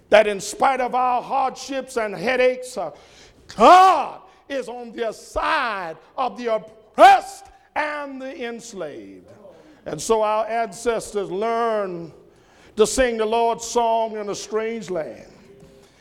that 0.08 0.26
in 0.26 0.40
spite 0.40 0.80
of 0.80 0.94
our 0.94 1.20
hardships 1.20 1.96
and 1.96 2.14
headaches 2.14 2.78
uh, 2.78 2.92
god 3.56 4.20
is 4.48 4.68
on 4.68 4.92
the 4.92 5.12
side 5.12 5.96
of 6.16 6.38
the 6.38 6.54
oppressed 6.54 7.46
and 7.74 8.22
the 8.22 8.44
enslaved. 8.44 9.28
And 9.86 10.00
so 10.00 10.22
our 10.22 10.46
ancestors 10.46 11.30
learned 11.30 12.12
to 12.76 12.86
sing 12.86 13.16
the 13.16 13.26
lord's 13.26 13.64
song 13.64 14.16
in 14.16 14.28
a 14.28 14.34
strange 14.34 14.90
land 14.90 15.35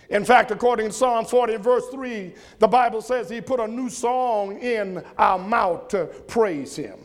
in 0.09 0.23
fact, 0.23 0.51
according 0.51 0.87
to 0.87 0.93
Psalm 0.93 1.25
40, 1.25 1.57
verse 1.57 1.87
3, 1.91 2.33
the 2.59 2.67
Bible 2.67 3.01
says 3.01 3.29
he 3.29 3.41
put 3.41 3.59
a 3.59 3.67
new 3.67 3.89
song 3.89 4.59
in 4.59 5.03
our 5.17 5.39
mouth 5.39 5.87
to 5.89 6.05
praise 6.27 6.75
him. 6.75 6.99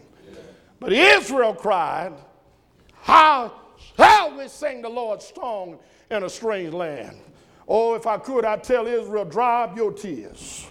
But 0.78 0.92
Israel 0.92 1.54
cried, 1.54 2.12
How 2.94 3.52
shall 3.96 4.36
we 4.36 4.48
sing 4.48 4.82
the 4.82 4.88
Lord's 4.88 5.32
song 5.34 5.78
in 6.10 6.24
a 6.24 6.28
strange 6.28 6.74
land? 6.74 7.18
Oh, 7.66 7.94
if 7.94 8.06
I 8.06 8.18
could, 8.18 8.44
I'd 8.44 8.64
tell 8.64 8.86
Israel, 8.86 9.24
dry 9.24 9.64
up 9.64 9.76
your 9.76 9.92
tears, 9.92 10.66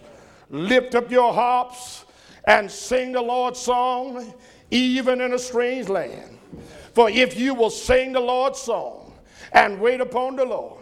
lift 0.50 0.96
up 0.96 1.10
your 1.10 1.34
harps, 1.34 2.06
and 2.46 2.70
sing 2.70 3.12
the 3.12 3.22
Lord's 3.22 3.60
song, 3.60 4.34
even 4.72 5.22
in 5.22 5.34
a 5.34 5.40
strange 5.40 5.88
land. 5.88 6.38
For 6.94 7.10
if 7.10 7.40
you 7.40 7.54
will 7.54 7.70
sing 7.70 8.12
the 8.12 8.20
Lord's 8.20 8.60
song 8.60 9.14
and 9.54 9.80
wait 9.80 10.02
upon 10.02 10.36
the 10.36 10.46
Lord, 10.46 10.79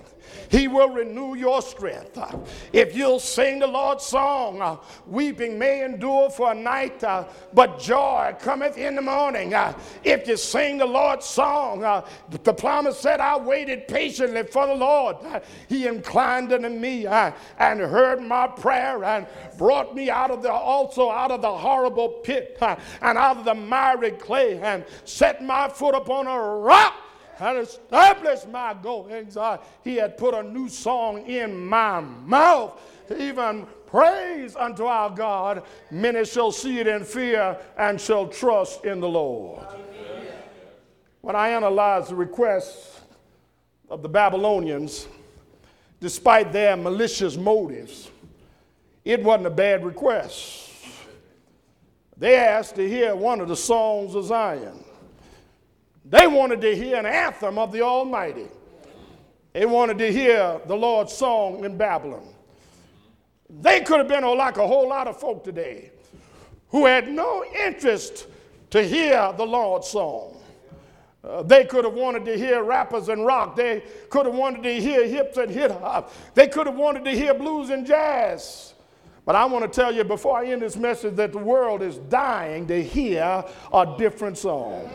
he 0.49 0.67
will 0.67 0.89
renew 0.89 1.35
your 1.35 1.61
strength. 1.61 2.19
If 2.73 2.95
you'll 2.95 3.19
sing 3.19 3.59
the 3.59 3.67
Lord's 3.67 4.05
song, 4.05 4.79
weeping 5.05 5.57
may 5.57 5.83
endure 5.83 6.29
for 6.29 6.51
a 6.51 6.55
night, 6.55 7.03
but 7.53 7.79
joy 7.79 8.35
cometh 8.39 8.77
in 8.77 8.95
the 8.95 9.01
morning. 9.01 9.53
If 10.03 10.27
you 10.27 10.37
sing 10.37 10.77
the 10.77 10.85
Lord's 10.85 11.25
song, 11.25 11.81
the 11.81 12.55
psalmist 12.57 13.01
said, 13.01 13.19
I 13.19 13.37
waited 13.37 13.87
patiently 13.87 14.43
for 14.43 14.67
the 14.67 14.75
Lord. 14.75 15.17
He 15.67 15.87
inclined 15.87 16.53
unto 16.53 16.69
me 16.69 17.07
and 17.07 17.79
heard 17.79 18.21
my 18.21 18.47
prayer 18.47 19.03
and 19.03 19.25
brought 19.57 19.95
me 19.95 20.09
out 20.09 20.31
of 20.31 20.43
the 20.43 20.51
also 20.51 21.09
out 21.09 21.31
of 21.31 21.41
the 21.41 21.51
horrible 21.51 22.09
pit 22.23 22.57
and 22.61 23.17
out 23.17 23.37
of 23.37 23.45
the 23.45 23.55
miry 23.55 24.11
clay 24.11 24.59
and 24.59 24.85
set 25.05 25.43
my 25.43 25.67
foot 25.69 25.95
upon 25.95 26.27
a 26.27 26.39
rock 26.39 26.93
had 27.37 27.57
established 27.57 28.47
my 28.49 28.75
goings. 28.81 29.37
He 29.83 29.95
had 29.95 30.17
put 30.17 30.33
a 30.33 30.43
new 30.43 30.69
song 30.69 31.25
in 31.25 31.57
my 31.57 32.01
mouth 32.01 32.79
even 33.15 33.65
praise 33.85 34.55
unto 34.55 34.85
our 34.85 35.09
God, 35.09 35.63
many 35.91 36.25
shall 36.25 36.51
see 36.51 36.79
it 36.79 36.87
in 36.87 37.03
fear 37.03 37.57
and 37.77 37.99
shall 37.99 38.27
trust 38.27 38.85
in 38.85 38.99
the 38.99 39.07
Lord. 39.07 39.65
When 41.21 41.35
I 41.35 41.49
analyze 41.49 42.09
the 42.09 42.15
requests 42.15 43.01
of 43.89 44.01
the 44.01 44.09
Babylonians, 44.09 45.07
despite 45.99 46.51
their 46.51 46.75
malicious 46.75 47.37
motives, 47.37 48.11
it 49.03 49.23
wasn't 49.23 49.47
a 49.47 49.51
bad 49.51 49.85
request. 49.85 50.65
They 52.17 52.35
asked 52.35 52.75
to 52.75 52.87
hear 52.87 53.15
one 53.15 53.41
of 53.41 53.47
the 53.47 53.55
songs 53.55 54.15
of 54.15 54.25
Zion. 54.25 54.83
They 56.09 56.25
wanted 56.27 56.61
to 56.61 56.75
hear 56.75 56.97
an 56.97 57.05
anthem 57.05 57.57
of 57.57 57.71
the 57.71 57.81
Almighty. 57.81 58.47
They 59.53 59.65
wanted 59.65 59.97
to 59.97 60.11
hear 60.11 60.61
the 60.65 60.75
Lord's 60.75 61.11
song 61.11 61.65
in 61.65 61.77
Babylon. 61.77 62.27
They 63.49 63.81
could 63.81 63.97
have 63.97 64.07
been 64.07 64.23
like 64.23 64.57
a 64.57 64.67
whole 64.67 64.87
lot 64.87 65.07
of 65.07 65.19
folk 65.19 65.43
today 65.43 65.91
who 66.69 66.85
had 66.85 67.09
no 67.09 67.43
interest 67.65 68.27
to 68.69 68.83
hear 68.83 69.33
the 69.35 69.45
Lord's 69.45 69.87
song. 69.87 70.37
Uh, 71.23 71.43
they 71.43 71.65
could 71.65 71.83
have 71.83 71.93
wanted 71.93 72.23
to 72.25 72.37
hear 72.37 72.63
rappers 72.63 73.09
and 73.09 73.25
rock. 73.25 73.55
They 73.55 73.83
could 74.09 74.25
have 74.25 74.35
wanted 74.35 74.63
to 74.63 74.79
hear 74.79 75.07
hips 75.07 75.37
and 75.37 75.49
hip 75.49 75.71
hop. 75.71 76.13
They 76.35 76.47
could 76.47 76.67
have 76.67 76.75
wanted 76.75 77.03
to 77.05 77.11
hear 77.11 77.33
blues 77.33 77.69
and 77.69 77.85
jazz. 77.85 78.75
But 79.25 79.35
I 79.35 79.43
want 79.43 79.65
to 79.65 79.81
tell 79.81 79.93
you 79.93 80.05
before 80.05 80.37
I 80.37 80.45
end 80.45 80.61
this 80.61 80.77
message 80.77 81.15
that 81.15 81.33
the 81.33 81.37
world 81.37 81.81
is 81.81 81.97
dying 81.97 82.65
to 82.67 82.81
hear 82.81 83.43
a 83.73 83.95
different 83.97 84.37
song. 84.37 84.89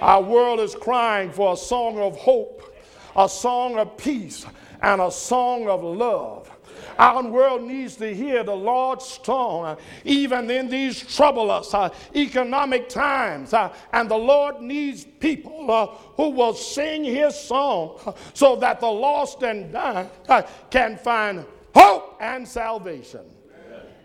Our 0.00 0.22
world 0.22 0.60
is 0.60 0.74
crying 0.74 1.32
for 1.32 1.54
a 1.54 1.56
song 1.56 1.98
of 1.98 2.16
hope, 2.16 2.76
a 3.16 3.28
song 3.28 3.78
of 3.78 3.96
peace, 3.96 4.46
and 4.80 5.00
a 5.00 5.10
song 5.10 5.68
of 5.68 5.82
love. 5.82 6.50
Our 6.98 7.22
world 7.22 7.62
needs 7.62 7.96
to 7.96 8.12
hear 8.12 8.42
the 8.42 8.54
Lord's 8.54 9.20
song, 9.24 9.64
uh, 9.64 9.76
even 10.04 10.50
in 10.50 10.68
these 10.68 11.00
troublous 11.16 11.72
uh, 11.72 11.90
economic 12.14 12.88
times. 12.88 13.52
Uh, 13.52 13.72
and 13.92 14.10
the 14.10 14.16
Lord 14.16 14.60
needs 14.60 15.04
people 15.04 15.70
uh, 15.70 15.86
who 16.16 16.30
will 16.30 16.54
sing 16.54 17.04
his 17.04 17.38
song 17.38 18.00
uh, 18.04 18.12
so 18.34 18.56
that 18.56 18.80
the 18.80 18.86
lost 18.86 19.42
and 19.42 19.72
dying 19.72 20.10
uh, 20.28 20.42
can 20.70 20.96
find 20.96 21.44
hope 21.74 22.16
and 22.20 22.46
salvation. 22.46 23.24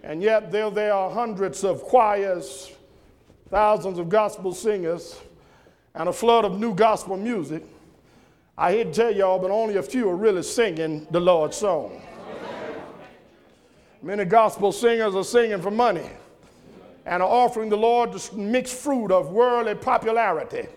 And 0.04 0.22
yet, 0.22 0.52
there, 0.52 0.70
there 0.70 0.94
are 0.94 1.10
hundreds 1.10 1.64
of 1.64 1.82
choirs, 1.82 2.72
thousands 3.50 3.98
of 3.98 4.10
gospel 4.10 4.54
singers, 4.54 5.18
and 5.96 6.10
a 6.10 6.14
flood 6.14 6.44
of 6.44 6.60
new 6.60 6.74
gospel 6.74 7.18
music. 7.18 7.64
I 8.58 8.72
hate 8.72 8.86
to 8.86 8.92
tell 8.94 9.12
y'all, 9.12 9.40
but 9.40 9.52
only 9.52 9.78
a 9.78 9.84
few 9.84 10.10
are 10.10 10.16
really 10.16 10.44
singing 10.44 11.08
the 11.12 11.20
Lord's 11.20 11.58
song. 11.58 12.02
Many 14.02 14.26
gospel 14.26 14.72
singers 14.72 15.16
are 15.16 15.24
singing 15.24 15.62
for 15.62 15.72
money 15.72 16.10
and 17.06 17.22
are 17.22 17.30
offering 17.30 17.70
the 17.70 17.78
Lord 17.78 18.12
the 18.12 18.36
mixed 18.36 18.76
fruit 18.76 19.12
of 19.12 19.30
worldly 19.30 19.76
popularity 19.76 20.68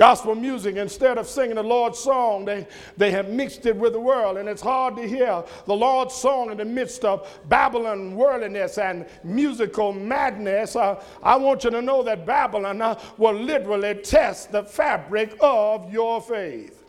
gospel 0.00 0.34
music, 0.34 0.76
instead 0.76 1.18
of 1.18 1.26
singing 1.26 1.56
the 1.56 1.62
Lord's 1.62 1.98
song, 1.98 2.46
they, 2.46 2.66
they 2.96 3.10
have 3.10 3.28
mixed 3.28 3.66
it 3.66 3.76
with 3.76 3.92
the 3.92 4.00
world. 4.00 4.38
And 4.38 4.48
it's 4.48 4.62
hard 4.62 4.96
to 4.96 5.06
hear 5.06 5.44
the 5.66 5.76
Lord's 5.76 6.14
song 6.14 6.50
in 6.50 6.56
the 6.56 6.64
midst 6.64 7.04
of 7.04 7.28
Babylon 7.50 8.16
worldliness 8.16 8.78
and 8.78 9.04
musical 9.22 9.92
madness. 9.92 10.74
Uh, 10.74 11.04
I 11.22 11.36
want 11.36 11.64
you 11.64 11.70
to 11.70 11.82
know 11.82 12.02
that 12.02 12.24
Babylon 12.24 12.80
uh, 12.80 12.98
will 13.18 13.34
literally 13.34 13.94
test 13.96 14.52
the 14.52 14.62
fabric 14.62 15.36
of 15.42 15.92
your 15.92 16.22
faith. 16.22 16.82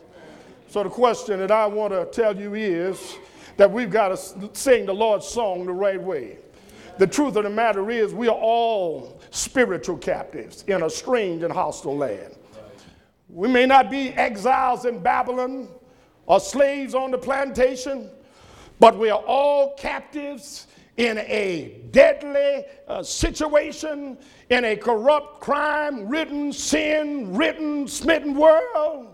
So 0.68 0.82
the 0.82 0.88
question 0.88 1.38
that 1.40 1.50
I 1.50 1.66
want 1.66 1.92
to 1.92 2.06
tell 2.06 2.34
you 2.34 2.54
is 2.54 3.18
that 3.58 3.70
we've 3.70 3.90
got 3.90 4.16
to 4.16 4.48
sing 4.54 4.86
the 4.86 4.94
Lord's 4.94 5.28
song 5.28 5.66
the 5.66 5.72
right 5.72 6.00
way. 6.00 6.38
The 6.96 7.06
truth 7.06 7.36
of 7.36 7.44
the 7.44 7.50
matter 7.50 7.90
is, 7.90 8.14
we 8.14 8.28
are 8.28 8.40
all 8.40 9.20
spiritual 9.30 9.98
captives 9.98 10.64
in 10.66 10.82
a 10.82 10.88
strange 10.88 11.42
and 11.42 11.52
hostile 11.52 11.94
land. 11.94 12.36
We 13.32 13.48
may 13.48 13.64
not 13.64 13.90
be 13.90 14.10
exiles 14.10 14.84
in 14.84 14.98
Babylon 14.98 15.68
or 16.26 16.38
slaves 16.38 16.94
on 16.94 17.10
the 17.10 17.18
plantation, 17.18 18.10
but 18.78 18.98
we 18.98 19.08
are 19.08 19.22
all 19.26 19.74
captives 19.74 20.66
in 20.98 21.16
a 21.16 21.80
deadly 21.90 22.64
uh, 22.86 23.02
situation, 23.02 24.18
in 24.50 24.66
a 24.66 24.76
corrupt, 24.76 25.40
crime 25.40 26.06
ridden, 26.08 26.52
sin 26.52 27.34
ridden, 27.34 27.88
smitten 27.88 28.34
world. 28.34 29.08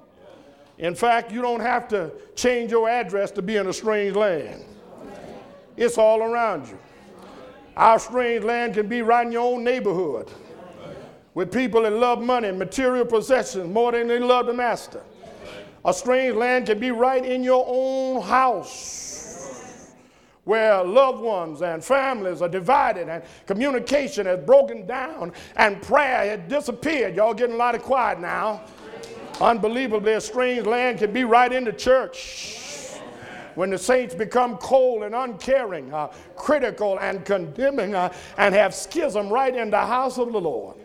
In 0.79 0.97
fact, 0.97 1.31
you 1.31 1.41
don't 1.41 1.61
have 1.61 1.87
to 1.89 2.11
change 2.35 2.73
your 2.73 2.89
address 2.89 3.31
to 3.33 3.43
be 3.43 3.57
in 3.57 3.69
a 3.69 3.73
strange 3.73 4.17
land, 4.17 4.65
it's 5.77 5.97
all 5.97 6.23
around 6.23 6.67
you. 6.67 6.79
Our 7.77 8.01
strange 8.01 8.45
land 8.45 8.75
can 8.75 8.89
be 8.89 9.03
right 9.03 9.25
in 9.25 9.33
your 9.33 9.55
own 9.55 9.63
neighborhood 9.63 10.29
with 11.39 11.53
people 11.53 11.83
that 11.83 11.93
love 11.93 12.21
money 12.21 12.49
and 12.49 12.59
material 12.59 13.05
possessions 13.05 13.73
more 13.73 13.93
than 13.93 14.09
they 14.09 14.19
love 14.19 14.47
the 14.47 14.53
master. 14.53 15.01
A 15.85 15.95
strange 15.95 16.35
land 16.35 16.67
can 16.67 16.81
be 16.81 16.91
right 16.91 17.25
in 17.25 17.45
your 17.45 17.65
own 17.69 18.21
house 18.23 19.95
where 20.43 20.83
loved 20.83 21.21
ones 21.21 21.63
and 21.63 21.85
families 21.85 22.43
are 22.43 22.49
divided 22.49 23.09
and 23.09 23.23
communication 23.47 24.27
has 24.27 24.45
broken 24.45 24.85
down 24.85 25.33
and 25.55 25.81
prayer 25.81 26.37
has 26.37 26.41
disappeared. 26.49 27.15
Y'all 27.15 27.35
getting 27.35 27.55
a 27.55 27.59
lot 27.59 27.77
of 27.77 27.85
quiet 27.85 28.19
now. 28.19 28.61
Unbelievably, 29.41 30.15
a 30.15 30.21
strange 30.21 30.67
land 30.67 30.99
can 30.99 31.13
be 31.13 31.23
right 31.23 31.53
in 31.53 31.63
the 31.63 31.73
church 31.73 32.99
when 33.55 33.71
the 33.71 33.79
saints 33.79 34.13
become 34.13 34.57
cold 34.57 35.05
and 35.05 35.15
uncaring, 35.15 35.95
uh, 35.95 36.09
critical 36.35 36.99
and 36.99 37.25
condemning, 37.25 37.95
uh, 37.95 38.13
and 38.39 38.57
have 38.57 38.75
schism 38.75 39.29
right 39.29 39.55
in 39.55 39.71
the 39.71 39.79
house 39.79 40.19
of 40.19 40.33
the 40.33 40.41
Lord. 40.41 40.77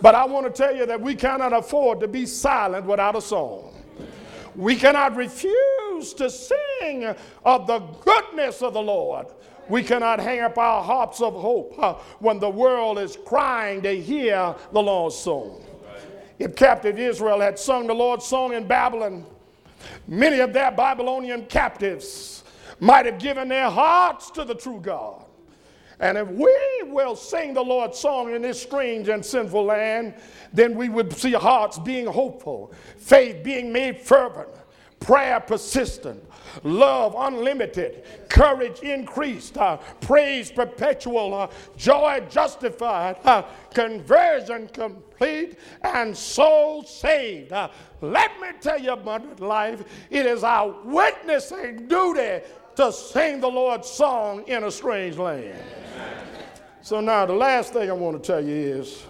But 0.00 0.14
I 0.14 0.24
want 0.24 0.46
to 0.46 0.52
tell 0.52 0.74
you 0.74 0.86
that 0.86 1.00
we 1.00 1.14
cannot 1.14 1.52
afford 1.52 2.00
to 2.00 2.08
be 2.08 2.26
silent 2.26 2.86
without 2.86 3.16
a 3.16 3.20
song. 3.20 3.72
We 4.54 4.76
cannot 4.76 5.16
refuse 5.16 6.14
to 6.14 6.30
sing 6.30 7.14
of 7.44 7.66
the 7.66 7.78
goodness 7.78 8.62
of 8.62 8.72
the 8.72 8.82
Lord. 8.82 9.26
We 9.68 9.82
cannot 9.82 10.20
hang 10.20 10.40
up 10.40 10.56
our 10.58 10.82
harps 10.82 11.20
of 11.20 11.34
hope 11.34 11.74
uh, 11.78 11.94
when 12.20 12.38
the 12.38 12.48
world 12.48 12.98
is 12.98 13.18
crying 13.26 13.82
to 13.82 14.00
hear 14.00 14.54
the 14.72 14.82
Lord's 14.82 15.16
song. 15.16 15.62
If 16.38 16.54
captive 16.54 16.98
Israel 16.98 17.40
had 17.40 17.58
sung 17.58 17.86
the 17.86 17.94
Lord's 17.94 18.24
song 18.24 18.52
in 18.52 18.66
Babylon, 18.66 19.26
many 20.06 20.40
of 20.40 20.52
their 20.52 20.70
Babylonian 20.70 21.46
captives 21.46 22.44
might 22.78 23.06
have 23.06 23.18
given 23.18 23.48
their 23.48 23.70
hearts 23.70 24.30
to 24.32 24.44
the 24.44 24.54
true 24.54 24.80
God. 24.80 25.25
And 26.00 26.18
if 26.18 26.28
we 26.28 26.82
will 26.84 27.16
sing 27.16 27.54
the 27.54 27.62
Lord's 27.62 27.98
song 27.98 28.34
in 28.34 28.42
this 28.42 28.60
strange 28.60 29.08
and 29.08 29.24
sinful 29.24 29.64
land, 29.64 30.14
then 30.52 30.74
we 30.74 30.88
would 30.88 31.12
see 31.12 31.32
hearts 31.32 31.78
being 31.78 32.06
hopeful, 32.06 32.72
faith 32.98 33.42
being 33.42 33.72
made 33.72 33.98
fervent, 33.98 34.48
prayer 35.00 35.40
persistent, 35.40 36.22
love 36.64 37.14
unlimited, 37.16 38.04
courage 38.28 38.80
increased, 38.80 39.56
uh, 39.56 39.78
praise 40.00 40.50
perpetual, 40.50 41.32
uh, 41.32 41.48
joy 41.76 42.22
justified, 42.28 43.16
uh, 43.24 43.42
conversion 43.72 44.68
complete, 44.68 45.58
and 45.82 46.14
soul 46.14 46.82
saved. 46.82 47.52
Uh, 47.52 47.68
let 48.02 48.38
me 48.40 48.48
tell 48.60 48.78
you, 48.78 48.92
abundant 48.92 49.40
life, 49.40 49.82
it 50.10 50.26
is 50.26 50.44
our 50.44 50.74
witnessing 50.84 51.86
duty 51.86 52.44
to 52.76 52.92
sing 52.92 53.40
the 53.40 53.48
Lord's 53.48 53.88
song 53.88 54.44
in 54.46 54.64
a 54.64 54.70
strange 54.70 55.16
land. 55.16 55.58
So 56.82 57.00
now 57.00 57.26
the 57.26 57.32
last 57.32 57.72
thing 57.72 57.90
I 57.90 57.94
want 57.94 58.22
to 58.22 58.26
tell 58.26 58.44
you 58.44 58.54
is 58.54 59.04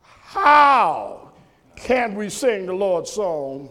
how 0.00 1.32
can 1.76 2.14
we 2.14 2.28
sing 2.30 2.66
the 2.66 2.72
Lord's 2.72 3.10
song 3.10 3.68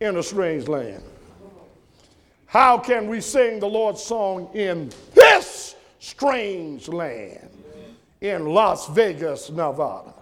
in 0.00 0.16
a 0.16 0.22
strange 0.22 0.68
land? 0.68 1.02
How 2.46 2.78
can 2.78 3.08
we 3.08 3.20
sing 3.20 3.60
the 3.60 3.68
Lord's 3.68 4.02
song 4.02 4.50
in 4.54 4.90
this 5.14 5.74
strange 5.98 6.88
land 6.88 7.50
in 8.20 8.46
Las 8.46 8.88
Vegas, 8.88 9.50
Nevada? 9.50 10.14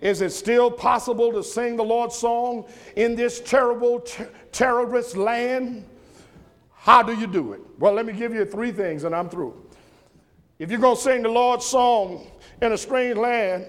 Is 0.00 0.20
it 0.20 0.30
still 0.30 0.70
possible 0.70 1.32
to 1.32 1.44
sing 1.44 1.76
the 1.76 1.84
Lord's 1.84 2.16
song 2.16 2.64
in 2.96 3.14
this 3.14 3.40
terrible 3.40 4.00
ter- 4.00 4.28
terrorist 4.50 5.16
land? 5.16 5.84
How 6.82 7.00
do 7.00 7.12
you 7.12 7.28
do 7.28 7.52
it? 7.52 7.60
Well, 7.78 7.92
let 7.92 8.06
me 8.06 8.12
give 8.12 8.34
you 8.34 8.44
three 8.44 8.72
things 8.72 9.04
and 9.04 9.14
I'm 9.14 9.28
through. 9.28 9.54
If 10.58 10.68
you're 10.68 10.80
going 10.80 10.96
to 10.96 11.00
sing 11.00 11.22
the 11.22 11.28
Lord's 11.28 11.64
song 11.64 12.26
in 12.60 12.72
a 12.72 12.76
strange 12.76 13.16
land, 13.16 13.66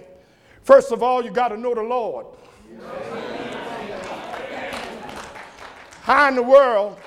first 0.63 0.91
of 0.91 1.03
all, 1.03 1.23
you 1.23 1.29
got 1.29 1.49
to 1.49 1.57
know 1.57 1.75
the 1.75 1.83
Lord. 1.83 2.25
How 6.01 6.27
in 6.27 6.35
the 6.35 6.41
world 6.41 6.97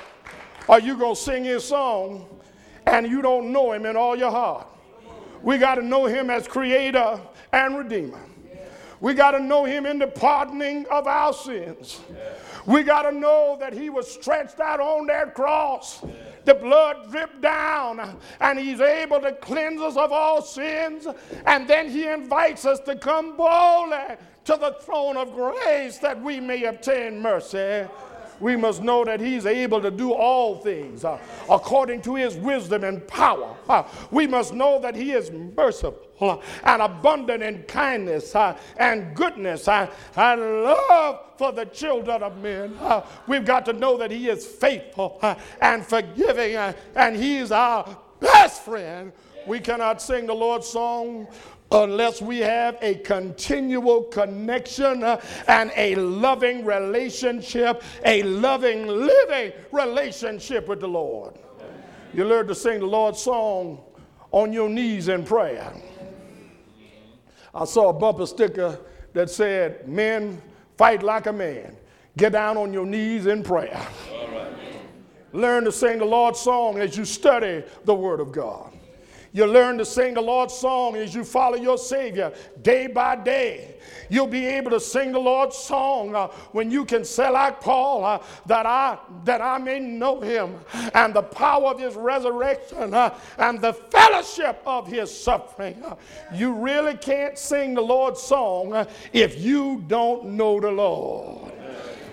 are 0.69 0.79
you 0.79 0.97
going 0.97 1.17
to 1.17 1.21
sing 1.21 1.43
his 1.43 1.65
song 1.65 2.29
and 2.87 3.09
you 3.09 3.21
don't 3.21 3.51
know 3.51 3.73
him 3.73 3.85
in 3.85 3.97
all 3.97 4.15
your 4.17 4.31
heart? 4.31 4.69
We 5.43 5.59
got 5.59 5.75
to 5.75 5.83
know 5.83 6.07
him 6.07 6.31
as 6.31 6.47
creator 6.47 7.21
and 7.53 7.77
redeemer. 7.77 8.21
We 9.01 9.13
got 9.13 9.33
to 9.33 9.41
know 9.41 9.65
him 9.65 9.87
in 9.87 9.99
the 9.99 10.07
pardoning 10.07 10.87
of 10.89 11.09
our 11.09 11.33
sins. 11.33 12.01
We 12.67 12.83
got 12.83 13.03
to 13.03 13.13
know 13.13 13.57
that 13.61 13.73
he 13.73 13.91
was 13.91 14.11
stretched 14.11 14.61
out 14.61 14.81
on 14.81 15.07
that 15.07 15.35
cross 15.35 16.03
the 16.47 16.55
blood 16.55 17.11
dripped 17.11 17.41
down, 17.41 18.19
and 18.41 18.59
He's 18.59 18.81
able 18.81 19.21
to 19.21 19.33
cleanse 19.33 19.83
us 19.83 19.97
of 19.97 20.13
all 20.13 20.41
sins. 20.41 21.07
And 21.45 21.69
then 21.69 21.91
He 21.91 22.07
invites 22.07 22.65
us 22.65 22.79
to 22.81 22.95
come 22.97 23.37
boldly 23.37 24.17
to 24.45 24.57
the 24.57 24.77
throne 24.81 25.17
of 25.17 25.35
grace 25.35 25.99
that 25.99 26.23
we 26.23 26.39
may 26.41 26.65
obtain 26.65 27.21
mercy 27.21 27.87
we 28.41 28.57
must 28.57 28.83
know 28.83 29.05
that 29.05 29.21
He's 29.21 29.47
able 29.47 29.81
to 29.81 29.91
do 29.91 30.13
all 30.13 30.57
things 30.57 31.05
uh, 31.05 31.19
according 31.51 32.03
to 32.03 32.15
His 32.15 32.37
wisdom 32.37 32.85
and 32.85 33.07
power. 33.07 33.57
Uh, 33.69 33.85
we 34.11 34.27
must 34.27 34.55
know 34.55 34.81
that 34.81 34.95
He 34.95 35.13
is 35.13 35.31
merciful 35.31 36.07
uh, 36.21 36.37
and 36.65 36.83
abundant 36.83 37.43
in 37.43 37.63
kindness 37.65 38.35
uh, 38.35 38.57
and 38.79 39.15
goodness 39.15 39.69
uh, 39.69 39.91
and 40.17 40.41
love 40.41 41.21
for 41.37 41.53
the 41.53 41.65
children 41.67 42.23
of 42.23 42.37
men. 42.39 42.77
Uh, 42.81 43.05
we've 43.27 43.45
got 43.45 43.65
to 43.67 43.73
know 43.73 43.97
that 43.97 44.11
He 44.11 44.29
is 44.29 44.47
faithful 44.47 45.19
and 45.61 45.85
forgiving, 45.85 46.57
and 46.95 47.17
He's 47.17 47.53
our 47.53 47.97
best 48.21 48.63
friend. 48.63 49.13
We 49.47 49.61
cannot 49.61 50.03
sing 50.03 50.27
the 50.27 50.35
Lord's 50.35 50.67
song 50.67 51.29
unless 51.71 52.23
we 52.23 52.39
have 52.39 52.79
a 52.81 52.97
continual 52.97 54.05
connection 54.05 55.03
uh, 55.03 55.21
and 55.49 55.73
a 55.77 55.95
loving 55.97 56.65
relationship, 56.65 57.83
a 58.05 58.23
loving, 58.23 58.87
living 58.87 59.53
relationship 59.73 60.69
with 60.69 60.81
the 60.81 60.89
Lord. 60.89 61.35
You 62.13 62.25
learn 62.25 62.47
to 62.47 62.55
sing 62.55 62.81
the 62.81 62.87
Lord's 62.87 63.21
song 63.21 63.81
on 64.31 64.53
your 64.53 64.69
knees 64.69 65.09
in 65.09 65.25
prayer. 65.25 65.73
I 67.55 67.65
saw 67.65 67.89
a 67.89 67.93
bumper 67.93 68.27
sticker 68.27 68.79
that 69.13 69.31
said, 69.31 69.89
Men, 69.89 70.41
fight 70.77 71.03
like 71.03 71.27
a 71.27 71.33
man. 71.33 71.77
Get 72.17 72.33
down 72.33 72.57
on 72.57 72.73
your 72.73 72.87
knees 72.87 73.27
in 73.27 73.43
prayer. 73.43 73.87
Learn 75.33 75.65
to 75.65 75.73
sing 75.73 75.99
the 75.99 76.05
Lord's 76.05 76.41
song 76.41 76.79
as 76.79 76.97
you 76.97 77.05
study 77.05 77.63
the 77.85 77.95
Word 77.95 78.21
of 78.21 78.33
God. 78.33 78.76
You 79.37 79.45
learn 79.45 79.77
to 79.77 79.85
sing 79.85 80.15
the 80.15 80.23
Lord's 80.23 80.55
song 80.55 80.97
as 80.97 81.15
you 81.15 81.23
follow 81.23 81.59
your 81.59 81.77
Savior 81.77 82.33
day 82.63 82.87
by 82.87 83.17
day. 83.17 83.75
You'll 84.09 84.27
be 84.27 84.47
able 84.47 84.71
to 84.71 84.81
sing 84.81 85.13
the 85.13 85.19
Lord's 85.19 85.59
song 85.59 86.15
uh, 86.15 86.29
when 86.53 86.71
you 86.71 86.87
can 86.87 87.05
say 87.05 87.29
like 87.29 87.61
Paul 87.61 88.03
uh, 88.03 88.23
that 88.47 88.65
I 88.65 88.97
that 89.25 89.43
I 89.43 89.59
may 89.59 89.79
know 89.79 90.23
Him 90.23 90.59
and 90.95 91.13
the 91.13 91.21
power 91.21 91.67
of 91.67 91.79
His 91.79 91.97
resurrection 91.97 92.95
uh, 92.95 93.15
and 93.37 93.61
the 93.61 93.75
fellowship 93.75 94.63
of 94.65 94.89
His 94.89 95.15
suffering. 95.15 95.83
Uh, 95.85 95.97
you 96.33 96.55
really 96.55 96.95
can't 96.95 97.37
sing 97.37 97.75
the 97.75 97.83
Lord's 97.83 98.23
song 98.23 98.73
uh, 98.73 98.87
if 99.13 99.39
you 99.39 99.85
don't 99.87 100.29
know 100.29 100.59
the 100.61 100.71
Lord 100.71 101.53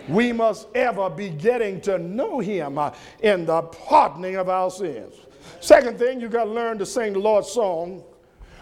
we 0.10 0.34
must 0.34 0.68
ever 0.76 1.10
be 1.10 1.30
getting 1.30 1.80
to 1.80 1.98
know 1.98 2.40
him 2.40 2.78
uh, 2.78 2.92
in 3.22 3.46
the 3.46 3.62
pardoning 3.62 4.36
of 4.36 4.50
our 4.50 4.70
sins. 4.70 5.16
Second 5.64 5.98
thing, 5.98 6.20
you 6.20 6.28
got 6.28 6.44
to 6.44 6.50
learn 6.50 6.78
to 6.78 6.86
sing 6.86 7.14
the 7.14 7.20
Lord's 7.20 7.50
song 7.50 8.04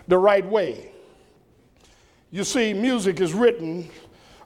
the 0.07 0.19
right 0.19 0.45
way. 0.45 0.91
You 2.29 2.43
see, 2.43 2.75
music 2.75 3.19
is 3.19 3.33
written 3.33 3.89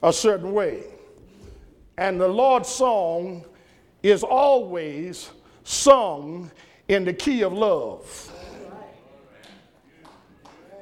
a 0.01 0.13
certain 0.13 0.53
way, 0.53 0.85
and 1.97 2.19
the 2.19 2.29
Lord's 2.29 2.69
song 2.69 3.43
is 4.03 4.23
always 4.23 5.31
sung 5.65 6.49
in 6.87 7.03
the 7.03 7.11
key 7.11 7.41
of 7.41 7.51
love. 7.51 8.31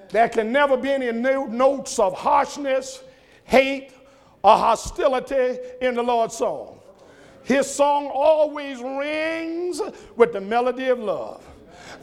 There 0.09 0.30
can 0.30 0.51
never 0.51 0.78
be 0.78 0.91
any 0.91 1.11
notes 1.11 1.97
of 1.97 2.13
harshness, 2.15 3.03
hate, 3.45 3.93
or 4.43 4.55
hostility 4.55 5.57
in 5.82 5.95
the 5.95 6.03
Lord's 6.03 6.38
song. 6.38 6.80
His 7.43 7.65
song 7.65 8.11
always 8.13 8.80
rings 8.80 9.82
with 10.15 10.34
the 10.34 10.39
melody 10.39 10.89
of 10.89 10.99
love. 10.99 11.43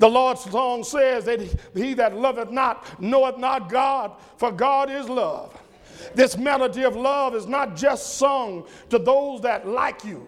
The 0.01 0.09
Lord's 0.09 0.41
song 0.51 0.83
says 0.83 1.27
that 1.27 1.43
he 1.75 1.93
that 1.95 2.17
loveth 2.17 2.51
not 2.51 2.87
knoweth 3.03 3.37
not 3.37 3.69
God, 3.69 4.13
for 4.39 4.51
God 4.51 4.91
is 4.91 5.11
love. 5.11 5.55
This 6.15 6.39
melody 6.39 6.85
of 6.85 6.97
love 6.97 7.35
is 7.35 7.47
not 7.47 7.77
just 7.77 8.15
sung 8.15 8.65
to 8.89 8.99
those 8.99 9.43
that 9.43 9.69
like 9.69 10.03
you, 10.03 10.27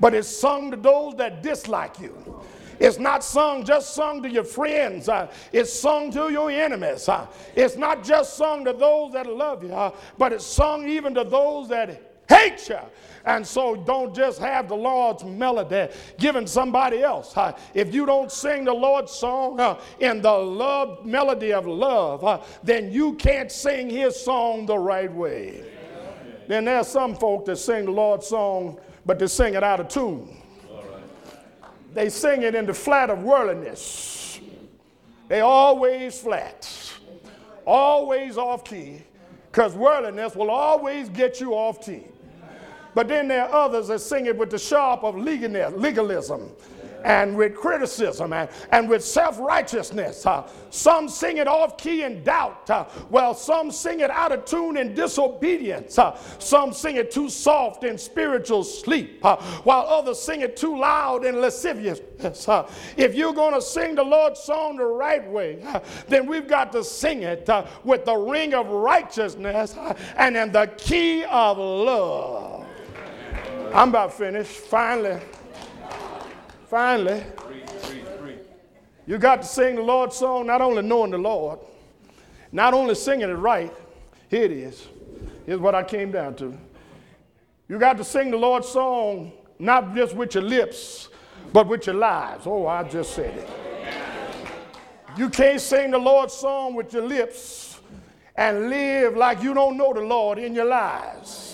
but 0.00 0.14
it's 0.14 0.26
sung 0.26 0.72
to 0.72 0.76
those 0.76 1.14
that 1.14 1.44
dislike 1.44 2.00
you. 2.00 2.42
It's 2.80 2.98
not 2.98 3.22
sung 3.22 3.64
just 3.64 3.94
sung 3.94 4.20
to 4.24 4.28
your 4.28 4.42
friends. 4.42 5.08
Uh, 5.08 5.30
it's 5.52 5.72
sung 5.72 6.10
to 6.10 6.30
your 6.30 6.50
enemies. 6.50 7.08
Uh, 7.08 7.28
it's 7.54 7.76
not 7.76 8.02
just 8.02 8.36
sung 8.36 8.64
to 8.64 8.72
those 8.72 9.12
that 9.12 9.28
love 9.28 9.62
you, 9.62 9.72
uh, 9.72 9.94
but 10.18 10.32
it's 10.32 10.44
sung 10.44 10.88
even 10.88 11.14
to 11.14 11.22
those 11.22 11.68
that 11.68 12.02
hate 12.28 12.68
you. 12.68 12.78
And 13.26 13.46
so 13.46 13.74
don't 13.74 14.14
just 14.14 14.38
have 14.38 14.68
the 14.68 14.76
Lord's 14.76 15.24
melody 15.24 15.88
given 16.18 16.46
somebody 16.46 17.02
else. 17.02 17.34
If 17.72 17.94
you 17.94 18.04
don't 18.04 18.30
sing 18.30 18.64
the 18.64 18.74
Lord's 18.74 19.12
song 19.12 19.78
in 19.98 20.20
the 20.20 20.32
love 20.32 21.06
melody 21.06 21.52
of 21.52 21.66
love, 21.66 22.46
then 22.62 22.92
you 22.92 23.14
can't 23.14 23.50
sing 23.50 23.88
his 23.88 24.20
song 24.20 24.66
the 24.66 24.78
right 24.78 25.12
way. 25.12 25.64
Then 26.46 26.66
there's 26.66 26.88
some 26.88 27.16
folk 27.16 27.46
that 27.46 27.56
sing 27.56 27.86
the 27.86 27.92
Lord's 27.92 28.26
song, 28.26 28.78
but 29.06 29.18
they 29.18 29.26
sing 29.26 29.54
it 29.54 29.64
out 29.64 29.80
of 29.80 29.88
tune. 29.88 30.36
They 31.94 32.10
sing 32.10 32.42
it 32.42 32.54
in 32.54 32.66
the 32.66 32.74
flat 32.74 33.08
of 33.08 33.22
worldliness. 33.22 34.40
They 35.28 35.40
always 35.40 36.20
flat, 36.20 36.68
always 37.64 38.36
off 38.36 38.64
key, 38.64 39.02
because 39.50 39.74
worldliness 39.74 40.36
will 40.36 40.50
always 40.50 41.08
get 41.08 41.40
you 41.40 41.54
off 41.54 41.82
key. 41.86 42.04
But 42.94 43.08
then 43.08 43.28
there 43.28 43.44
are 43.48 43.66
others 43.66 43.88
that 43.88 44.00
sing 44.00 44.26
it 44.26 44.36
with 44.36 44.50
the 44.50 44.58
sharp 44.58 45.04
of 45.04 45.16
legalism 45.16 46.50
and 47.04 47.36
with 47.36 47.54
criticism 47.54 48.32
and, 48.32 48.48
and 48.72 48.88
with 48.88 49.04
self 49.04 49.38
righteousness. 49.38 50.26
Uh, 50.26 50.48
some 50.70 51.08
sing 51.08 51.36
it 51.36 51.46
off 51.46 51.76
key 51.78 52.02
in 52.02 52.24
doubt, 52.24 52.68
uh, 52.70 52.84
while 53.10 53.34
some 53.34 53.70
sing 53.70 54.00
it 54.00 54.10
out 54.10 54.32
of 54.32 54.44
tune 54.44 54.76
in 54.76 54.94
disobedience. 54.94 55.98
Uh, 55.98 56.18
some 56.38 56.72
sing 56.72 56.96
it 56.96 57.10
too 57.10 57.28
soft 57.28 57.84
in 57.84 57.96
spiritual 57.96 58.64
sleep, 58.64 59.22
while 59.22 59.86
others 59.86 60.20
sing 60.20 60.40
it 60.40 60.56
too 60.56 60.76
loud 60.78 61.24
in 61.24 61.40
lasciviousness. 61.40 62.48
If 62.96 63.14
you're 63.14 63.34
going 63.34 63.52
to 63.52 63.60
sing 63.60 63.96
the 63.96 64.02
Lord's 64.02 64.40
song 64.40 64.76
the 64.76 64.84
right 64.84 65.28
way, 65.28 65.62
then 66.08 66.26
we've 66.26 66.48
got 66.48 66.72
to 66.72 66.82
sing 66.82 67.22
it 67.22 67.48
with 67.84 68.06
the 68.06 68.16
ring 68.16 68.54
of 68.54 68.68
righteousness 68.68 69.76
and 70.16 70.36
in 70.36 70.50
the 70.50 70.72
key 70.78 71.24
of 71.24 71.58
love. 71.58 72.63
I'm 73.74 73.88
about 73.88 74.14
finished. 74.14 74.52
Finally, 74.52 75.20
finally, 76.68 77.24
you 79.04 79.18
got 79.18 79.42
to 79.42 79.48
sing 79.48 79.74
the 79.74 79.82
Lord's 79.82 80.14
song, 80.14 80.46
not 80.46 80.60
only 80.60 80.80
knowing 80.80 81.10
the 81.10 81.18
Lord, 81.18 81.58
not 82.52 82.72
only 82.72 82.94
singing 82.94 83.28
it 83.28 83.34
right. 83.34 83.72
Here 84.30 84.44
it 84.44 84.52
is. 84.52 84.86
Here's 85.44 85.58
what 85.58 85.74
I 85.74 85.82
came 85.82 86.12
down 86.12 86.36
to. 86.36 86.56
You 87.66 87.80
got 87.80 87.96
to 87.96 88.04
sing 88.04 88.30
the 88.30 88.36
Lord's 88.36 88.68
song 88.68 89.32
not 89.58 89.92
just 89.92 90.14
with 90.14 90.34
your 90.34 90.44
lips, 90.44 91.08
but 91.52 91.66
with 91.66 91.84
your 91.88 91.96
lives. 91.96 92.46
Oh, 92.46 92.68
I 92.68 92.84
just 92.84 93.12
said 93.12 93.36
it. 93.36 93.50
You 95.16 95.28
can't 95.28 95.60
sing 95.60 95.90
the 95.90 95.98
Lord's 95.98 96.32
song 96.32 96.76
with 96.76 96.92
your 96.92 97.02
lips 97.02 97.80
and 98.36 98.70
live 98.70 99.16
like 99.16 99.42
you 99.42 99.52
don't 99.52 99.76
know 99.76 99.92
the 99.92 100.00
Lord 100.00 100.38
in 100.38 100.54
your 100.54 100.66
lives. 100.66 101.53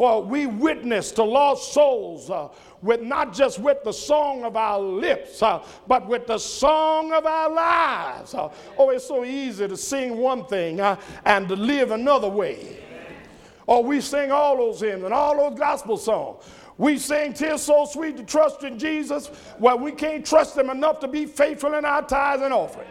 For 0.00 0.22
we 0.22 0.46
witness 0.46 1.12
to 1.12 1.22
lost 1.22 1.74
souls 1.74 2.30
uh, 2.30 2.48
with 2.80 3.02
not 3.02 3.34
just 3.34 3.58
with 3.58 3.84
the 3.84 3.92
song 3.92 4.44
of 4.44 4.56
our 4.56 4.80
lips, 4.80 5.42
uh, 5.42 5.62
but 5.86 6.06
with 6.08 6.26
the 6.26 6.38
song 6.38 7.12
of 7.12 7.26
our 7.26 7.50
lives. 7.50 8.32
Uh, 8.32 8.48
oh, 8.78 8.88
it's 8.88 9.06
so 9.06 9.26
easy 9.26 9.68
to 9.68 9.76
sing 9.76 10.16
one 10.16 10.46
thing 10.46 10.80
uh, 10.80 10.96
and 11.26 11.50
to 11.50 11.54
live 11.54 11.90
another 11.90 12.30
way. 12.30 12.78
Or 13.66 13.76
oh, 13.76 13.80
we 13.80 14.00
sing 14.00 14.32
all 14.32 14.56
those 14.56 14.80
hymns 14.80 15.04
and 15.04 15.12
all 15.12 15.36
those 15.36 15.58
gospel 15.58 15.98
songs. 15.98 16.44
We 16.78 16.96
sing 16.96 17.34
"Tis 17.34 17.60
so 17.60 17.84
sweet 17.84 18.16
to 18.16 18.22
trust 18.22 18.64
in 18.64 18.78
Jesus." 18.78 19.30
Well, 19.58 19.78
we 19.78 19.92
can't 19.92 20.24
trust 20.24 20.56
Him 20.56 20.70
enough 20.70 21.00
to 21.00 21.08
be 21.08 21.26
faithful 21.26 21.74
in 21.74 21.84
our 21.84 22.00
tithes 22.00 22.40
and 22.40 22.54
offerings. 22.54 22.88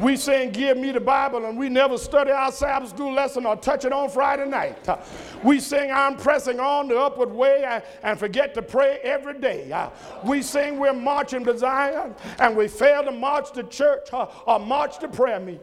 We 0.00 0.16
saying, 0.16 0.52
Give 0.52 0.78
me 0.78 0.92
the 0.92 1.00
Bible, 1.00 1.44
and 1.44 1.58
we 1.58 1.68
never 1.68 1.98
study 1.98 2.30
our 2.30 2.50
Sabbath 2.50 2.90
school 2.90 3.12
lesson 3.12 3.44
or 3.44 3.56
touch 3.56 3.84
it 3.84 3.92
on 3.92 4.08
Friday 4.08 4.46
night. 4.46 4.88
Uh, 4.88 4.98
we 5.44 5.60
sing, 5.60 5.90
I'm 5.92 6.16
pressing 6.16 6.58
on 6.58 6.88
the 6.88 6.98
upward 6.98 7.30
way 7.30 7.82
and 8.02 8.18
forget 8.18 8.54
to 8.54 8.62
pray 8.62 8.98
every 9.02 9.38
day. 9.38 9.70
Uh, 9.70 9.90
we 10.24 10.40
sing, 10.40 10.78
We're 10.78 10.94
marching 10.94 11.44
to 11.44 11.56
Zion, 11.56 12.14
and 12.38 12.56
we 12.56 12.66
fail 12.66 13.04
to 13.04 13.10
march 13.10 13.52
to 13.52 13.62
church 13.64 14.08
uh, 14.12 14.26
or 14.46 14.58
march 14.58 14.98
to 15.00 15.08
prayer 15.08 15.40
meeting. 15.40 15.60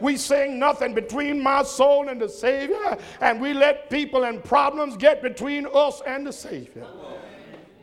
We 0.00 0.16
sing 0.16 0.58
nothing 0.58 0.94
between 0.94 1.42
my 1.42 1.64
soul 1.64 2.08
and 2.08 2.20
the 2.20 2.28
Savior, 2.28 2.96
and 3.20 3.40
we 3.40 3.54
let 3.54 3.90
people 3.90 4.24
and 4.24 4.42
problems 4.42 4.96
get 4.96 5.20
between 5.20 5.66
us 5.74 6.00
and 6.06 6.26
the 6.26 6.32
Savior. 6.32 6.86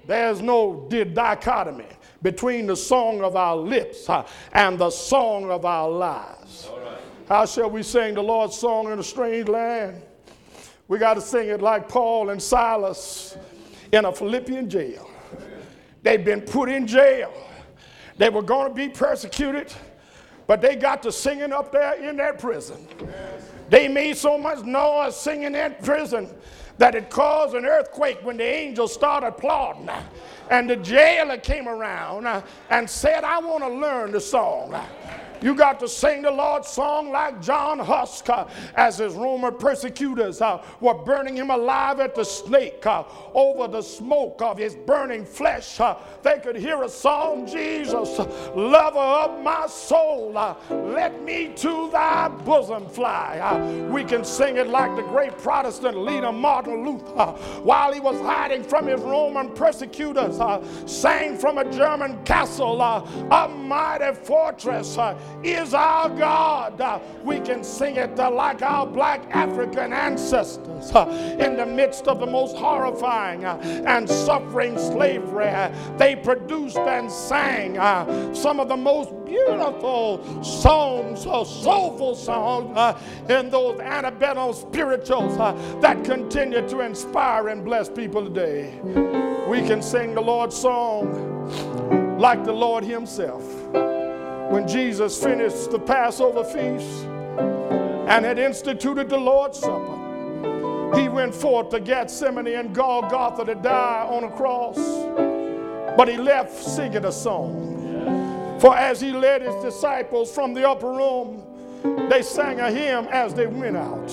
There's 0.07 0.41
no 0.41 0.87
dichotomy 0.89 1.85
between 2.22 2.67
the 2.67 2.76
song 2.76 3.22
of 3.22 3.36
our 3.36 3.55
lips 3.55 4.09
uh, 4.09 4.28
and 4.53 4.78
the 4.80 4.89
song 4.89 5.49
of 5.51 5.65
our 5.65 5.89
lives. 5.89 6.69
How 7.28 7.45
shall 7.45 7.69
we 7.69 7.84
sing 7.84 8.15
the 8.15 8.22
Lord's 8.22 8.57
song 8.57 8.91
in 8.91 8.99
a 8.99 9.03
strange 9.03 9.47
land? 9.47 10.01
We 10.88 10.97
got 10.97 11.13
to 11.15 11.22
sing 11.22 11.49
it 11.49 11.61
like 11.61 11.88
Paul 11.88 12.30
and 12.30 12.41
Silas 12.41 13.38
in 13.91 14.05
a 14.05 14.11
Philippian 14.11 14.69
jail. 14.69 15.09
They've 16.03 16.24
been 16.24 16.41
put 16.41 16.69
in 16.69 16.88
jail 16.88 17.34
They 18.17 18.30
were 18.30 18.41
going 18.41 18.69
to 18.69 18.76
be 18.76 18.89
persecuted, 18.89 19.74
but 20.47 20.61
they 20.61 20.76
got 20.76 21.01
to 21.03 21.11
singing 21.11 21.53
up 21.53 21.72
there 21.72 21.95
in 22.07 22.17
that 22.17 22.39
prison. 22.39 22.88
They 23.69 23.88
made 23.88 24.17
so 24.17 24.38
much 24.38 24.63
noise 24.63 25.15
singing 25.15 25.55
in 25.55 25.76
prison 25.82 26.30
that 26.78 26.95
it 26.95 27.09
caused 27.09 27.55
an 27.55 27.65
earthquake 27.65 28.19
when 28.24 28.38
the 28.38 28.43
angels 28.43 28.93
started 28.93 29.28
applauding. 29.28 29.89
And 30.51 30.69
the 30.69 30.75
jailer 30.75 31.37
came 31.37 31.67
around 31.69 32.27
uh, 32.27 32.41
and 32.69 32.87
said, 32.87 33.23
I 33.23 33.39
want 33.39 33.63
to 33.63 33.69
learn 33.69 34.11
the 34.11 34.19
song. 34.19 34.75
You 35.41 35.55
got 35.55 35.79
to 35.79 35.87
sing 35.87 36.21
the 36.21 36.31
Lord's 36.31 36.67
song 36.67 37.11
like 37.11 37.41
John 37.41 37.79
Huss 37.79 38.21
uh, 38.29 38.47
as 38.75 38.99
his 38.99 39.15
Roman 39.15 39.55
persecutors 39.57 40.39
uh, 40.39 40.63
were 40.79 40.93
burning 40.93 41.35
him 41.35 41.49
alive 41.49 41.99
at 41.99 42.13
the 42.13 42.23
stake 42.23 42.85
uh, 42.85 43.03
over 43.33 43.67
the 43.67 43.81
smoke 43.81 44.41
of 44.43 44.59
his 44.59 44.75
burning 44.75 45.25
flesh. 45.25 45.79
Uh, 45.79 45.97
they 46.21 46.37
could 46.37 46.55
hear 46.55 46.83
a 46.83 46.89
song, 46.89 47.47
Jesus, 47.47 48.19
lover 48.55 48.99
of 48.99 49.41
my 49.41 49.65
soul, 49.65 50.37
uh, 50.37 50.55
let 50.69 51.23
me 51.23 51.51
to 51.55 51.89
thy 51.91 52.27
bosom 52.27 52.87
fly. 52.87 53.39
Uh, 53.39 53.91
we 53.91 54.03
can 54.03 54.23
sing 54.23 54.57
it 54.57 54.67
like 54.67 54.95
the 54.95 55.01
great 55.03 55.35
Protestant 55.39 55.97
leader 55.97 56.31
Martin 56.31 56.85
Luther 56.85 57.31
while 57.63 57.91
he 57.91 57.99
was 57.99 58.19
hiding 58.21 58.63
from 58.63 58.85
his 58.85 59.01
Roman 59.01 59.49
persecutors, 59.55 60.37
sang 60.85 61.35
from 61.37 61.57
a 61.57 61.71
German 61.71 62.23
castle, 62.25 62.79
a 62.79 63.47
mighty 63.47 64.13
fortress 64.13 64.97
is 65.43 65.73
our 65.73 66.09
God. 66.09 66.79
Uh, 66.79 66.99
we 67.23 67.39
can 67.39 67.63
sing 67.63 67.95
it 67.95 68.19
uh, 68.19 68.29
like 68.29 68.61
our 68.61 68.86
black 68.86 69.21
African 69.32 69.93
ancestors 69.93 70.91
uh, 70.93 71.38
in 71.39 71.57
the 71.57 71.65
midst 71.65 72.07
of 72.07 72.19
the 72.19 72.25
most 72.25 72.55
horrifying 72.55 73.43
and 73.43 74.07
suffering 74.09 74.77
slavery. 74.77 75.51
They 75.97 76.15
produced 76.15 76.77
and 76.77 77.11
sang 77.11 77.75
some 78.36 78.59
of 78.59 78.67
the 78.67 78.77
most 78.77 79.09
beautiful 79.25 80.43
songs, 80.43 81.23
soulful 81.23 82.15
songs, 82.15 82.97
in 83.29 83.49
those 83.49 83.79
antebellum 83.79 84.53
spirituals 84.53 85.38
that 85.82 86.03
continue 86.03 86.67
to 86.67 86.82
inspire 86.82 87.49
and 87.49 87.63
bless 87.63 87.89
people 87.89 88.23
today. 88.23 88.79
We 89.47 89.61
can 89.61 89.82
sing 89.82 90.13
the 90.13 90.21
Lord's 90.21 90.55
song 90.55 92.19
like 92.19 92.43
the 92.43 92.53
Lord 92.53 92.84
Himself 92.84 93.43
when 94.51 94.67
Jesus 94.67 95.23
finished 95.23 95.71
the 95.71 95.79
Passover 95.79 96.43
feast 96.43 97.05
and 98.09 98.25
had 98.25 98.37
instituted 98.37 99.09
the 99.09 99.17
Lord's 99.17 99.59
Supper, 99.59 100.99
he 100.99 101.07
went 101.07 101.33
forth 101.33 101.69
to 101.69 101.79
Gethsemane 101.79 102.47
and 102.47 102.75
Golgotha 102.75 103.45
to 103.45 103.55
die 103.55 104.05
on 104.09 104.25
a 104.25 104.31
cross. 104.31 104.77
But 105.95 106.09
he 106.09 106.17
left 106.17 106.61
singing 106.61 107.05
a 107.05 107.11
song. 107.13 108.57
For 108.59 108.75
as 108.75 108.99
he 108.99 109.13
led 109.13 109.41
his 109.41 109.55
disciples 109.63 110.29
from 110.35 110.53
the 110.53 110.67
upper 110.67 110.91
room, 110.91 111.43
they 112.09 112.21
sang 112.21 112.59
a 112.59 112.69
hymn 112.69 113.07
as 113.09 113.33
they 113.33 113.47
went 113.47 113.77
out. 113.77 114.11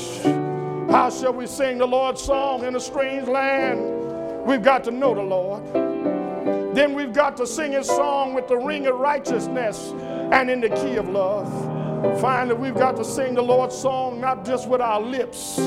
How 0.88 1.10
shall 1.10 1.32
we 1.32 1.48
sing 1.48 1.78
the 1.78 1.86
Lord's 1.86 2.22
song 2.22 2.64
in 2.64 2.76
a 2.76 2.80
strange 2.80 3.26
land? 3.26 4.46
We've 4.46 4.62
got 4.62 4.84
to 4.84 4.92
know 4.92 5.16
the 5.16 5.22
Lord. 5.22 5.64
Then 6.76 6.94
we've 6.94 7.12
got 7.12 7.36
to 7.38 7.46
sing 7.46 7.72
his 7.72 7.88
song 7.88 8.34
with 8.34 8.46
the 8.46 8.56
ring 8.56 8.86
of 8.86 8.94
righteousness 8.94 9.92
and 10.32 10.50
in 10.50 10.60
the 10.60 10.68
key 10.70 10.96
of 10.96 11.08
love. 11.08 12.20
Finally, 12.20 12.54
we've 12.54 12.74
got 12.74 12.96
to 12.96 13.04
sing 13.04 13.34
the 13.34 13.42
Lord's 13.42 13.76
song 13.76 14.20
not 14.20 14.44
just 14.44 14.68
with 14.68 14.80
our 14.80 15.00
lips, 15.00 15.58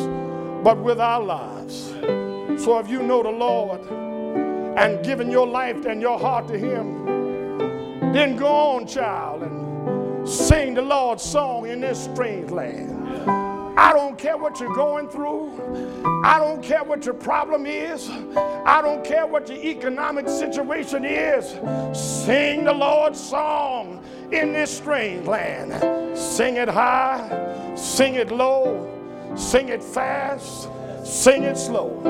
but 0.64 0.78
with 0.78 1.00
our 1.00 1.22
lives. 1.22 1.92
So 2.64 2.78
if 2.80 2.90
you 2.90 3.02
know 3.02 3.24
the 3.24 3.30
Lord 3.30 3.82
and 4.78 5.04
given 5.04 5.30
your 5.32 5.48
life 5.48 5.86
and 5.86 6.02
your 6.02 6.20
heart 6.20 6.48
to 6.50 6.58
Him, 6.58 7.06
then 8.14 8.36
go 8.36 8.48
on, 8.48 8.88
child, 8.88 9.44
and 9.44 10.28
sing 10.28 10.74
the 10.74 10.82
Lord's 10.82 11.24
song 11.24 11.68
in 11.68 11.82
this 11.82 12.04
strange 12.04 12.52
land. 12.52 13.02
I 13.78 13.94
don't 13.94 14.18
care 14.18 14.38
what 14.38 14.60
you're 14.60 14.76
going 14.76 15.10
through. 15.10 15.50
I 16.24 16.38
don't 16.40 16.62
care 16.62 16.84
what 16.84 17.04
your 17.06 17.16
problem 17.16 17.66
is. 17.66 18.10
I 18.66 18.82
don't 18.82 19.04
care 19.04 19.26
what 19.26 19.50
your 19.50 19.58
economic 19.58 20.30
situation 20.30 21.04
is. 21.04 21.58
Sing 21.98 22.64
the 22.64 22.74
Lord's 22.74 23.20
song 23.20 24.04
in 24.32 24.54
this 24.54 24.76
strange 24.76 25.28
land. 25.28 26.18
Sing 26.18 26.58
it 26.58 26.68
high, 26.70 27.74
sing 27.76 28.16
it 28.16 28.32
low, 28.32 28.90
sing 29.36 29.70
it 29.70 29.84
fast, 29.84 30.70
sing 31.04 31.44
it 31.44 31.58
slow. 31.58 32.02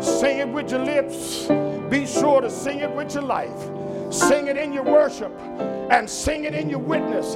Sing 0.00 0.38
it 0.38 0.48
with 0.48 0.70
your 0.70 0.84
lips. 0.84 1.48
Be 1.90 2.06
sure 2.06 2.40
to 2.40 2.50
sing 2.50 2.78
it 2.80 2.90
with 2.90 3.14
your 3.14 3.24
life. 3.24 3.68
Sing 4.12 4.46
it 4.46 4.56
in 4.56 4.72
your 4.72 4.84
worship 4.84 5.32
and 5.90 6.08
sing 6.08 6.44
it 6.44 6.54
in 6.54 6.70
your 6.70 6.78
witness. 6.78 7.32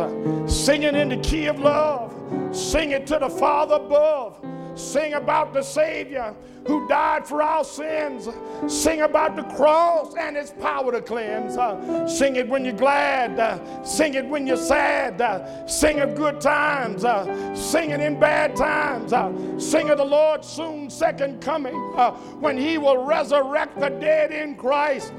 Sing 0.52 0.84
it 0.84 0.94
in 0.94 1.08
the 1.08 1.16
key 1.18 1.46
of 1.46 1.58
love. 1.58 2.14
Sing 2.54 2.92
it 2.92 3.06
to 3.08 3.18
the 3.18 3.28
Father 3.28 3.76
above. 3.76 4.38
Sing 4.74 5.14
about 5.14 5.52
the 5.52 5.62
Savior 5.62 6.34
who 6.66 6.86
died 6.88 7.26
for 7.26 7.42
our 7.42 7.64
sins. 7.64 8.28
Sing 8.68 9.02
about 9.02 9.36
the 9.36 9.42
cross 9.54 10.14
and 10.18 10.36
its 10.36 10.50
power 10.50 10.92
to 10.92 11.02
cleanse. 11.02 11.56
Uh, 11.56 12.06
sing 12.06 12.36
it 12.36 12.48
when 12.48 12.64
you're 12.64 12.74
glad. 12.74 13.38
Uh, 13.38 13.82
sing 13.84 14.14
it 14.14 14.26
when 14.26 14.46
you're 14.46 14.56
sad. 14.56 15.20
Uh, 15.20 15.66
sing 15.66 16.00
of 16.00 16.14
good 16.14 16.40
times. 16.40 17.04
Uh, 17.04 17.54
sing 17.54 17.90
it 17.90 18.00
in 18.00 18.18
bad 18.18 18.54
times. 18.54 19.12
Uh, 19.12 19.32
sing 19.58 19.90
of 19.90 19.98
the 19.98 20.04
Lord's 20.04 20.48
soon 20.48 20.88
second 20.88 21.40
coming 21.40 21.74
uh, 21.96 22.12
when 22.40 22.56
he 22.56 22.78
will 22.78 23.04
resurrect 23.04 23.78
the 23.80 23.88
dead 23.88 24.30
in 24.30 24.54
Christ. 24.54 25.12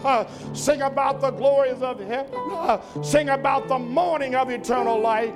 sing 0.53 0.81
about 0.81 1.19
the 1.19 1.31
glories 1.31 1.81
of 1.81 1.99
heaven. 1.99 3.03
sing 3.03 3.29
about 3.29 3.67
the 3.67 3.79
morning 3.79 4.35
of 4.35 4.49
eternal 4.49 4.99
light. 4.99 5.33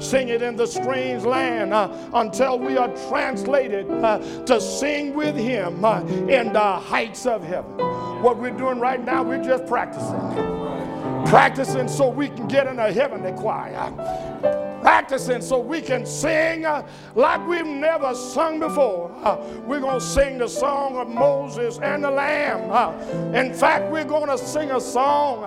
sing 0.00 0.28
it 0.28 0.42
in 0.42 0.54
the 0.56 0.66
strange 0.66 1.24
land 1.24 1.72
until 2.14 2.58
we 2.58 2.76
are 2.76 2.94
translated 3.08 3.88
to 4.46 4.60
sing 4.60 5.14
with 5.14 5.39
him 5.40 5.84
uh, 5.84 6.00
in 6.02 6.52
the 6.52 6.60
heights 6.60 7.26
of 7.26 7.42
heaven. 7.42 7.72
What 8.22 8.38
we're 8.38 8.56
doing 8.56 8.78
right 8.78 9.02
now, 9.02 9.22
we're 9.22 9.42
just 9.42 9.66
practicing. 9.66 10.20
Practicing 11.26 11.88
so 11.88 12.08
we 12.08 12.28
can 12.28 12.48
get 12.48 12.66
in 12.66 12.78
a 12.78 12.92
heavenly 12.92 13.32
choir 13.32 14.69
practicing 14.80 15.40
so 15.42 15.58
we 15.58 15.80
can 15.80 16.06
sing 16.06 16.64
uh, 16.64 16.86
like 17.14 17.46
we've 17.46 17.66
never 17.66 18.14
sung 18.14 18.60
before. 18.60 19.12
Uh, 19.22 19.36
we're 19.66 19.80
going 19.80 19.98
to 19.98 20.04
sing 20.04 20.38
the 20.38 20.48
song 20.48 20.96
of 20.96 21.08
Moses 21.08 21.78
and 21.78 22.04
the 22.04 22.10
Lamb. 22.10 22.70
Uh, 22.70 22.92
in 23.38 23.52
fact, 23.52 23.90
we're 23.90 24.04
going 24.04 24.28
to 24.28 24.38
sing 24.38 24.70
a 24.70 24.80
song, 24.80 25.44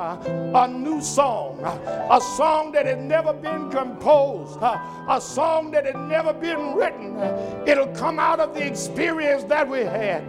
a 0.55 0.67
new 0.67 1.01
song, 1.01 1.59
a 1.63 2.19
song 2.35 2.71
that 2.71 2.85
had 2.85 3.01
never 3.01 3.33
been 3.33 3.69
composed, 3.69 4.59
a 4.61 5.19
song 5.21 5.71
that 5.71 5.85
had 5.85 5.97
never 5.97 6.33
been 6.33 6.75
written. 6.75 7.17
it'll 7.67 7.93
come 7.95 8.19
out 8.19 8.39
of 8.39 8.53
the 8.53 8.65
experience 8.65 9.43
that 9.45 9.67
we 9.67 9.79
had, 9.79 10.23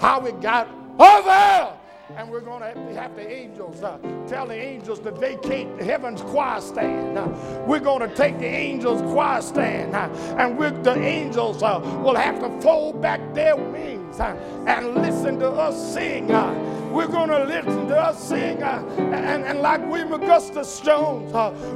how 0.00 0.20
we 0.20 0.32
got 0.32 0.68
over 0.98 1.79
and 2.16 2.30
we're 2.30 2.40
going 2.40 2.60
to 2.60 2.94
have 2.94 3.14
the 3.16 3.28
angels 3.28 3.82
uh, 3.82 3.98
tell 4.28 4.46
the 4.46 4.54
angels 4.54 5.00
to 5.00 5.10
vacate 5.10 5.78
the 5.78 5.84
heaven's 5.84 6.22
choir 6.22 6.60
stand. 6.60 7.18
Uh, 7.18 7.28
we're 7.66 7.80
going 7.80 8.00
to 8.06 8.14
take 8.14 8.38
the 8.38 8.46
angels' 8.46 9.00
choir 9.12 9.40
stand, 9.42 9.94
uh, 9.94 10.08
and 10.38 10.58
with 10.58 10.82
the 10.84 10.94
angels 10.96 11.62
uh, 11.62 11.80
will 12.04 12.14
have 12.14 12.40
to 12.40 12.60
fold 12.60 13.00
back 13.00 13.20
their 13.34 13.56
wings 13.56 14.20
uh, 14.20 14.36
and 14.66 14.94
listen 14.94 15.38
to 15.38 15.48
us 15.48 15.94
sing. 15.94 16.30
Uh, 16.30 16.52
we're 16.92 17.06
going 17.06 17.28
to 17.28 17.44
listen 17.44 17.86
to 17.86 17.96
us 17.96 18.28
sing, 18.28 18.62
and, 18.62 19.44
and 19.44 19.60
like 19.60 19.80
William 19.86 20.12
Augustus 20.12 20.80
Jones, 20.80 21.32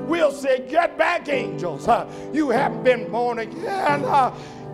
we'll 0.08 0.32
say, 0.32 0.66
Get 0.68 0.98
back, 0.98 1.28
angels. 1.28 1.88
you 2.32 2.50
haven't 2.50 2.82
been 2.82 3.10
born 3.10 3.38
again. 3.38 4.02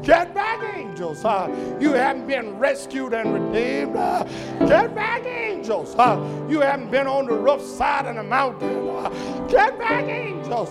Get 0.02 0.34
back, 0.34 0.76
angels. 0.76 1.24
Uh, 1.24 1.76
you 1.78 1.92
haven't 1.92 2.26
been 2.26 2.58
rescued 2.58 3.12
and 3.12 3.34
redeemed. 3.34 3.96
Uh, 3.96 4.24
get 4.60 4.94
back, 4.94 5.26
angels. 5.26 5.94
Uh, 5.94 6.46
you 6.48 6.60
haven't 6.60 6.90
been 6.90 7.06
on 7.06 7.26
the 7.26 7.34
rough 7.34 7.60
side 7.60 8.06
of 8.06 8.16
the 8.16 8.22
mountain. 8.22 8.86
Get 9.48 9.78
back, 9.78 10.04
angels. 10.04 10.70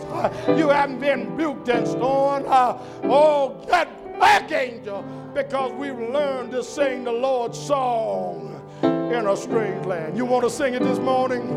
You 0.58 0.70
haven't 0.70 1.00
been 1.00 1.38
buked 1.38 1.70
and 1.70 1.88
stoned. 1.88 2.46
Oh, 2.48 3.64
get 3.68 4.20
back, 4.20 4.52
angel, 4.52 5.04
because 5.36 5.72
we've 5.74 6.00
learned 6.00 6.52
to 6.52 6.64
sing 6.64 7.04
the 7.04 7.12
Lord's 7.12 7.60
song 7.60 8.60
in 8.82 9.28
a 9.28 9.38
strange 9.38 9.86
land. 9.86 10.18
You 10.18 10.26
want 10.26 10.44
to 10.44 10.50
sing 10.50 10.74
it 10.74 10.82
this 10.82 11.00
morning? 11.00 11.48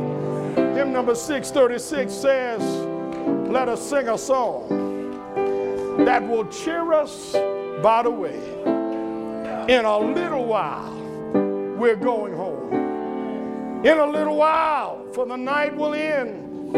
Hymn 0.74 0.92
number 0.92 1.14
636 1.14 2.12
says, 2.12 2.60
Let 3.48 3.70
us 3.70 3.88
sing 3.88 4.08
a 4.08 4.18
song 4.18 4.90
that 6.04 6.26
will 6.26 6.46
cheer 6.46 6.92
us 6.92 7.34
by 7.80 8.02
the 8.02 8.10
way, 8.10 8.36
in 9.68 9.84
a 9.84 9.98
little 9.98 10.44
while, 10.44 10.92
we're 11.78 11.96
going 11.96 12.34
home. 12.34 12.72
In 13.84 13.98
a 13.98 14.06
little 14.06 14.36
while, 14.36 15.06
for 15.12 15.26
the 15.26 15.36
night 15.36 15.74
will 15.76 15.94
end. 15.94 16.76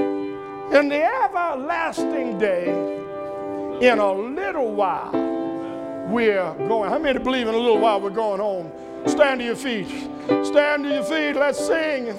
In 0.75 0.89
the 0.89 1.03
everlasting 1.03 2.39
day, 2.39 2.69
in 3.81 3.99
a 3.99 4.13
little 4.13 4.73
while, 4.73 5.13
we're 6.09 6.55
going. 6.55 6.91
How 6.91 6.99
many 6.99 7.19
believe 7.19 7.49
in 7.49 7.55
a 7.55 7.59
little 7.59 7.79
while 7.79 8.01
we're 8.01 8.11
going 8.11 8.41
home? 8.41 8.73
Stand 9.07 9.41
to 9.41 9.47
your 9.47 9.57
feet. 9.57 9.89
Stand 10.45 10.85
to 10.85 10.91
your 10.91 11.05
feet. 11.05 11.35
Let's 11.35 11.59
sing. 11.59 12.15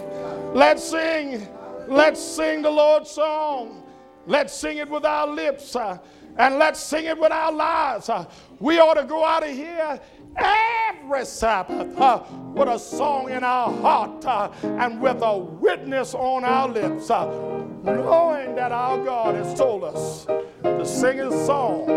Let's 0.54 0.84
sing. 0.84 1.48
Let's 1.88 2.22
sing 2.22 2.62
the 2.62 2.70
Lord's 2.70 3.10
song. 3.10 3.84
Let's 4.28 4.54
sing 4.54 4.78
it 4.78 4.90
with 4.90 5.06
our 5.06 5.28
lips 5.28 5.76
and 6.38 6.60
let's 6.60 6.80
sing 6.80 7.06
it 7.06 7.18
with 7.18 7.32
our 7.32 7.52
lives. 7.52 8.10
Uh, 8.10 8.26
we 8.60 8.80
ought 8.80 8.96
to 8.96 9.04
go 9.06 9.24
out 9.24 9.44
of 9.44 9.50
here 9.50 10.00
every 10.38 11.26
Sabbath 11.26 11.98
uh, 12.00 12.24
with 12.54 12.68
a 12.68 12.78
song 12.78 13.32
in 13.32 13.44
our 13.44 13.72
heart 13.72 14.26
uh, 14.26 14.50
and 14.64 15.00
with 15.02 15.22
a 15.22 15.38
witness 15.38 16.14
on 16.14 16.44
our 16.44 16.68
lips, 16.68 17.10
uh, 17.10 17.26
knowing 17.84 18.56
that 18.56 18.72
our 18.72 19.04
God 19.04 19.36
has 19.36 19.58
told 19.58 19.84
us 19.84 20.26
to 20.64 20.86
sing 20.86 21.18
his 21.18 21.34
song 21.46 21.90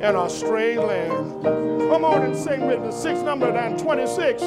in 0.00 0.16
a 0.16 0.28
strange 0.30 0.80
land. 0.80 1.42
Come 1.90 2.04
on 2.04 2.22
and 2.22 2.36
sing 2.36 2.66
with 2.66 2.80
me 2.80 2.92
626. 2.92 4.42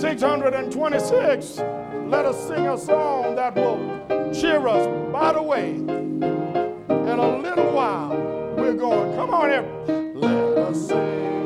626. 0.00 1.58
Let 2.06 2.26
us 2.26 2.48
sing 2.48 2.68
a 2.68 2.76
song 2.76 3.34
that 3.36 3.54
will 3.54 4.32
cheer 4.34 4.66
us. 4.68 4.86
By 5.12 5.32
the 5.32 5.42
way, 5.42 5.70
in 5.70 6.22
a 7.18 7.38
little 7.38 7.72
while, 7.72 8.12
we're 8.64 8.74
going. 8.74 9.14
Come 9.16 9.34
on, 9.34 9.50
everybody. 9.50 10.18
Let 10.18 10.58
us 10.58 10.88
sing. 10.88 11.43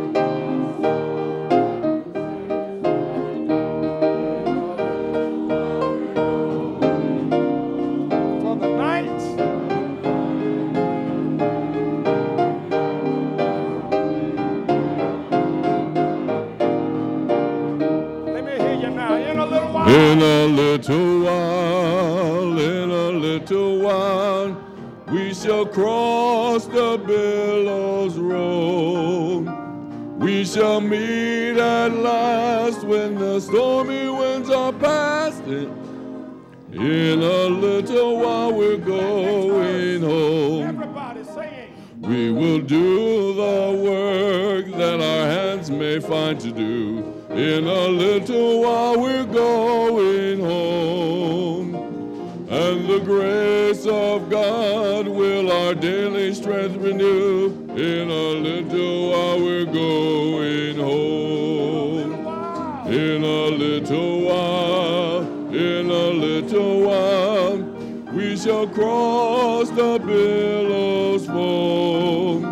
We 68.69 68.75
shall 68.75 68.85
cross 68.85 69.71
the 69.71 69.99
billows 70.05 71.27
foam. 71.27 72.43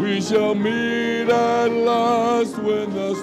We 0.00 0.20
shall 0.20 0.54
meet 0.54 1.28
at 1.28 1.70
last 1.70 2.56
when 2.58 2.90
the 2.94 3.14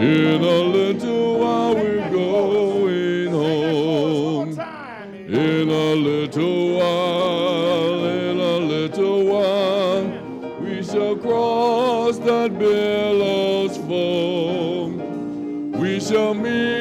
In 0.00 0.42
a 0.42 0.60
little 0.78 1.38
while 1.38 1.74
we're 1.74 2.10
going 2.10 3.30
home. 3.30 4.58
In 5.28 5.68
a 5.68 5.94
little 5.94 6.78
while, 6.78 8.04
in 8.04 8.40
a 8.40 8.58
little 8.58 9.24
while, 9.26 10.04
we 10.60 10.82
shall 10.82 11.16
cross 11.16 12.18
that 12.18 12.58
billows 12.58 13.76
foam. 13.76 15.72
We 15.72 16.00
shall 16.00 16.34
meet 16.34 16.71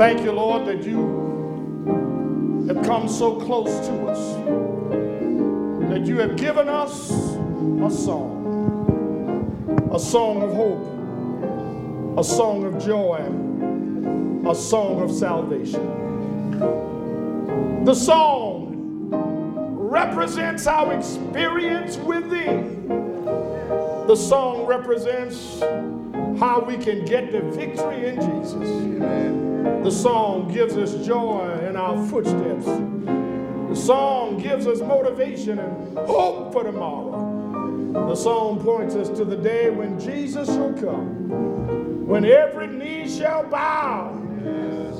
Thank 0.00 0.22
you, 0.22 0.32
Lord, 0.32 0.64
that 0.66 0.82
you 0.82 2.64
have 2.68 2.82
come 2.86 3.06
so 3.06 3.38
close 3.38 3.86
to 3.86 4.06
us, 4.06 4.34
that 5.90 6.06
you 6.06 6.16
have 6.20 6.36
given 6.38 6.70
us 6.70 7.10
a 7.10 7.90
song, 7.90 8.40
a 9.92 9.98
song 9.98 10.40
of 10.40 10.54
hope, 10.54 12.18
a 12.18 12.24
song 12.24 12.64
of 12.64 12.82
joy, 12.82 13.18
a 14.50 14.54
song 14.54 15.02
of 15.02 15.12
salvation. 15.12 15.84
The 17.84 17.94
song 17.94 19.10
represents 19.76 20.66
our 20.66 20.94
experience 20.94 21.98
with 21.98 22.30
thee. 22.30 22.62
The 24.06 24.16
song 24.16 24.64
represents 24.64 25.60
how 26.40 26.64
we 26.66 26.78
can 26.78 27.04
get 27.04 27.32
the 27.32 27.42
victory 27.42 28.06
in 28.06 28.14
Jesus. 28.16 29.49
The 29.62 29.90
song 29.90 30.52
gives 30.52 30.76
us 30.76 30.94
joy 31.06 31.58
in 31.68 31.76
our 31.76 32.06
footsteps. 32.06 32.64
The 32.64 33.74
song 33.74 34.38
gives 34.38 34.66
us 34.66 34.80
motivation 34.80 35.58
and 35.58 35.98
hope 35.98 36.52
for 36.52 36.64
tomorrow. 36.64 37.90
The 37.92 38.14
song 38.14 38.60
points 38.60 38.94
us 38.94 39.08
to 39.18 39.24
the 39.24 39.36
day 39.36 39.70
when 39.70 39.98
Jesus 40.00 40.48
shall 40.48 40.72
come, 40.72 42.06
when 42.06 42.24
every 42.24 42.68
knee 42.68 43.08
shall 43.08 43.42
bow 43.44 44.16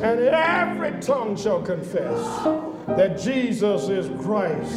and 0.03 0.21
every 0.21 1.01
tongue 1.01 1.37
shall 1.37 1.63
confess 1.63 2.45
that 2.87 3.19
Jesus 3.21 3.89
is 3.89 4.09
Christ 4.23 4.75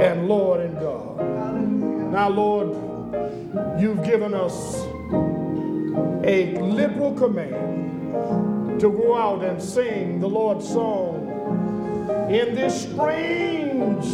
and 0.00 0.28
Lord 0.28 0.60
and 0.60 0.78
God. 0.78 1.18
Now, 2.12 2.28
Lord, 2.30 2.68
you've 3.80 4.04
given 4.04 4.34
us 4.34 4.82
a 6.24 6.56
liberal 6.58 7.14
command 7.14 8.57
to 8.80 8.90
go 8.90 9.16
out 9.16 9.42
and 9.42 9.60
sing 9.60 10.20
the 10.20 10.28
Lord's 10.28 10.68
song 10.68 11.26
in 12.30 12.54
this 12.54 12.82
strange 12.82 14.04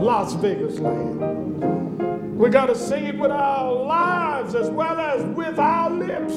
Las 0.00 0.34
Vegas 0.34 0.78
land. 0.78 2.38
We 2.38 2.48
got 2.50 2.66
to 2.66 2.76
sing 2.76 3.06
it 3.06 3.18
with 3.18 3.32
our 3.32 3.72
lives 3.72 4.54
as 4.54 4.70
well 4.70 4.98
as 5.00 5.24
with 5.36 5.58
our 5.58 5.90
lips. 5.90 6.34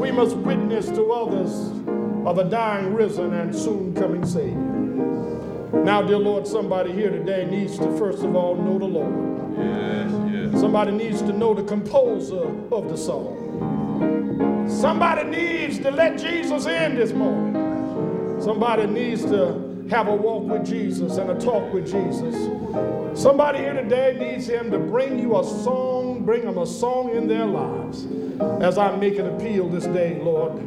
We 0.00 0.12
must 0.12 0.36
witness 0.36 0.86
to 0.86 1.12
others 1.12 1.52
of 2.26 2.36
the 2.36 2.44
dying, 2.44 2.94
risen, 2.94 3.32
and 3.32 3.54
soon 3.54 3.94
coming 3.94 4.24
Savior. 4.24 4.56
Now, 5.84 6.02
dear 6.02 6.18
Lord, 6.18 6.46
somebody 6.46 6.92
here 6.92 7.10
today 7.10 7.44
needs 7.44 7.76
to 7.78 7.98
first 7.98 8.22
of 8.22 8.36
all 8.36 8.54
know 8.54 8.78
the 8.78 8.84
Lord. 8.84 9.58
Yes, 9.58 10.12
yes. 10.52 10.60
Somebody 10.60 10.92
needs 10.92 11.22
to 11.22 11.32
know 11.32 11.54
the 11.54 11.64
composer 11.64 12.48
of 12.70 12.88
the 12.88 12.96
song. 12.96 14.57
Somebody 14.68 15.24
needs 15.24 15.78
to 15.78 15.90
let 15.90 16.18
Jesus 16.18 16.66
in 16.66 16.94
this 16.94 17.12
morning. 17.12 18.40
Somebody 18.40 18.86
needs 18.86 19.24
to 19.24 19.86
have 19.90 20.08
a 20.08 20.14
walk 20.14 20.44
with 20.44 20.66
Jesus 20.66 21.16
and 21.16 21.30
a 21.30 21.40
talk 21.40 21.72
with 21.72 21.90
Jesus. 21.90 22.34
Somebody 23.20 23.60
here 23.60 23.72
today 23.72 24.16
needs 24.18 24.46
him 24.46 24.70
to 24.70 24.78
bring 24.78 25.18
you 25.18 25.40
a 25.40 25.44
song, 25.44 26.22
bring 26.24 26.44
them 26.44 26.58
a 26.58 26.66
song 26.66 27.16
in 27.16 27.26
their 27.26 27.46
lives. 27.46 28.06
As 28.62 28.76
I 28.76 28.94
make 28.94 29.18
an 29.18 29.26
appeal 29.26 29.70
this 29.70 29.86
day, 29.86 30.20
Lord, 30.22 30.62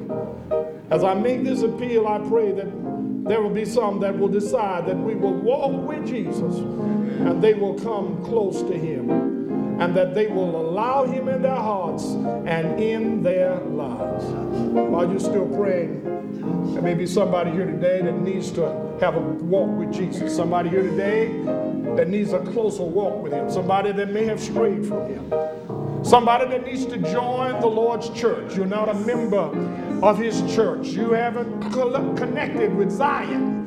as 0.90 1.04
I 1.04 1.14
make 1.14 1.44
this 1.44 1.62
appeal, 1.62 2.08
I 2.08 2.18
pray 2.28 2.52
that 2.54 2.70
there 3.26 3.40
will 3.40 3.52
be 3.52 3.66
some 3.66 4.00
that 4.00 4.18
will 4.18 4.30
decide 4.30 4.88
that 4.88 4.98
we 4.98 5.14
will 5.14 5.36
walk 5.36 5.88
with 5.88 6.08
Jesus 6.08 6.58
and 6.58 7.42
they 7.42 7.54
will 7.54 7.80
come 7.80 8.26
close 8.26 8.64
to 8.64 8.74
him 8.76 9.31
and 9.80 9.96
that 9.96 10.14
they 10.14 10.28
will 10.28 10.60
allow 10.60 11.06
him 11.06 11.28
in 11.28 11.42
their 11.42 11.56
hearts 11.56 12.04
and 12.06 12.80
in 12.82 13.24
their 13.24 13.60
lives. 13.60 14.26
While 14.26 15.10
you're 15.10 15.20
still 15.20 15.48
praying, 15.48 16.04
there 16.74 16.82
may 16.82 16.94
be 16.94 17.06
somebody 17.06 17.52
here 17.52 17.66
today 17.66 18.02
that 18.02 18.20
needs 18.20 18.52
to 18.52 18.98
have 19.00 19.16
a 19.16 19.20
walk 19.20 19.70
with 19.78 19.94
Jesus. 19.94 20.36
Somebody 20.36 20.70
here 20.70 20.84
today 20.84 21.28
that 21.96 22.08
needs 22.08 22.34
a 22.34 22.40
closer 22.40 22.84
walk 22.84 23.22
with 23.22 23.34
him. 23.34 23.50
Somebody 23.52 23.92
that 23.92 24.10
may 24.12 24.26
have 24.26 24.40
strayed 24.40 24.86
from 24.86 25.08
him. 25.08 25.32
Somebody 26.04 26.48
that 26.50 26.66
needs 26.66 26.86
to 26.88 26.98
join 26.98 27.60
the 27.60 27.68
Lord's 27.68 28.10
church. 28.10 28.56
You're 28.56 28.66
not 28.66 28.90
a 28.90 28.94
member 28.94 29.52
of 30.04 30.18
his 30.18 30.42
church. 30.54 30.88
You 30.88 31.12
haven't 31.12 31.62
connected 32.18 32.74
with 32.76 32.92
Zion. 32.92 33.60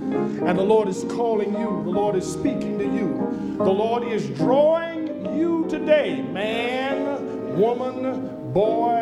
And 0.47 0.59
the 0.59 0.63
Lord 0.63 0.89
is 0.89 1.05
calling 1.11 1.53
you. 1.53 1.83
The 1.85 1.91
Lord 1.91 2.17
is 2.17 2.31
speaking 2.31 2.79
to 2.79 2.85
you. 2.85 3.57
The 3.57 3.65
Lord 3.65 4.05
is 4.05 4.29
drawing 4.31 4.94
you 5.37 5.67
today, 5.69 6.23
man, 6.23 7.59
woman, 7.59 8.53
boy, 8.53 9.01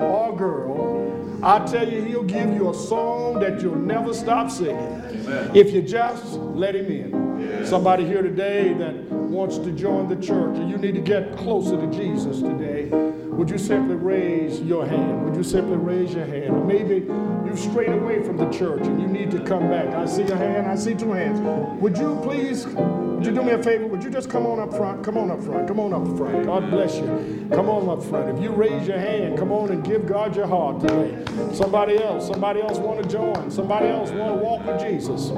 or 0.00 0.36
girl, 0.36 1.40
I 1.44 1.64
tell 1.66 1.88
you, 1.88 2.02
he'll 2.02 2.22
give 2.22 2.54
you 2.54 2.70
a 2.70 2.74
song 2.74 3.38
that 3.40 3.60
you'll 3.60 3.76
never 3.76 4.14
stop 4.14 4.50
singing. 4.50 4.76
Amen. 4.76 5.50
If 5.54 5.72
you 5.72 5.82
just 5.82 6.34
let 6.34 6.74
him 6.74 6.86
in. 6.86 7.66
Somebody 7.66 8.06
here 8.06 8.22
today 8.22 8.72
that 8.74 8.94
wants 9.10 9.58
to 9.58 9.72
join 9.72 10.08
the 10.08 10.16
church 10.16 10.56
and 10.56 10.70
you 10.70 10.78
need 10.78 10.94
to 10.94 11.00
get 11.00 11.36
closer 11.36 11.76
to 11.76 11.86
Jesus 11.88 12.40
today 12.40 12.88
would 13.36 13.50
you 13.50 13.58
simply 13.58 13.96
raise 13.96 14.60
your 14.60 14.86
hand? 14.86 15.24
Would 15.24 15.34
you 15.34 15.42
simply 15.42 15.76
raise 15.76 16.14
your 16.14 16.24
hand? 16.24 16.66
Maybe 16.68 17.06
you've 17.44 17.58
strayed 17.58 17.90
away 17.90 18.22
from 18.22 18.36
the 18.36 18.48
church 18.50 18.86
and 18.86 19.00
you 19.00 19.08
need 19.08 19.30
to 19.32 19.40
come 19.40 19.68
back. 19.68 19.88
I 19.88 20.06
see 20.06 20.22
a 20.22 20.36
hand, 20.36 20.68
I 20.68 20.76
see 20.76 20.94
two 20.94 21.12
hands. 21.12 21.40
Would 21.80 21.98
you 21.98 22.20
please, 22.22 22.64
would 22.66 23.26
you 23.26 23.32
do 23.32 23.42
me 23.42 23.50
a 23.50 23.62
favor? 23.62 23.86
Would 23.86 24.04
you 24.04 24.10
just 24.10 24.30
come 24.30 24.46
on 24.46 24.60
up 24.60 24.72
front? 24.72 25.02
Come 25.02 25.18
on 25.18 25.32
up 25.32 25.42
front. 25.42 25.66
Come 25.66 25.80
on 25.80 25.92
up 25.92 26.16
front. 26.16 26.46
God 26.46 26.70
bless 26.70 26.96
you. 26.96 27.48
Come 27.52 27.68
on 27.68 27.88
up 27.88 28.04
front. 28.04 28.36
If 28.36 28.42
you 28.42 28.50
raise 28.50 28.86
your 28.86 28.98
hand, 28.98 29.36
come 29.36 29.50
on 29.50 29.70
and 29.70 29.84
give 29.84 30.06
God 30.06 30.36
your 30.36 30.46
heart 30.46 30.80
today. 30.80 31.24
Somebody 31.52 32.00
else, 32.00 32.28
somebody 32.28 32.60
else 32.60 32.78
want 32.78 33.02
to 33.02 33.08
join. 33.08 33.50
Somebody 33.50 33.88
else 33.88 34.10
want 34.10 34.38
to 34.38 34.44
walk 34.44 34.64
with 34.64 34.80
Jesus. 34.80 35.28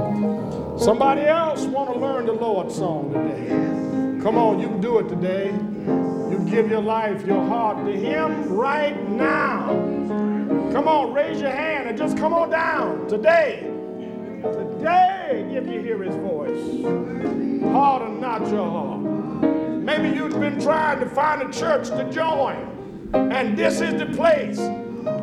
Somebody 0.85 1.23
else 1.23 1.65
want 1.65 1.95
to 1.95 1.99
learn 1.99 2.27
the 2.27 2.33
Lord's 2.33 2.75
song 2.75 3.11
today. 3.13 3.49
Come 4.23 4.37
on, 4.37 4.61
you 4.61 4.69
can 4.69 4.81
do 4.81 4.99
it 4.99 5.09
today. 5.09 5.55
Give 6.47 6.71
your 6.71 6.81
life, 6.81 7.27
your 7.27 7.45
heart 7.45 7.85
to 7.85 7.93
Him 7.93 8.49
right 8.49 9.09
now. 9.11 9.67
Come 10.73 10.87
on, 10.87 11.13
raise 11.13 11.41
your 11.41 11.51
hand 11.51 11.89
and 11.89 11.99
just 11.99 12.17
come 12.17 12.33
on 12.33 12.51
down 12.51 13.09
today. 13.09 13.69
Today, 14.43 15.45
if 15.51 15.67
you 15.67 15.81
hear 15.81 16.01
His 16.05 16.15
voice, 16.15 16.85
harden 17.73 18.21
not 18.21 18.49
your 18.49 18.71
heart. 18.71 19.01
Maybe 19.43 20.17
you've 20.17 20.39
been 20.39 20.61
trying 20.61 21.01
to 21.01 21.07
find 21.07 21.43
a 21.43 21.53
church 21.53 21.89
to 21.89 22.09
join, 22.13 23.11
and 23.13 23.59
this 23.59 23.81
is 23.81 23.95
the 23.95 24.07
place 24.07 24.59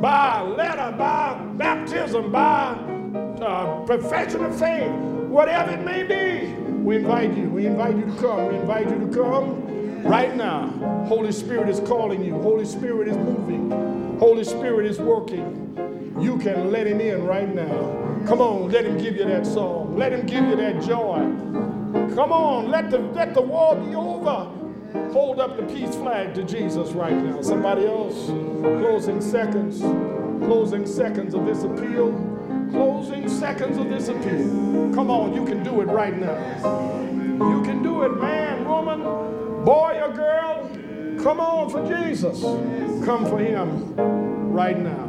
by 0.01 0.41
letter, 0.41 0.95
by 0.97 1.41
baptism, 1.53 2.33
by 2.33 2.73
uh, 3.41 3.85
profession 3.85 4.43
of 4.43 4.59
faith, 4.59 4.91
whatever 5.29 5.71
it 5.71 5.85
may 5.85 6.03
be. 6.03 6.53
We 6.83 6.97
invite 6.97 7.35
you. 7.37 7.49
We 7.49 7.65
invite 7.65 7.95
you 7.95 8.05
to 8.05 8.15
come. 8.21 8.47
We 8.49 8.55
invite 8.57 8.89
you 8.89 8.99
to 8.99 9.07
come 9.07 9.73
Right 10.03 10.35
now, 10.35 10.67
Holy 11.07 11.31
Spirit 11.31 11.69
is 11.69 11.79
calling 11.79 12.25
you. 12.25 12.33
Holy 12.41 12.65
Spirit 12.65 13.07
is 13.07 13.15
moving. 13.15 13.71
Holy 14.19 14.43
Spirit 14.43 14.85
is 14.85 14.99
working. 14.99 16.17
You 16.19 16.37
can 16.39 16.71
let 16.71 16.85
him 16.87 16.99
in 16.99 17.25
right 17.25 17.47
now. 17.53 18.25
Come 18.27 18.41
on, 18.41 18.69
let 18.69 18.85
him 18.85 18.97
give 18.97 19.15
you 19.15 19.23
that 19.25 19.45
song. 19.45 19.97
Let 19.97 20.11
him 20.11 20.25
give 20.25 20.43
you 20.45 20.57
that 20.57 20.83
joy. 20.83 21.19
Come 22.15 22.33
on, 22.33 22.69
let 22.69 22.91
the 22.91 22.99
let 22.99 23.33
the 23.33 23.41
war 23.41 23.77
be 23.77 23.95
over. 23.95 24.51
Hold 25.13 25.39
up 25.39 25.55
the 25.55 25.63
peace 25.63 25.95
flag 25.95 26.33
to 26.35 26.43
Jesus 26.43 26.89
right 26.91 27.15
now. 27.15 27.41
Somebody 27.41 27.85
else. 27.85 28.25
Closing 28.25 29.21
seconds. 29.21 29.79
Closing 30.45 30.85
seconds 30.85 31.33
of 31.33 31.45
this 31.45 31.63
appeal. 31.63 32.11
Closing 32.71 33.29
seconds 33.29 33.77
of 33.77 33.89
this 33.89 34.09
appeal. 34.09 34.91
Come 34.93 35.09
on, 35.09 35.33
you 35.33 35.45
can 35.45 35.63
do 35.63 35.79
it 35.79 35.85
right 35.85 36.17
now. 36.17 36.37
You 37.49 37.63
can 37.63 37.81
do 37.81 38.03
it, 38.03 38.19
man, 38.19 38.67
woman. 38.67 39.42
Boy 39.63 40.01
or 40.03 40.11
girl, 40.11 40.69
come 41.23 41.39
on 41.39 41.69
for 41.69 41.87
Jesus. 41.87 42.41
Come 43.05 43.25
for 43.25 43.39
him 43.39 43.95
right 44.51 44.77
now. 44.77 45.07